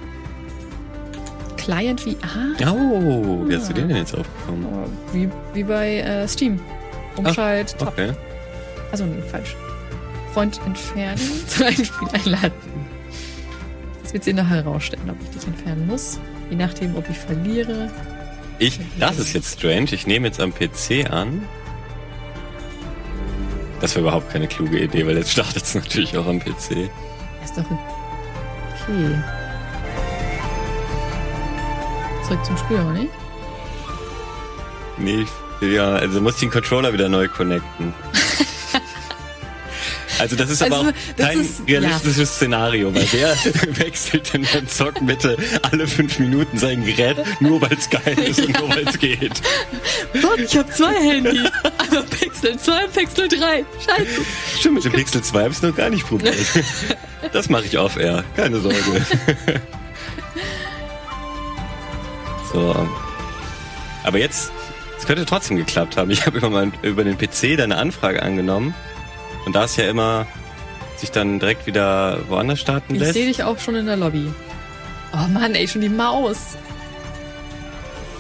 [1.57, 4.65] Client wie, ah, Oh, wie hast du den denn jetzt aufgekommen?
[5.14, 6.60] wie, wie bei äh, Steam.
[7.18, 7.90] Umschalt, Top.
[7.90, 8.14] Okay.
[8.91, 9.56] Also nee, falsch.
[10.34, 12.52] Freund entfernen, zu einem Spiel einladen.
[14.03, 16.20] Das wird sich nachher herausstellen, ob ich dich entfernen muss.
[16.49, 17.90] Je nachdem, ob ich verliere.
[18.60, 19.94] Ich, das ist jetzt strange.
[19.94, 21.44] Ich nehme jetzt am PC an.
[23.80, 26.90] Das wäre überhaupt keine kluge Idee, weil jetzt startet es natürlich auch am PC.
[27.44, 29.16] Ist doch okay.
[32.28, 33.14] Zurück zum Spiel, oder nicht?
[34.98, 35.26] Nee,
[35.62, 37.94] ja, also muss ich den Controller wieder neu connecten.
[40.19, 43.35] Also das ist aber Also, auch das kein ist- realistisches Szenario, weil der
[43.77, 45.38] wechselt dann beim Zocken bitte
[45.71, 49.41] alle fünf Minuten sein Gerät, nur weil es geil ist und nur weil es geht.
[50.21, 51.49] Gott, ich habe zwei Handys.
[51.77, 53.65] Einmal Pixel 2 und Pixel 3.
[53.85, 54.21] Scheiße.
[54.59, 56.35] Stimmt, mit dem Pixel 2 habe ich noch gar nicht probiert.
[57.33, 58.79] Das mache ich off air, keine Sorge.
[62.51, 62.88] So.
[64.03, 64.51] Aber jetzt,
[64.97, 66.09] es könnte trotzdem geklappt haben.
[66.11, 68.73] Ich habe über, mein, über den PC deine Anfrage angenommen.
[69.45, 70.27] Und da es ja immer
[70.97, 73.13] sich dann direkt wieder woanders starten Ich lässt.
[73.13, 74.31] sehe dich auch schon in der Lobby.
[75.13, 76.55] Oh Mann, ey, schon die Maus.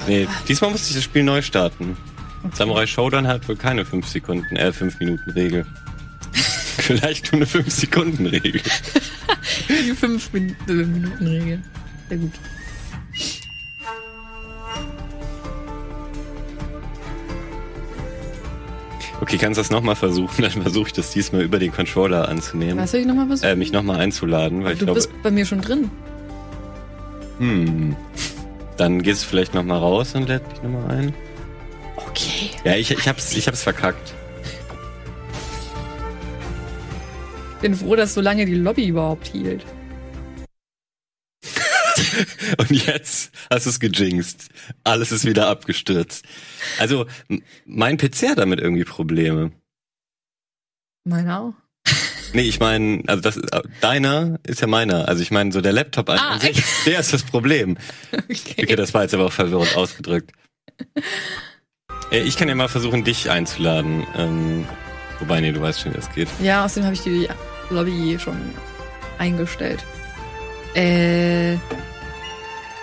[0.07, 1.95] Nee, diesmal musste ich das Spiel neu starten.
[2.53, 5.65] Samurai Showdown hat wohl keine 5 Sekunden, äh, 5 Minuten Regel.
[6.33, 8.61] Vielleicht nur eine 5 Sekunden Regel.
[9.69, 11.61] Die 5 Min äh, Minuten Regel.
[12.09, 12.31] Sehr gut.
[19.21, 20.41] Okay, kannst du das nochmal versuchen?
[20.41, 22.77] Dann versuche ich das diesmal über den Controller anzunehmen.
[22.79, 23.47] Was soll ich nochmal versuchen?
[23.49, 25.89] Äh, mich nochmal einzuladen, weil ich du glaube, bist bei mir schon drin.
[27.37, 27.95] hm,
[28.77, 31.13] dann gehst du vielleicht nochmal raus und lädt dich nochmal ein.
[31.97, 32.49] Okay.
[32.63, 34.13] Ja, ich, ich hab's, ich hab's verkackt.
[37.61, 39.63] Bin froh, dass so lange die Lobby überhaupt hielt.
[42.57, 44.49] Und jetzt hast du es gejinxt.
[44.83, 46.25] Alles ist wieder abgestürzt.
[46.79, 47.05] Also,
[47.65, 49.51] mein PC hat damit irgendwie Probleme.
[51.03, 51.53] Meiner auch.
[52.33, 53.49] Nee, ich meine, also das ist,
[53.81, 55.07] deiner ist ja meiner.
[55.09, 57.77] Also ich meine, so der Laptop an, Ah, sich, der ist das Problem.
[58.13, 58.63] Okay.
[58.63, 60.31] Okay, das war jetzt aber auch verwirrend ausgedrückt.
[62.11, 64.05] Äh, Ich kann ja mal versuchen, dich einzuladen.
[64.17, 64.65] Ähm,
[65.19, 66.27] wobei, nee, du weißt schon, wie das geht.
[66.41, 67.27] Ja, außerdem habe ich die
[67.69, 68.37] Lobby schon
[69.17, 69.83] eingestellt.
[70.75, 71.55] Äh.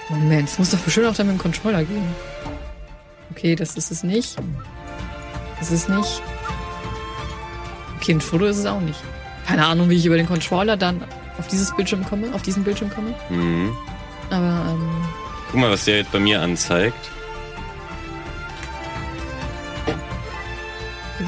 [0.08, 2.14] Moment, es muss doch bestimmt auch dann mit dem Controller gehen.
[3.30, 4.36] Okay, das ist es nicht.
[5.58, 6.22] Das ist nicht.
[7.96, 9.00] Okay, ein Foto ist es auch nicht.
[9.46, 11.02] Keine Ahnung, wie ich über den Controller dann
[11.38, 13.14] auf dieses Bildschirm komme, auf diesen Bildschirm komme.
[13.28, 13.76] Mhm.
[14.30, 14.90] Aber ähm,
[15.50, 17.10] Guck mal, was der jetzt bei mir anzeigt.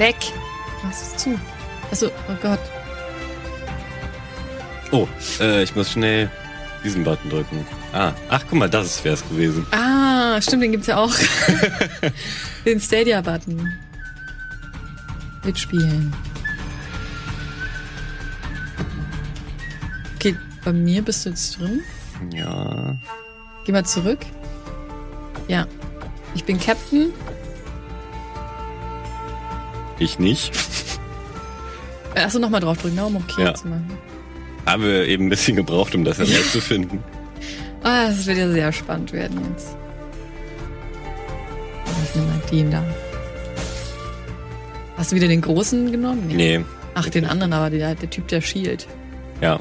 [0.00, 0.16] weg.
[0.82, 1.38] Machst es zu.
[1.90, 2.58] Achso, oh Gott.
[4.92, 5.06] Oh,
[5.40, 6.30] äh, ich muss schnell
[6.82, 7.64] diesen Button drücken.
[7.92, 9.66] Ah, ach, guck mal, das wär's gewesen.
[9.72, 11.12] Ah, stimmt, den gibt's ja auch.
[12.64, 13.72] den Stadia-Button.
[15.44, 16.12] Mitspielen.
[20.16, 21.80] Okay, bei mir bist du jetzt drin.
[22.32, 22.96] Ja.
[23.64, 24.18] Geh mal zurück.
[25.48, 25.66] Ja.
[26.34, 27.10] Ich bin Captain.
[29.98, 30.52] Ich nicht.
[32.14, 33.54] Achso, nochmal draufdrücken, um okay Ja.
[33.54, 33.98] zu machen.
[34.66, 37.02] Haben wir eben ein bisschen gebraucht, um das herauszufinden.
[37.82, 39.76] Ah, das wird ja sehr spannend werden jetzt.
[42.04, 42.82] Ich nehme mal den da.
[44.96, 46.26] Hast du wieder den großen genommen?
[46.28, 48.86] Nee, Ach, den anderen, aber der, der Typ, der Shield.
[49.40, 49.58] ja.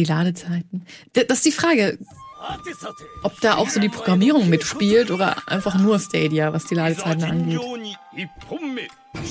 [0.00, 0.86] Die Ladezeiten.
[1.12, 1.98] Das ist die Frage,
[3.22, 7.60] ob da auch so die Programmierung mitspielt oder einfach nur Stadia, was die Ladezeiten angeht.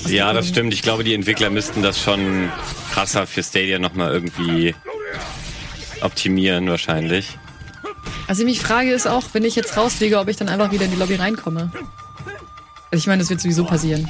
[0.08, 0.74] Ja, das stimmt.
[0.74, 2.52] Ich glaube, die Entwickler müssten das schon
[2.92, 4.76] krasser für Stadia nochmal irgendwie
[6.02, 7.38] optimieren, wahrscheinlich.
[8.28, 10.86] Also ich mich frage ist auch, wenn ich jetzt rausfliege, ob ich dann einfach wieder
[10.86, 11.72] in die Lobby reinkomme.
[12.92, 14.10] Also ich meine, das wird sowieso passieren.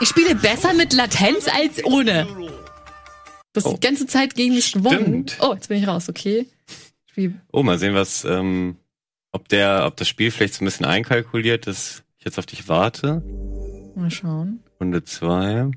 [0.00, 2.26] Ich spiele besser mit Latenz als ohne.
[3.54, 3.72] Das Oh.
[3.72, 5.26] die ganze Zeit gegen mich gewonnen.
[5.26, 5.36] Stimmt.
[5.40, 6.46] Oh, jetzt bin ich raus, okay.
[7.06, 7.40] Spiel.
[7.52, 8.76] Oh, mal sehen, was, ähm,
[9.32, 12.68] ob der, ob das Spiel vielleicht so ein bisschen einkalkuliert, dass ich jetzt auf dich
[12.68, 13.22] warte.
[13.96, 14.60] Mal schauen.
[14.80, 15.70] Runde zwei.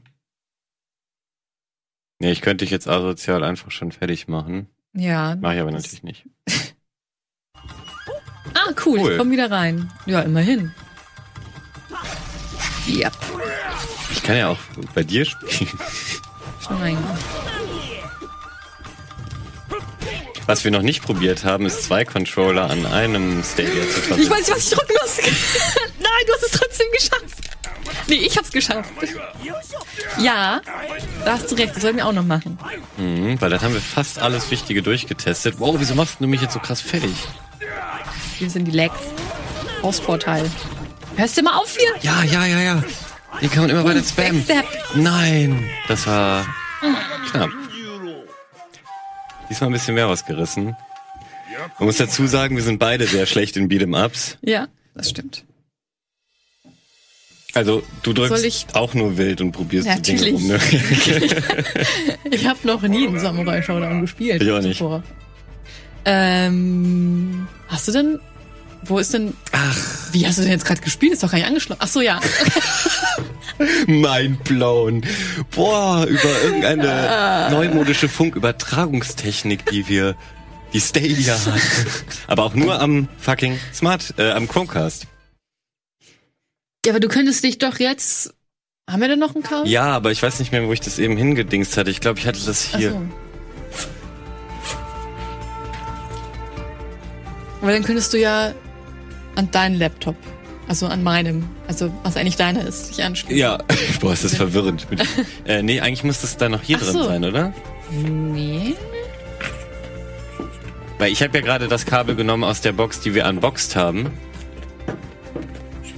[2.19, 4.67] Nee, ich könnte dich jetzt asozial einfach schon fertig machen.
[4.95, 5.35] Ja.
[5.35, 6.25] Mache ich aber natürlich nicht.
[8.53, 9.11] Ah, cool, Cool.
[9.11, 9.91] ich komm wieder rein.
[10.07, 10.73] Ja, immerhin.
[12.87, 13.11] Ja,
[14.11, 14.57] Ich kann ja auch
[14.95, 15.69] bei dir spielen.
[16.65, 16.97] schon rein.
[20.47, 24.29] Was wir noch nicht probiert haben, ist zwei Controller an einem Stadia zu Ich verbinden.
[24.31, 25.17] weiß nicht, was ich drücken muss.
[25.99, 27.23] Nein, du hast es trotzdem geschafft.
[28.07, 28.89] Nee, ich hab's geschafft.
[30.19, 30.61] Ja,
[31.25, 32.57] da hast du recht, das sollten wir auch noch machen.
[32.97, 35.55] Mhm, weil dann haben wir fast alles Wichtige durchgetestet.
[35.59, 37.13] Wow, wieso machst du mich jetzt so krass fertig?
[38.37, 38.99] Hier sind die Lags.
[39.83, 40.49] Hausvorteil.
[41.17, 41.89] Hörst du mal auf hier?
[42.01, 42.83] Ja, ja, ja, ja.
[43.39, 44.45] Hier kann man immer weiter spammen.
[44.45, 44.65] Backstep.
[44.95, 46.45] Nein, das war
[47.31, 47.49] knapp.
[49.49, 50.75] Diesmal ein bisschen mehr rausgerissen.
[51.79, 54.37] Man muss dazu sagen, wir sind beide sehr schlecht in Beat'em-Ups.
[54.41, 55.43] Ja, das stimmt.
[57.53, 60.33] Also du drückst ich- auch nur wild und probierst die Dinge Natürlich.
[60.35, 60.47] rum.
[60.47, 60.59] Ne?
[62.31, 64.43] Ich habe noch nie einen Samurai Showdown gespielt.
[64.43, 64.83] Ich auch nicht.
[66.05, 68.19] Ähm, hast du denn,
[68.83, 69.77] wo ist denn, Ach,
[70.11, 71.13] wie hast du denn jetzt gerade gespielt?
[71.13, 71.79] Ist doch gar nicht angeschlossen.
[71.83, 72.19] Ach so, ja.
[73.87, 75.03] mind blown.
[75.51, 76.43] Boah, über Ah.
[76.45, 80.15] irgendeine neumodische Funkübertragungstechnik, die wir,
[80.73, 81.61] die Stadia hat.
[82.27, 85.07] Aber auch nur am fucking Smart, äh, am Chromecast.
[86.85, 88.33] Ja, aber du könntest dich doch jetzt,
[88.89, 89.69] haben wir denn noch ein Kabel?
[89.69, 91.89] Ja, aber ich weiß nicht mehr, wo ich das eben hingedingst hatte.
[91.91, 92.91] Ich glaube, ich hatte das Ach hier.
[92.91, 93.01] so.
[97.61, 98.53] Aber dann könntest du ja
[99.37, 100.15] an deinen Laptop,
[100.67, 103.37] also an meinem, also was eigentlich deiner ist, dich anschließen.
[103.37, 103.59] Ja,
[104.01, 104.87] boah, ist das verwirrend.
[105.45, 107.03] Äh, nee, eigentlich muss das da noch hier Ach drin so.
[107.05, 107.53] sein, oder?
[107.89, 108.75] Nee.
[110.97, 114.11] Weil ich habe ja gerade das Kabel genommen aus der Box, die wir unboxed haben.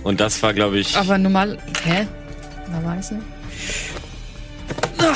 [0.04, 0.96] Und das war, glaube ich.
[0.96, 2.06] Aber normal, hä?
[2.72, 3.20] Normalerweise?
[5.00, 5.16] Ah.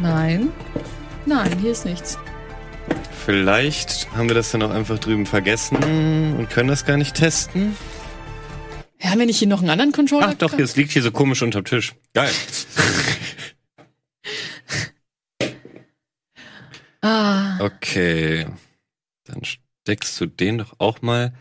[0.00, 0.48] Nein.
[1.26, 2.18] Nein, hier ist nichts.
[3.24, 5.76] Vielleicht haben wir das dann auch einfach drüben vergessen
[6.36, 7.76] und können das gar nicht testen.
[9.00, 10.28] Ja, haben wir nicht hier noch einen anderen Controller?
[10.30, 11.94] Ach doch, es liegt hier so komisch unterm Tisch.
[12.14, 12.30] Geil.
[17.04, 18.46] Ah, Okay.
[19.24, 21.32] Dann steckst du den doch auch mal.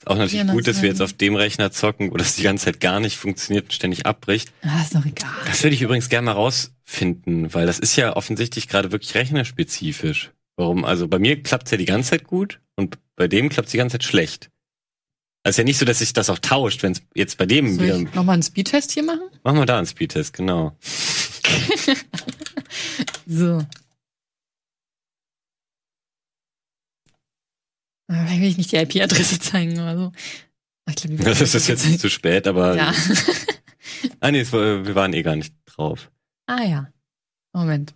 [0.00, 2.64] Ist auch natürlich gut, dass wir jetzt auf dem Rechner zocken, wo das die ganze
[2.64, 4.50] Zeit gar nicht funktioniert und ständig abbricht.
[4.62, 5.28] ah, ist doch egal.
[5.44, 10.30] Das würde ich übrigens gerne mal rausfinden, weil das ist ja offensichtlich gerade wirklich rechnerspezifisch.
[10.56, 10.86] Warum?
[10.86, 13.94] Also bei mir klappt's ja die ganze Zeit gut und bei dem klappt's die ganze
[13.98, 14.50] Zeit schlecht.
[15.42, 17.74] Also ist ja nicht so, dass sich das auch tauscht, wenn es jetzt bei dem
[17.74, 17.98] Soll wieder.
[18.00, 19.28] ich nochmal einen Speedtest hier machen?
[19.42, 20.76] Machen wir da einen Speedtest, genau.
[23.26, 23.64] So.
[28.10, 30.12] Vielleicht will ich nicht die IP-Adresse zeigen oder so.
[30.88, 32.76] Ich glaub, die Das ist jetzt zu spät, aber.
[32.76, 32.92] Ja.
[34.20, 36.10] Ah, nee, war, wir waren eh gar nicht drauf.
[36.46, 36.92] ah ja.
[37.52, 37.94] Moment.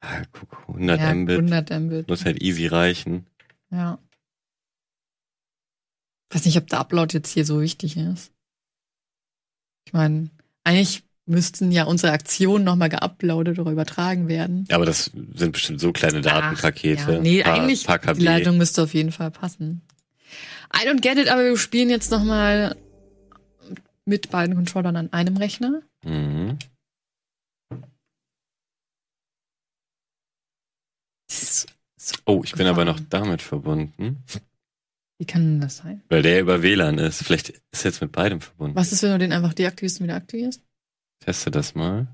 [0.00, 1.38] Ah, guck, 100 ja, Mbit.
[1.38, 2.08] 100 Mbit.
[2.08, 3.26] Muss halt easy reichen.
[3.70, 3.98] Ja.
[6.30, 8.32] Weiß nicht, ob der Upload jetzt hier so wichtig ist.
[9.86, 10.30] Ich meine,
[10.64, 14.64] eigentlich müssten ja unsere Aktionen nochmal geuploadet oder übertragen werden.
[14.70, 17.02] Aber das sind bestimmt so kleine Datenpakete.
[17.04, 17.20] Ach, ja.
[17.20, 18.18] Nee, paar, eigentlich, paar KB.
[18.18, 19.82] die Leitung müsste auf jeden Fall passen.
[20.74, 22.76] I don't get it, aber wir spielen jetzt nochmal
[24.04, 25.82] mit beiden Controllern an einem Rechner.
[26.04, 26.58] Mhm.
[31.28, 31.66] So-
[32.24, 34.22] Oh, ich bin aber noch damit verbunden,
[35.18, 36.02] Wie kann denn das sein?
[36.08, 37.22] weil der über WLAN ist.
[37.24, 38.76] Vielleicht ist er jetzt mit beidem verbunden.
[38.76, 40.62] Was ist, wenn du den einfach deaktivierst und wieder aktivierst?
[41.20, 42.08] Teste das mal.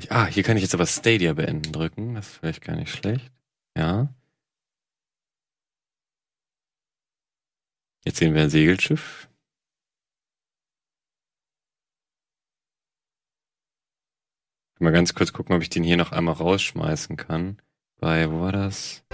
[0.00, 2.14] Ich, ah, hier kann ich jetzt aber Stadia beenden drücken.
[2.14, 3.32] Das ist vielleicht gar nicht schlecht.
[3.76, 4.14] Ja.
[8.04, 9.28] Jetzt sehen wir ein Segelschiff.
[14.80, 17.60] Mal ganz kurz gucken, ob ich den hier noch einmal rausschmeißen kann.
[18.00, 19.04] Bei, wo war das?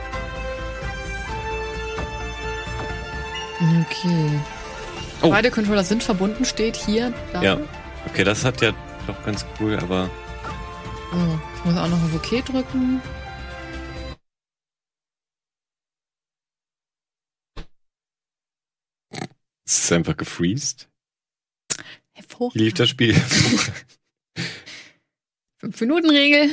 [3.59, 4.41] Okay.
[5.25, 5.31] Oh.
[5.31, 7.13] Beide Controller sind verbunden, steht hier.
[7.33, 7.43] Da.
[7.43, 7.59] Ja.
[8.07, 8.73] Okay, das hat ja
[9.07, 10.11] doch ganz cool, aber
[11.13, 13.01] Oh, ich muss auch noch auf OK drücken.
[19.67, 20.89] es ist einfach gefreezed.
[22.13, 22.55] Hervorragend.
[22.61, 23.15] Lief das Spiel.
[25.59, 26.51] Fünf Minuten Regel.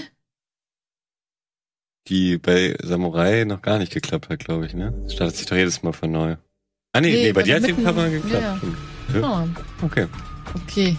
[2.07, 5.07] die bei Samurai noch gar nicht geklappt hat, glaube ich, ne?
[5.10, 6.35] Startet sich doch jedes Mal von neu.
[6.93, 8.43] Ah, nee, Nee, nee, bei bei dir hat die Kamera geklappt.
[9.13, 9.19] ja.
[9.22, 9.43] Ja,
[9.81, 10.07] Oh, Okay.
[10.55, 10.97] okay.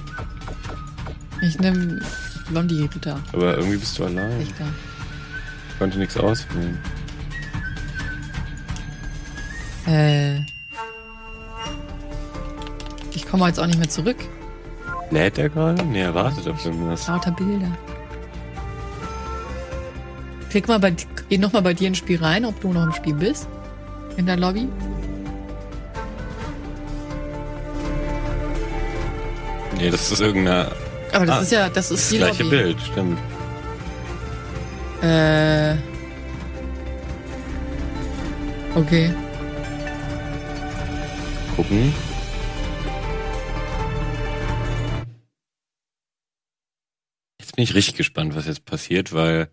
[1.43, 2.01] Ich nehme
[2.49, 3.21] Blondie-Ritter.
[3.33, 4.39] Aber irgendwie bist du allein.
[4.39, 4.65] Richter.
[5.71, 6.79] Ich konnte nichts auswählen.
[9.87, 10.39] Äh.
[13.15, 14.17] Ich komme jetzt auch nicht mehr zurück.
[15.11, 15.83] Lädt er gerade?
[15.85, 17.07] Nee, er wartet auf irgendwas.
[17.09, 17.77] Lauter Bilder.
[20.49, 20.95] Klick mal bei,
[21.29, 23.47] geh noch mal bei dir ins Spiel rein, ob du noch im Spiel bist.
[24.17, 24.69] In der Lobby.
[29.83, 30.71] Nee, das ist irgendeine.
[31.13, 32.57] Aber das Ah, ist ja, das ist Das die gleiche Lobby.
[32.57, 33.19] Bild, stimmt.
[35.03, 35.75] Äh.
[38.77, 39.13] Okay.
[41.57, 41.93] Gucken.
[47.41, 49.51] Jetzt bin ich richtig gespannt, was jetzt passiert, weil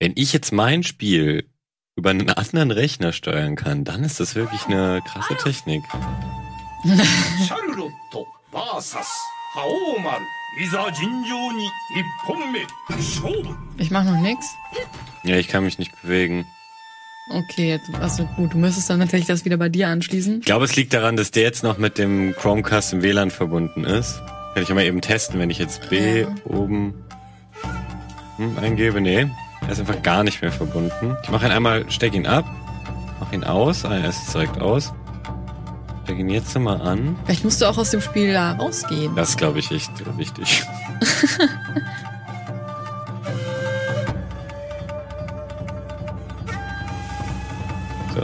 [0.00, 1.46] wenn ich jetzt mein Spiel
[1.94, 5.82] über einen anderen Rechner steuern kann, dann ist das wirklich eine krasse Technik.
[13.76, 14.56] Ich mach noch nichts.
[15.22, 16.46] Ja, ich kann mich nicht bewegen.
[17.30, 20.38] Okay, also gut, du müsstest dann natürlich das wieder bei dir anschließen.
[20.38, 23.84] Ich glaube, es liegt daran, dass der jetzt noch mit dem Chromecast im WLAN verbunden
[23.84, 24.22] ist.
[24.54, 26.28] Kann ich ja mal eben testen, wenn ich jetzt B ja.
[26.44, 27.04] oben
[28.38, 29.02] hm, eingebe.
[29.02, 29.28] Nee,
[29.60, 31.16] er ist einfach gar nicht mehr verbunden.
[31.22, 32.46] Ich mache ihn einmal, steck ihn ab,
[33.20, 33.84] mach ihn aus.
[33.84, 34.94] Ah, er ist direkt aus.
[36.08, 37.18] Steck ihn jetzt mal an.
[37.26, 39.14] Vielleicht musst du auch aus dem Spiel da rausgehen.
[39.14, 40.64] Das glaube ich, echt wichtig.
[48.14, 48.22] so.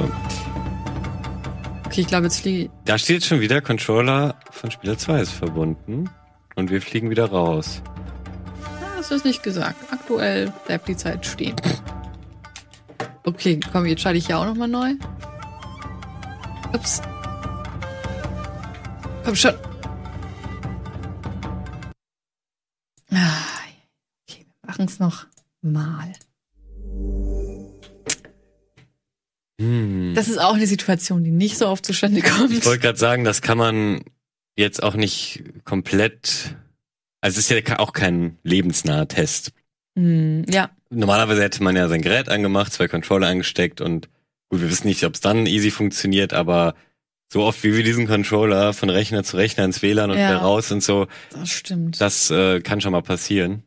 [1.85, 6.09] Okay, ich glaube, jetzt fliege Da steht schon wieder, Controller von Spieler 2 ist verbunden.
[6.55, 7.83] Und wir fliegen wieder raus.
[8.65, 9.93] Ah, Das ist nicht gesagt.
[9.93, 11.57] Aktuell bleibt die Zeit stehen.
[13.25, 14.95] Okay, komm, jetzt schalte ich hier auch nochmal neu.
[16.73, 17.03] Ups.
[19.25, 19.55] Komm schon.
[23.11, 23.43] Ah,
[24.29, 25.27] Okay, wir machen es noch
[25.63, 26.13] mal.
[29.61, 30.13] Hm.
[30.15, 32.53] Das ist auch eine Situation, die nicht so oft zustande kommt.
[32.53, 34.03] Ich wollte gerade sagen, das kann man
[34.57, 36.57] jetzt auch nicht komplett.
[37.21, 39.53] Also es ist ja auch kein lebensnaher Test.
[39.97, 44.09] Hm, ja, Normalerweise hätte man ja sein Gerät angemacht, zwei Controller angesteckt und
[44.49, 46.75] gut, wir wissen nicht, ob es dann easy funktioniert, aber
[47.35, 50.29] so oft wie wir diesen Controller von Rechner zu Rechner ins WLAN und Ja.
[50.29, 52.01] wieder raus und so, das stimmt.
[52.01, 53.65] das äh, kann schon mal passieren.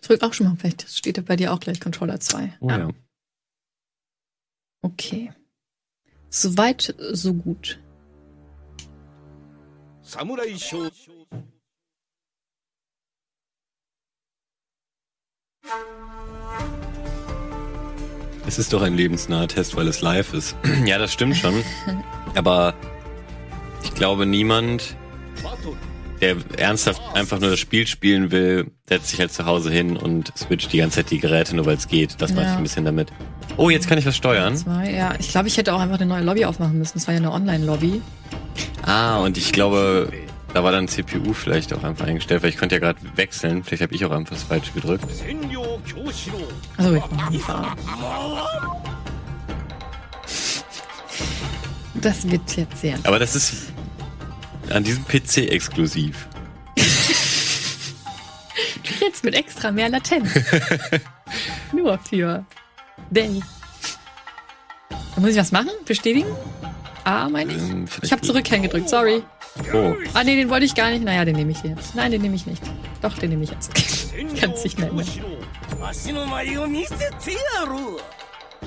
[0.00, 2.56] Drück auch schon mal, vielleicht steht da bei dir auch gleich Controller 2.
[2.60, 2.88] Oh ja.
[4.82, 5.32] Okay.
[6.28, 7.80] Soweit, so gut.
[10.02, 10.90] 侍
[15.62, 16.79] 将
[18.50, 20.56] es ist doch ein lebensnaher Test, weil es live ist.
[20.84, 21.54] ja, das stimmt schon.
[22.34, 22.74] Aber
[23.84, 24.96] ich glaube, niemand,
[26.20, 30.32] der ernsthaft einfach nur das Spiel spielen will, setzt sich halt zu Hause hin und
[30.36, 32.16] switcht die ganze Zeit die Geräte, nur weil es geht.
[32.18, 32.36] Das ja.
[32.36, 33.12] meine ich ein bisschen damit.
[33.56, 34.56] Oh, jetzt kann ich was steuern.
[34.56, 36.94] Zwei, ja, ich glaube, ich hätte auch einfach eine neue Lobby aufmachen müssen.
[36.94, 38.02] Das war ja eine Online-Lobby.
[38.82, 40.10] Ah, und ich glaube,
[40.52, 43.62] da war dann CPU vielleicht auch einfach eingestellt, weil ich konnte ja gerade wechseln.
[43.62, 45.04] Vielleicht habe ich auch einfach das falsche gedrückt.
[46.76, 47.02] Also ich.
[51.94, 52.98] Das wird jetzt sehr.
[53.04, 53.72] Aber das ist
[54.70, 56.26] an diesem PC exklusiv.
[59.00, 60.30] jetzt mit extra mehr Latenz.
[61.72, 62.44] Nur für
[63.10, 63.42] Danny.
[65.16, 65.70] Muss ich was machen?
[65.84, 66.28] Bestätigen?
[67.04, 67.62] Ah, meine ich.
[67.62, 69.22] Ähm, ich habe zurückkehren gedrückt, sorry.
[69.72, 69.94] Oh.
[70.14, 71.04] Ah, nee, den wollte ich gar nicht.
[71.04, 71.94] Naja, den nehme ich jetzt.
[71.94, 72.62] Nein, den nehme ich nicht.
[73.02, 73.70] Doch, den nehme ich jetzt.
[74.40, 74.90] Ganz nicht mehr.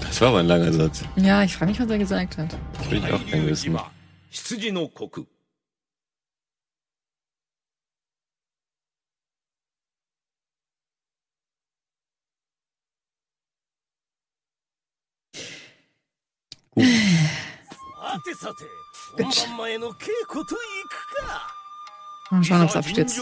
[0.02, 1.04] Das war aber ein langer Satz.
[1.16, 2.56] Ja, ich frage mich, was er gesagt hat.
[2.82, 3.74] Ich will auch gerne wissen.
[16.76, 16.84] Gut.
[16.84, 18.83] Äh.
[19.16, 19.48] Bitch.
[22.32, 23.18] Mal schauen, ob es abstürzt.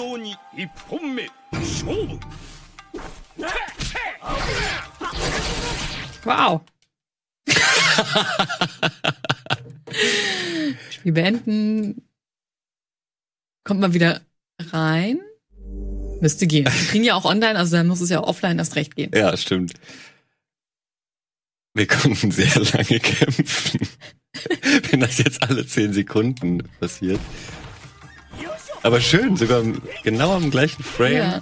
[6.24, 6.62] Wow.
[10.92, 12.08] Spiel beenden.
[13.64, 14.22] Kommt mal wieder
[14.60, 15.20] rein.
[16.22, 16.66] Müsste gehen.
[16.66, 19.12] Wir kriegen ja auch online, also dann muss es ja offline erst recht gehen.
[19.14, 19.74] Ja, stimmt.
[21.74, 23.88] Wir konnten sehr lange kämpfen.
[24.90, 27.20] Wenn das jetzt alle zehn Sekunden passiert.
[28.84, 29.62] Aber schön, sogar
[30.04, 31.14] genau am gleichen Frame.
[31.18, 31.42] Ja.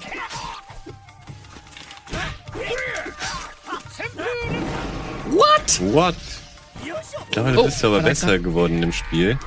[5.31, 5.93] What?
[5.93, 6.15] What?
[6.83, 9.37] Ich glaube, du Oh, bist aber besser grad- geworden im Spiel.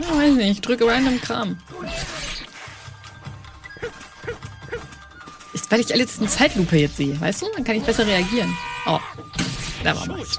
[0.00, 1.58] Ja, weiß nicht, ich drücke random Kram.
[5.54, 7.46] Ist, weil ich jetzt eine Zeitlupe jetzt sehe, weißt du?
[7.54, 8.54] Dann kann ich besser reagieren.
[8.84, 8.98] Oh,
[9.82, 10.38] da war was.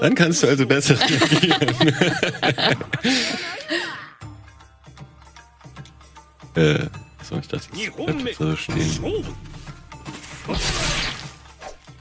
[0.00, 1.94] Dann kannst du also besser reagieren.
[6.54, 6.86] äh,
[7.22, 9.24] soll ich das jetzt so stehen?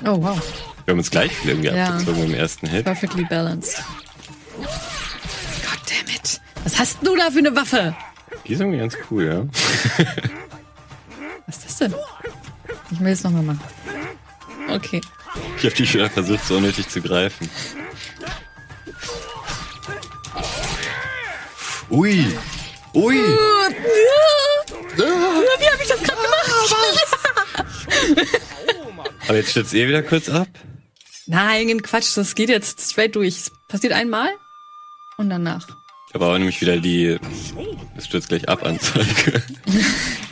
[0.05, 0.38] Oh, wow.
[0.85, 1.88] Wir haben uns gleich viel irgendwie ja.
[1.88, 2.84] abgezogen im ersten Hit.
[2.84, 3.81] Perfectly balanced.
[4.57, 6.41] Goddammit.
[6.63, 7.95] Was hast du da für eine Waffe?
[8.45, 9.45] Die ist irgendwie ganz cool, ja.
[11.47, 11.95] Was ist das denn?
[12.91, 13.61] Ich will es nochmal machen.
[14.69, 14.99] Okay.
[15.64, 17.49] Ich habe die schon versucht, so unnötig zu greifen.
[21.90, 22.38] Ui!
[22.94, 23.15] Ui!
[23.15, 23.22] Wie
[24.99, 26.52] habe ich das gerade gemacht?
[29.30, 30.49] Aber jetzt stürzt eh wieder kurz ab.
[31.27, 33.30] Nein, Quatsch, das geht jetzt straight durch.
[33.30, 34.31] Es passiert einmal
[35.15, 35.65] und danach.
[36.11, 37.18] Aber auch nämlich wieder die,
[37.95, 39.41] es stürzt gleich ab Anzeige.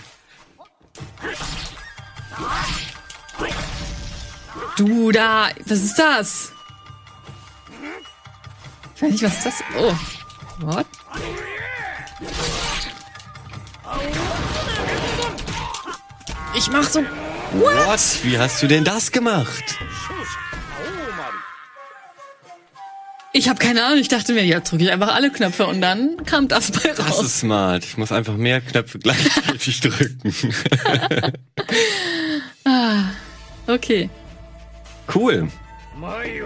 [4.82, 6.52] Du da, was ist das?
[8.96, 9.54] Ich weiß nicht, was ist das?
[9.78, 9.94] Oh.
[10.66, 10.88] What?
[16.56, 17.02] Ich mach so.
[17.54, 18.00] What?
[18.24, 19.64] Wie hast du denn das gemacht?
[23.34, 24.00] Ich habe keine Ahnung.
[24.00, 27.08] Ich dachte mir, ja, drücke ich einfach alle Knöpfe und dann kam das bei Das
[27.20, 27.24] raus.
[27.26, 27.86] ist smart.
[27.86, 30.34] Ich muss einfach mehr Knöpfe gleichzeitig drücken.
[33.68, 34.10] Okay.
[35.14, 35.50] Cool.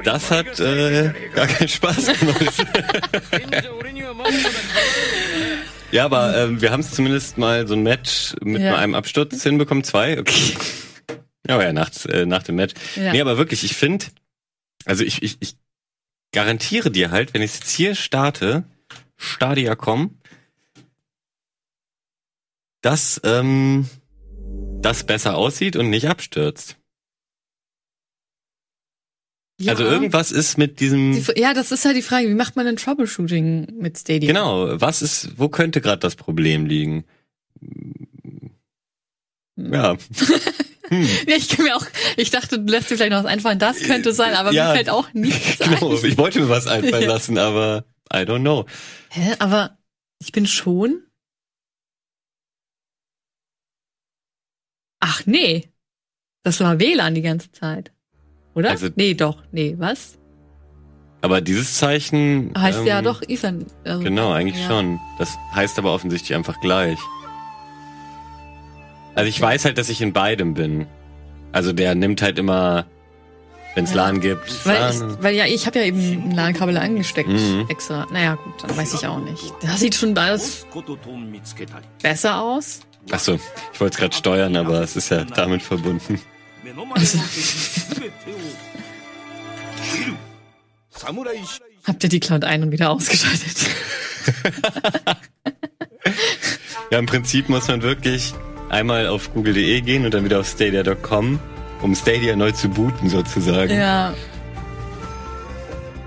[0.04, 2.66] Das hat äh, gar keinen Spaß gemacht.
[5.92, 8.76] ja, aber ähm, wir haben es zumindest mal so ein Match mit Ja.
[8.76, 9.84] einem Absturz hinbekommen.
[9.84, 10.58] Zwei, okay.
[11.48, 12.74] Ja, aber ja, nach, äh, nach dem Match.
[12.96, 13.12] Ja.
[13.12, 14.06] Nee, aber wirklich, ich finde,
[14.86, 15.56] also ich, ich, ich
[16.34, 18.64] garantiere dir halt, wenn ich jetzt hier starte,
[19.16, 20.18] Stadia.com,
[22.82, 23.88] dass ähm,
[24.82, 26.78] das besser aussieht und nicht abstürzt.
[29.60, 29.72] Ja.
[29.72, 32.65] Also irgendwas ist mit diesem Die, ja, das ist halt die Frage, wie macht man
[32.65, 34.27] denn Troubleshooting mit Stadia?
[34.27, 37.06] Genau, was ist, wo könnte gerade das Problem liegen?
[39.56, 39.95] Ja,
[40.91, 43.80] Ja, ich kann mir auch, ich dachte, du lässt dir vielleicht noch was einfallen, das
[43.82, 45.90] könnte sein, aber Ja, mir fällt auch nichts genau.
[45.98, 46.06] ein.
[46.06, 47.07] Ich wollte mir was einfallen Ja.
[47.07, 48.65] lassen, aber I don't know.
[49.10, 49.80] Hä, aber
[50.22, 51.02] ich bin schon.
[54.99, 55.72] Ach nee.
[56.44, 57.91] Das war WLAN die ganze Zeit.
[58.56, 58.72] Oder?
[58.72, 59.38] Also, nee, doch.
[59.52, 60.18] Nee, was?
[61.22, 62.53] Aber dieses Zeichen.
[62.57, 63.65] Heißt ähm, ja doch Ethan.
[63.84, 64.68] Also, genau, eigentlich ja.
[64.68, 64.99] schon.
[65.19, 66.99] Das heißt aber offensichtlich einfach gleich.
[69.15, 70.88] Also ich weiß halt, dass ich in beidem bin.
[71.52, 72.86] Also der nimmt halt immer,
[73.73, 74.06] wenn es ja.
[74.06, 74.65] LAN gibt.
[74.65, 75.10] Weil, LAN.
[75.10, 77.65] Ich, weil ja, ich habe ja eben ein LAN-Kabel angesteckt mhm.
[77.69, 78.06] extra.
[78.11, 79.53] Naja gut, dann weiß ich auch nicht.
[79.61, 80.65] Das sieht schon alles
[82.03, 82.82] besser aus.
[83.10, 83.40] Achso,
[83.73, 86.19] ich wollte es gerade steuern, aber es ist ja damit verbunden.
[86.65, 87.11] 目の前の敵
[87.89, 88.11] 全てを
[89.94, 90.15] 切る
[90.90, 93.57] 侍し Habt ihr die Cloud ein und wieder ausgeschaltet?
[96.90, 98.35] Ja, im Prinzip muss man wirklich
[98.69, 101.39] einmal auf google.de gehen und dann wieder auf stadia.com,
[101.82, 103.73] um Stadia neu zu booten sozusagen.
[103.73, 104.12] ja,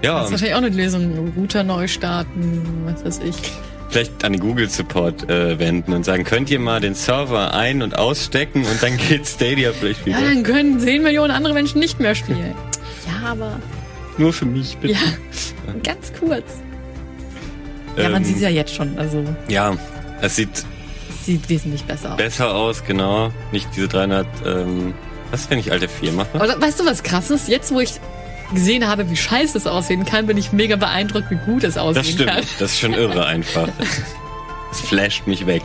[0.03, 1.33] Ja, das ist wahrscheinlich auch eine Lösung.
[1.37, 3.35] Router neu starten, was weiß ich.
[3.90, 7.82] vielleicht an den Google Support äh, wenden und sagen, könnt ihr mal den Server ein-
[7.82, 10.20] und ausstecken und dann geht Stadia vielleicht Ja, wieder.
[10.28, 12.54] dann können 10 Millionen andere Menschen nicht mehr spielen.
[13.22, 13.58] Ja, aber
[14.18, 14.92] Nur für mich, bitte.
[14.94, 15.00] ja,
[15.82, 16.44] ganz kurz.
[17.96, 18.98] Ja, man Ähm, sieht es ja jetzt schon.
[18.98, 19.76] Also Ja,
[20.20, 22.16] es sieht es sieht wesentlich besser aus.
[22.18, 23.30] besser aus, genau.
[23.50, 24.92] Nicht diese 300, ähm,
[25.30, 26.28] was ist, wenn ich alte 4 mache?
[26.34, 27.48] Aber weißt du, was krass ist?
[27.48, 27.92] Jetzt, wo ich
[28.54, 32.02] gesehen habe, wie scheiße es aussehen kann, bin ich mega beeindruckt, wie gut es aussehen
[32.04, 32.44] Das stimmt, kann.
[32.58, 33.68] das ist schon irre einfach.
[34.70, 35.62] Es flasht mich weg.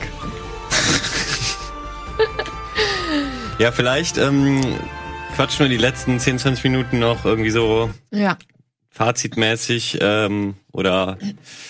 [3.60, 4.62] ja, vielleicht ähm,
[5.36, 8.38] quatschen wir die letzten 10, 20 Minuten noch irgendwie so Ja.
[8.90, 11.18] fazitmäßig ähm, oder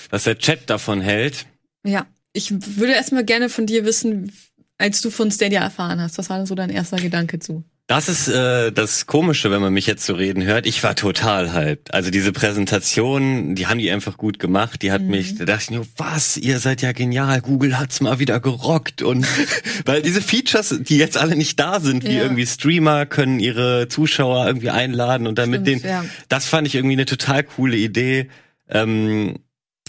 [0.09, 1.45] was der Chat davon hält.
[1.83, 2.05] Ja.
[2.33, 4.31] Ich würde erstmal gerne von dir wissen,
[4.79, 7.63] als du von Stadia erfahren hast, was war denn so dein erster Gedanke zu?
[7.87, 10.65] Das ist äh, das Komische, wenn man mich jetzt so reden hört.
[10.65, 11.93] Ich war total hyped.
[11.93, 14.81] Also diese Präsentation, die haben die einfach gut gemacht.
[14.83, 17.41] Die hat mich, da dachte ich nur, was, ihr seid ja genial.
[17.41, 19.01] Google hat's mal wieder gerockt.
[19.01, 19.27] Und
[19.85, 22.23] weil diese Features, die jetzt alle nicht da sind, wie Ja.
[22.23, 26.05] irgendwie Streamer können ihre Zuschauer irgendwie einladen und dann mit Stimmt, denen, ja.
[26.29, 28.29] das fand ich irgendwie eine total coole Idee.
[28.69, 29.39] Ähm,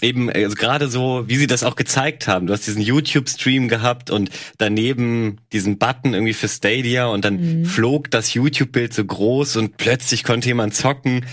[0.01, 2.47] eben also gerade so, wie sie das auch gezeigt haben.
[2.47, 7.65] Du hast diesen YouTube-Stream gehabt und daneben diesen Button irgendwie für Stadia und dann Mhm.
[7.65, 11.25] flog das YouTube-Bild so groß und plötzlich konnte jemand zocken.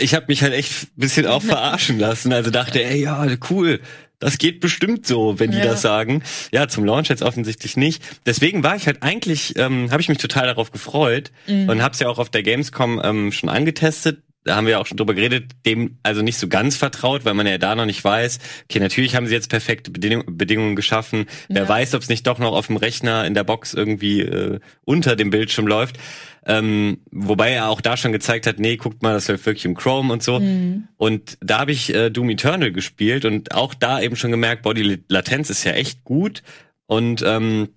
[0.00, 2.32] Ich habe mich halt echt ein bisschen auch verarschen lassen.
[2.32, 3.80] Also dachte, ey, ja, cool.
[4.18, 5.64] Das geht bestimmt so, wenn die Ja.
[5.64, 6.22] das sagen.
[6.52, 8.02] Ja, zum Launch jetzt offensichtlich nicht.
[8.26, 11.68] Deswegen war ich halt eigentlich, ähm, habe ich mich total darauf gefreut Mhm.
[11.70, 14.86] und habe es ja auch auf der Gamescom ähm, schon angetestet da haben wir auch
[14.86, 18.02] schon drüber geredet, dem also nicht so ganz vertraut, weil man ja da noch nicht
[18.02, 21.26] weiß, okay, natürlich haben sie jetzt perfekte Bedingung, Bedingungen geschaffen.
[21.48, 21.68] Wer Ja.
[21.68, 25.14] weiß, ob es nicht doch noch auf dem Rechner in der Box irgendwie äh, unter
[25.16, 25.98] dem Bildschirm läuft.
[26.46, 29.76] Ähm, wobei er auch da schon gezeigt hat, nee, guckt mal, das läuft wirklich im
[29.76, 30.40] Chrome und so.
[30.40, 30.88] Mhm.
[30.96, 34.72] Und da habe ich äh, Doom Eternal gespielt und auch da eben schon gemerkt, boah,
[34.72, 36.42] die Latenz ist ja echt gut.
[36.86, 37.68] Und ähm,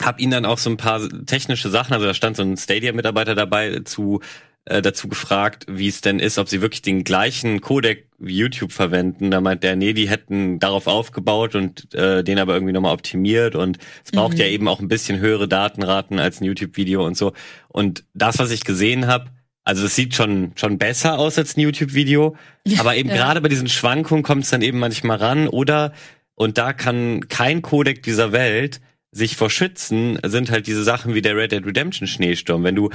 [0.00, 3.34] hab ihn dann auch so ein paar technische Sachen, also da stand so ein Stadia-Mitarbeiter
[3.34, 4.20] dabei, zu
[4.66, 8.72] äh, dazu gefragt, wie es denn ist, ob sie wirklich den gleichen Codec wie YouTube
[8.72, 9.30] verwenden.
[9.30, 13.54] Da meint der, nee, die hätten darauf aufgebaut und äh, den aber irgendwie nochmal optimiert
[13.54, 17.32] und es braucht ja eben auch ein bisschen höhere Datenraten als ein YouTube-Video und so.
[17.68, 19.30] Und das, was ich gesehen habe,
[19.64, 22.36] also es sieht schon schon besser aus als ein YouTube-Video,
[22.78, 23.16] aber eben ja.
[23.16, 25.92] gerade bei diesen Schwankungen kommt es dann eben manchmal ran oder
[26.34, 28.80] und da kann kein Codec dieser Welt
[29.12, 32.62] sich vor schützen, sind halt diese Sachen wie der Red Dead Redemption Schneesturm.
[32.64, 32.90] Wenn du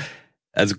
[0.52, 0.76] also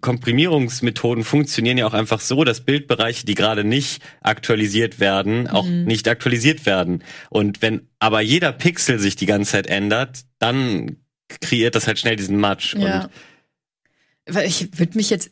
[0.00, 5.84] Komprimierungsmethoden funktionieren ja auch einfach so, dass Bildbereiche, die gerade nicht aktualisiert werden, auch Mhm.
[5.84, 7.02] nicht aktualisiert werden.
[7.30, 10.96] Und wenn aber jeder Pixel sich die ganze Zeit ändert, dann
[11.40, 12.74] kreiert das halt schnell diesen Matsch.
[12.76, 13.08] Ja.
[14.28, 15.30] Und ich würde mich jetzt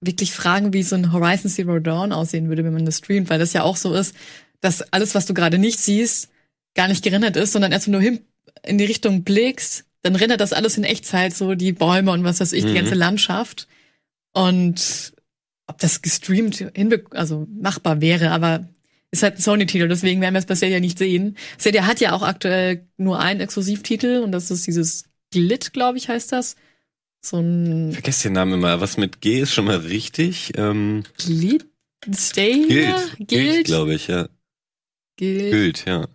[0.00, 3.38] wirklich fragen, wie so ein Horizon Zero Dawn aussehen würde, wenn man das streamt, weil
[3.38, 4.14] das ja auch so ist,
[4.60, 6.28] dass alles, was du gerade nicht siehst,
[6.74, 8.20] gar nicht gerendert ist, sondern erst wenn du hin
[8.64, 12.40] in die Richtung blickst, dann rendert das alles in Echtzeit, so die Bäume und was
[12.40, 12.74] weiß ich, die Mhm.
[12.76, 13.66] ganze Landschaft.
[14.36, 15.14] Und
[15.66, 16.62] ob das gestreamt
[17.12, 18.68] also machbar wäre, aber
[19.10, 21.38] ist halt ein Sony-Titel, deswegen werden wir es bei Stadia nicht sehen.
[21.58, 26.10] Stadia hat ja auch aktuell nur einen Exklusivtitel und das ist dieses Glit, glaube ich,
[26.10, 26.56] heißt das.
[27.22, 28.78] So ein vergesst den Namen immer.
[28.82, 30.52] Was mit G ist schon mal richtig.
[30.58, 31.64] Ähm, Glit?
[32.14, 32.66] Stadia?
[32.66, 33.16] Gilt.
[33.16, 33.66] Gilt, Gilt?
[33.66, 34.28] glaube ich, ja.
[35.16, 35.50] Gilt.
[35.50, 36.06] Gilt, ja.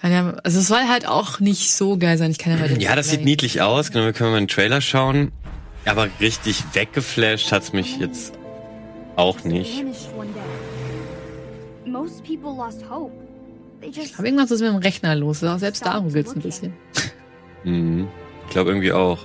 [0.00, 2.32] Kann ja, also es soll halt auch nicht so geil sein.
[2.32, 3.92] Ich kann ja mal den Ja, das sieht niedlich aus.
[3.92, 5.30] Genau, wir können mal einen Trailer schauen.
[5.84, 8.34] Aber richtig weggeflasht hat's mich jetzt
[9.16, 9.84] auch nicht.
[14.16, 15.42] Aber irgendwas ist mit dem Rechner los.
[15.42, 16.74] Auch selbst da ruckelt's ein bisschen.
[17.64, 18.08] Mhm.
[18.46, 19.18] Ich glaube irgendwie auch.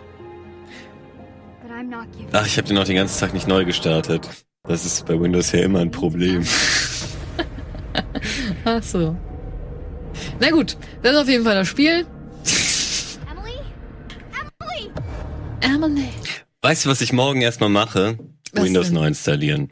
[2.32, 4.27] Ach, ich habe den auch den ganzen Tag nicht neu gestartet.
[4.64, 6.45] Das ist bei Windows ja immer ein Problem.
[8.65, 9.15] Ach so.
[10.40, 12.06] Na gut, das ist auf jeden Fall das Spiel.
[13.30, 13.60] Emily?
[14.32, 14.91] Emily!
[15.61, 16.10] Emily.
[16.65, 18.17] Weißt du, was ich morgen erstmal mache?
[18.51, 18.95] Was Windows denn?
[18.95, 19.69] neu installieren.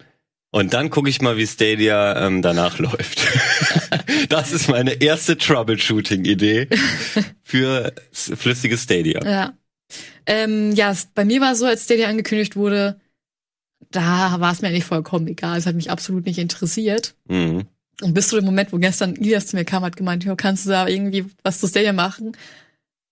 [0.51, 3.19] Und dann gucke ich mal, wie Stadia ähm, danach läuft.
[4.29, 6.67] das ist meine erste Troubleshooting-Idee
[7.41, 9.25] für flüssiges Stadia.
[9.25, 9.57] Ja.
[10.27, 13.01] Ähm, ja, bei mir war es so, als Stadia angekündigt wurde,
[13.89, 15.57] da war es mir eigentlich vollkommen egal.
[15.57, 17.15] Es hat mich absolut nicht interessiert.
[17.27, 17.63] Mhm.
[18.03, 20.69] Und bis zu dem Moment, wo gestern Ilias zu mir kam, hat gemeint, kannst du
[20.69, 22.37] da irgendwie was zu Stadia machen?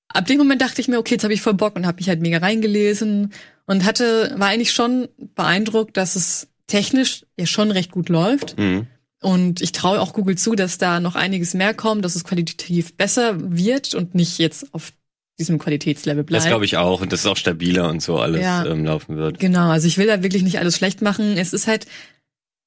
[0.08, 2.10] Ab dem Moment dachte ich mir, okay, jetzt habe ich voll Bock und habe mich
[2.10, 3.34] halt mega reingelesen
[3.66, 8.58] und hatte, war eigentlich schon beeindruckt, dass es technisch ja schon recht gut läuft.
[8.58, 8.88] Mhm.
[9.22, 12.96] Und ich traue auch Google zu, dass da noch einiges mehr kommt, dass es qualitativ
[12.96, 14.94] besser wird und nicht jetzt auf
[15.40, 16.44] diesem Qualitätslevel bleibt.
[16.44, 18.66] Das glaube ich auch und dass es auch stabiler und so alles Ja.
[18.66, 19.40] ähm, laufen wird.
[19.40, 21.38] Genau, also ich will da wirklich nicht alles schlecht machen.
[21.38, 21.86] Es ist halt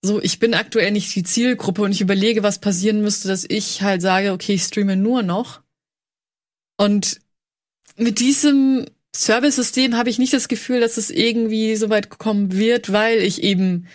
[0.03, 3.83] so, ich bin aktuell nicht die Zielgruppe und ich überlege, was passieren müsste, dass ich
[3.83, 5.63] halt sage, okay, ich streame nur noch.
[6.77, 7.21] Und
[7.97, 12.93] mit diesem Service-System habe ich nicht das Gefühl, dass es irgendwie so weit kommen wird,
[12.93, 13.87] weil ich eben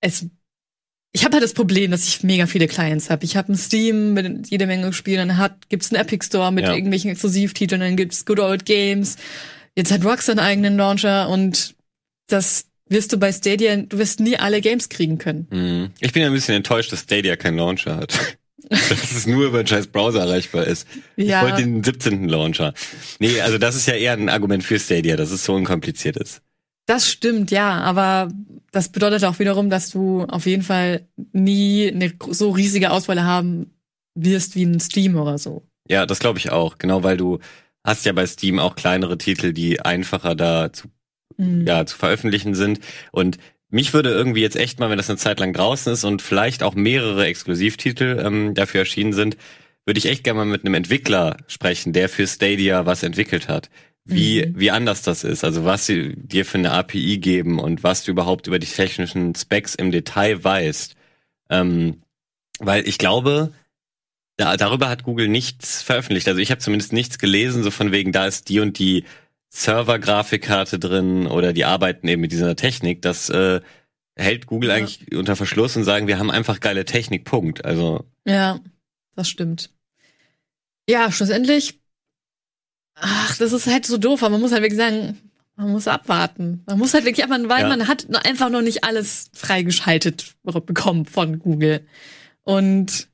[0.00, 0.26] es
[1.12, 3.24] ich habe halt das Problem, dass ich mega viele Clients habe.
[3.24, 6.66] Ich habe ein Steam mit jede Menge Spielen, dann hat gibt's einen Epic Store mit
[6.66, 6.74] Ja.
[6.74, 9.16] irgendwelchen Exklusivtiteln, dann gibt's Good Old Games.
[9.74, 11.74] Jetzt hat Rockstar einen eigenen Launcher und
[12.26, 15.46] das wirst du bei Stadia, du wirst nie alle Games kriegen können.
[15.50, 15.90] Mhm.
[16.00, 18.36] Ich bin ja ein bisschen enttäuscht, dass Stadia keinen Launcher hat.
[18.70, 20.86] dass es nur über den scheiß Browser erreichbar ist.
[21.16, 21.42] Ich Ja.
[21.42, 22.28] wollte den 17.
[22.28, 22.74] Launcher.
[23.20, 26.42] Nee, also das ist ja eher ein Argument für Stadia, dass es so unkompliziert ist.
[26.86, 28.28] Das stimmt, ja, aber
[28.72, 33.72] das bedeutet auch wiederum, dass du auf jeden Fall nie eine so riesige Auswahl haben
[34.14, 35.62] wirst wie ein Steam oder so.
[35.88, 36.78] Ja, das glaube ich auch.
[36.78, 37.38] Genau, weil du
[37.84, 40.88] hast ja bei Steam auch kleinere Titel, die einfacher da zu,
[41.38, 41.66] Mhm.
[41.66, 42.80] ja, zu veröffentlichen sind.
[43.12, 43.36] Und
[43.68, 46.62] mich würde irgendwie jetzt echt mal, wenn das eine Zeit lang draußen ist und vielleicht
[46.62, 49.36] auch mehrere Exklusivtitel ähm, dafür erschienen sind,
[49.84, 53.70] würde ich echt gerne mal mit einem Entwickler sprechen, der für Stadia was entwickelt hat.
[54.08, 58.04] Wie, wie anders das ist, also was sie dir für eine API geben und was
[58.04, 60.94] du überhaupt über die technischen Specs im Detail weißt.
[61.50, 62.02] Ähm,
[62.60, 63.52] weil ich glaube,
[64.36, 66.28] da, darüber hat Google nichts veröffentlicht.
[66.28, 69.04] Also ich habe zumindest nichts gelesen, so von wegen, da ist die und die
[69.62, 73.02] Server-Grafikkarte drin oder die arbeiten eben mit dieser Technik.
[73.02, 73.60] Das äh,
[74.14, 74.76] hält Google Ja.
[74.76, 77.64] eigentlich unter Verschluss und sagen, wir haben einfach geile Technik, Punkt.
[77.64, 78.60] Also Ja,
[79.14, 79.70] das stimmt.
[80.88, 81.80] Ja, schlussendlich,
[82.94, 85.18] ach, das ist halt so doof, aber man muss halt wirklich sagen,
[85.56, 86.62] man muss abwarten.
[86.66, 87.68] Man muss halt wirklich abwarten, weil Ja.
[87.68, 91.86] man hat einfach noch nicht alles freigeschaltet bekommen von Google.
[92.42, 93.08] Und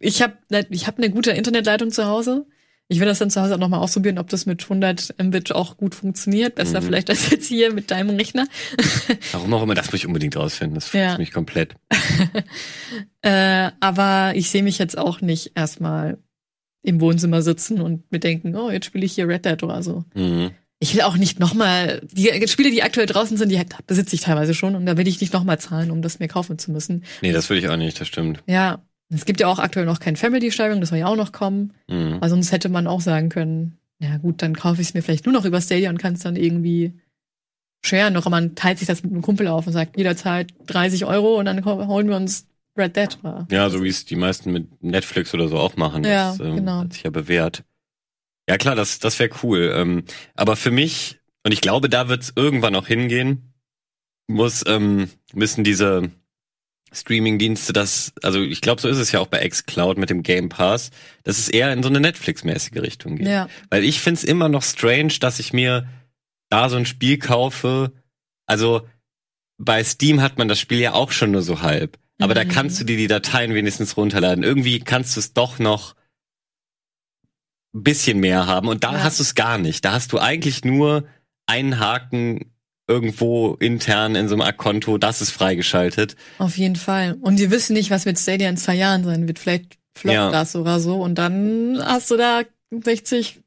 [0.00, 0.36] ich habe
[0.70, 2.46] ich hab eine gute Internetleitung zu Hause.
[2.92, 5.76] Ich will das dann zu Hause auch nochmal ausprobieren, ob das mit 100 Mbit auch
[5.76, 6.56] gut funktioniert.
[6.56, 6.86] Besser Mhm.
[6.86, 8.46] vielleicht als jetzt hier mit deinem Rechner.
[9.32, 10.74] warum auch immer, das muss ich unbedingt rausfinden.
[10.74, 11.16] Das freut Ja.
[11.18, 11.76] mich komplett.
[13.22, 16.18] Äh, aber ich sehe mich jetzt auch nicht erstmal
[16.82, 20.04] im Wohnzimmer sitzen und mir denken, oh, jetzt spiele ich hier Red Dead oder so.
[20.14, 20.50] Mhm.
[20.78, 24.54] Ich will auch nicht nochmal, die Spiele, die aktuell draußen sind, die besitze ich teilweise
[24.54, 27.04] schon und da will ich nicht nochmal zahlen, um das mir kaufen zu müssen.
[27.20, 28.42] Nee, das würde ich auch nicht, das stimmt.
[28.46, 31.72] Ja, es gibt ja auch aktuell noch kein Family-Sharing, das soll ja auch noch kommen.
[31.88, 32.20] Mhm.
[32.20, 35.26] Weil sonst hätte man auch sagen können, ja gut, dann kaufe ich es mir vielleicht
[35.26, 36.94] nur noch über Stadia und kann es dann irgendwie
[37.84, 38.16] sharen.
[38.16, 41.44] Oder man teilt sich das mit einem Kumpel auf und sagt jederzeit 30 Euro und
[41.44, 42.46] dann holen wir uns
[42.78, 43.18] Red Dead.
[43.22, 46.04] Oder Ja, so wie es die meisten mit Netflix oder so auch machen.
[46.04, 46.78] Ja, das ähm, genau.
[46.80, 47.64] hat sich ja bewährt.
[48.48, 49.72] Ja klar, das, das wäre cool.
[49.74, 50.04] Ähm,
[50.34, 53.52] aber für mich, und ich glaube, da wird es irgendwann auch hingehen,
[54.28, 56.10] muss, ähm, müssen diese
[56.92, 60.48] Streaming-Dienste das, also ich glaube, so ist es ja auch bei xCloud mit dem Game
[60.48, 60.90] Pass,
[61.24, 63.28] dass es eher in so eine Netflix-mäßige Richtung geht.
[63.28, 63.48] Ja.
[63.70, 65.88] Weil ich find's immer noch strange, dass ich mir
[66.48, 67.92] da so ein Spiel kaufe.
[68.46, 68.88] Also
[69.58, 71.98] bei Steam hat man das Spiel ja auch schon nur so halb.
[72.20, 72.48] Aber da Mhm.
[72.48, 74.42] kannst du dir die Dateien wenigstens runterladen.
[74.44, 75.94] Irgendwie kannst du es doch noch
[77.74, 78.68] ein bisschen mehr haben.
[78.68, 79.02] Und da Ja.
[79.04, 79.84] hast du es gar nicht.
[79.84, 81.06] Da hast du eigentlich nur
[81.46, 82.52] einen Haken
[82.90, 86.16] irgendwo intern in so einem Konto, das ist freigeschaltet.
[86.38, 87.16] Auf jeden Fall.
[87.20, 89.38] Und wir wissen nicht, was mit Stadia in zwei Jahren sein wird.
[89.38, 90.30] Vielleicht floppt Ja.
[90.30, 90.96] das oder so.
[91.00, 93.40] Und dann hast du da 60.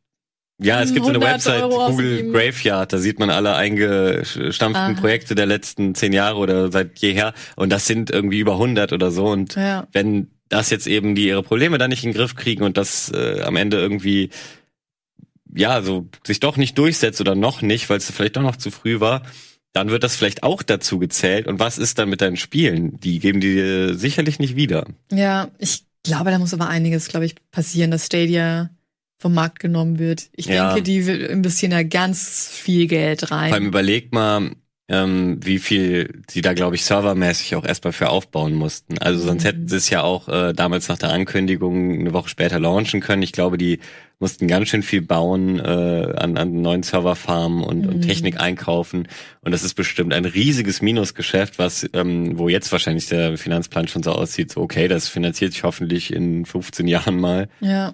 [0.62, 2.32] Ja, es gibt so eine 100 Website, Euro Google.
[2.32, 4.94] Graveyard, da sieht man alle eingestampften Aha.
[4.94, 7.34] Projekte der letzten zehn Jahre oder seit jeher.
[7.56, 9.26] Und das sind irgendwie über 100 oder so.
[9.28, 9.88] Und Ja.
[9.92, 13.12] wenn das jetzt eben die ihre Probleme da nicht in den Griff kriegen und das
[13.12, 14.30] äh, am Ende irgendwie
[15.56, 18.72] ja so sich doch nicht durchsetzt oder noch nicht, weil es vielleicht doch noch zu
[18.72, 19.24] früh war,
[19.74, 21.48] dann wird das vielleicht auch dazu gezählt.
[21.48, 23.00] Und was ist dann mit deinen Spielen?
[23.00, 24.86] Die geben die dir sicherlich nicht wieder.
[25.12, 28.70] Ja, ich glaube, da muss aber einiges, glaube ich, passieren, dass Stadia
[29.20, 30.30] vom Markt genommen wird.
[30.36, 30.74] Ich Ja.
[30.74, 33.50] denke, die will- investieren da ganz viel Geld rein.
[33.50, 34.52] Vor allem überleg mal,
[34.90, 38.98] ähm, wie viel sie da, glaube ich, servermäßig auch erstmal für aufbauen mussten.
[39.00, 39.48] Also sonst Mhm.
[39.48, 43.22] hätten sie es ja auch äh, damals nach der Ankündigung eine Woche später launchen können.
[43.22, 43.80] Ich glaube, die
[44.20, 45.64] mussten ganz schön viel bauen äh,
[46.18, 48.02] an, an neuen Serverfarmen und, und Mhm.
[48.02, 49.08] Technik einkaufen.
[49.42, 54.04] Und das ist bestimmt ein riesiges Minusgeschäft, was, ähm, wo jetzt wahrscheinlich der Finanzplan schon
[54.04, 57.48] so aussieht, so okay, das finanziert sich hoffentlich in 15 Jahren mal.
[57.62, 57.94] Ja.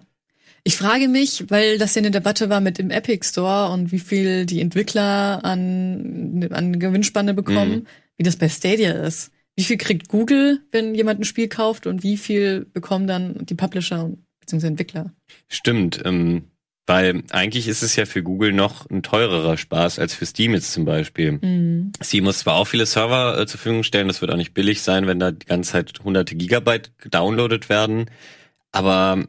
[0.63, 3.99] Ich frage mich, weil das ja eine Debatte war mit dem Epic Store und wie
[3.99, 7.87] viel die Entwickler an, an Gewinnspanne bekommen, Mhm.
[8.17, 9.31] wie das bei Stadia ist.
[9.55, 13.55] Wie viel kriegt Google, wenn jemand ein Spiel kauft und wie viel bekommen dann die
[13.55, 14.09] Publisher
[14.41, 14.67] bzw.
[14.67, 15.13] Entwickler?
[15.47, 16.43] Stimmt, ähm,
[16.87, 20.71] weil eigentlich ist es ja für Google noch ein teurerer Spaß als für Steam jetzt
[20.71, 21.33] zum Beispiel.
[21.41, 21.91] Mhm.
[22.01, 24.81] Steam muss zwar auch viele Server äh, zur Verfügung stellen, das wird auch nicht billig
[24.81, 28.05] sein, wenn da die ganze Zeit hunderte Gigabyte gedownloadet werden,
[28.71, 29.25] aber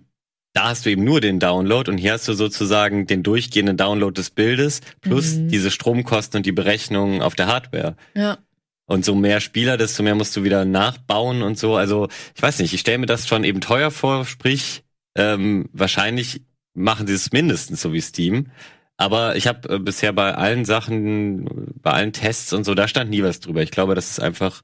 [0.53, 4.13] da hast du eben nur den Download und hier hast du sozusagen den durchgehenden Download
[4.13, 5.49] des Bildes plus Mhm.
[5.49, 7.97] diese Stromkosten und die Berechnungen auf der Hardware.
[8.15, 8.39] Ja.
[8.87, 11.77] Und so mehr Spieler, desto mehr musst du wieder nachbauen und so.
[11.77, 14.83] Also ich weiß nicht, ich stelle mir das schon eben teuer vor, sprich
[15.17, 16.43] ähm, wahrscheinlich
[16.75, 18.47] machen sie es mindestens so wie Steam.
[18.97, 23.11] Aber ich habe äh, bisher bei allen Sachen, bei allen Tests und so, da stand
[23.11, 23.63] nie was drüber.
[23.63, 24.63] Ich glaube, das ist einfach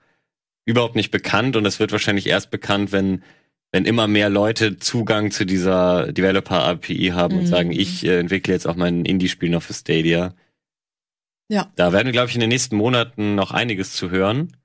[0.65, 3.23] überhaupt nicht bekannt und das wird wahrscheinlich erst bekannt, wenn
[3.73, 7.47] wenn immer mehr Leute Zugang zu dieser Developer API haben und Mhm.
[7.49, 10.35] sagen, ich äh, entwickle jetzt auch mein Indie-Spiel noch für Stadia.
[11.49, 11.71] Ja.
[11.77, 14.57] Da werden wir, glaube ich, in den nächsten Monaten noch einiges zu hören.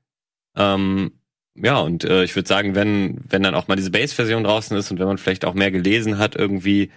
[0.55, 1.11] Ähm,
[1.55, 4.89] ja, und äh, ich würde sagen, wenn, wenn dann auch mal diese Base-Version draußen ist
[4.91, 6.91] und wenn man vielleicht auch mehr gelesen hat, irgendwie,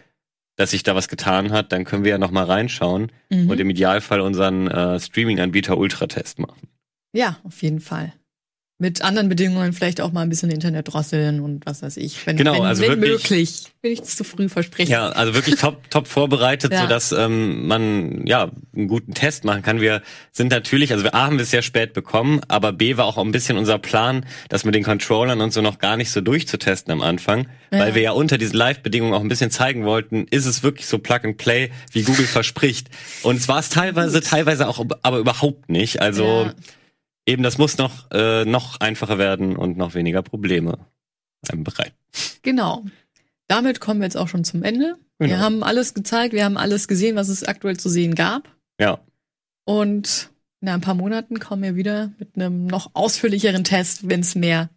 [0.57, 3.51] dass sich da was getan hat, dann können wir ja noch mal reinschauen Mhm.
[3.51, 6.69] und im Idealfall unseren äh, Streaming-Anbieter Ultratest machen.
[7.13, 8.13] Ja, auf jeden Fall.
[8.85, 12.27] Mit anderen Bedingungen vielleicht auch mal ein bisschen Internet drosseln und was weiß ich.
[12.27, 13.63] Wenn, Genau, wenn, also wenn wirklich- möglich.
[13.81, 14.91] Will ich zu früh versprechen.
[14.93, 16.83] Ja, also wirklich top, top vorbereitet, Ja.
[16.83, 19.81] so dass ähm, man ja einen guten Test machen kann.
[19.81, 20.01] Wir
[20.33, 23.17] sind natürlich, also wir A haben wir es sehr spät bekommen, aber B war auch
[23.19, 26.93] ein bisschen unser Plan, das mit den Controllern und so noch gar nicht so durchzutesten
[26.93, 27.79] am Anfang, Ja.
[27.81, 30.99] weil wir ja unter diesen Live-Bedingungen auch ein bisschen zeigen wollten, ist es wirklich so
[30.99, 32.89] Plug and Play, wie Google verspricht.
[33.23, 36.01] Und es war es teilweise, teilweise auch, aber überhaupt nicht.
[36.03, 36.55] Also Ja.
[37.27, 40.79] Eben, das muss noch äh, noch einfacher werden und noch weniger Probleme
[41.49, 41.95] einem bereiten.
[42.43, 42.85] Genau.
[43.49, 44.97] Damit kommen wir jetzt auch schon zum Ende.
[45.19, 45.41] Wir Genau.
[45.41, 48.49] haben alles gezeigt, wir haben alles gesehen, was es aktuell zu sehen gab.
[48.81, 49.01] Ja.
[49.65, 50.31] Und
[50.61, 54.71] in ein paar Monaten kommen wir wieder mit einem noch ausführlicheren Test, wenn es mehr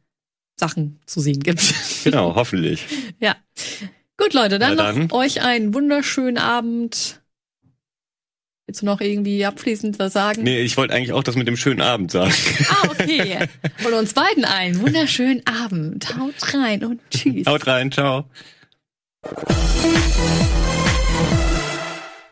[0.60, 1.62] Sachen zu sehen gibt.
[2.04, 2.86] Genau, hoffentlich.
[3.20, 3.36] ja.
[4.18, 5.08] Gut, Leute, dann, dann.
[5.08, 7.22] noch euch einen wunderschönen Abend.
[8.68, 10.44] Willst du noch irgendwie abschließend was sagen?
[10.44, 12.34] Nee, ich wollte eigentlich auch das mit dem schönen Abend sagen.
[12.70, 13.48] Ah, okay.
[13.86, 16.18] Und uns beiden einen wunderschönen Abend.
[16.18, 17.48] Haut rein und tschüss.
[17.48, 18.26] Haut rein, ciao.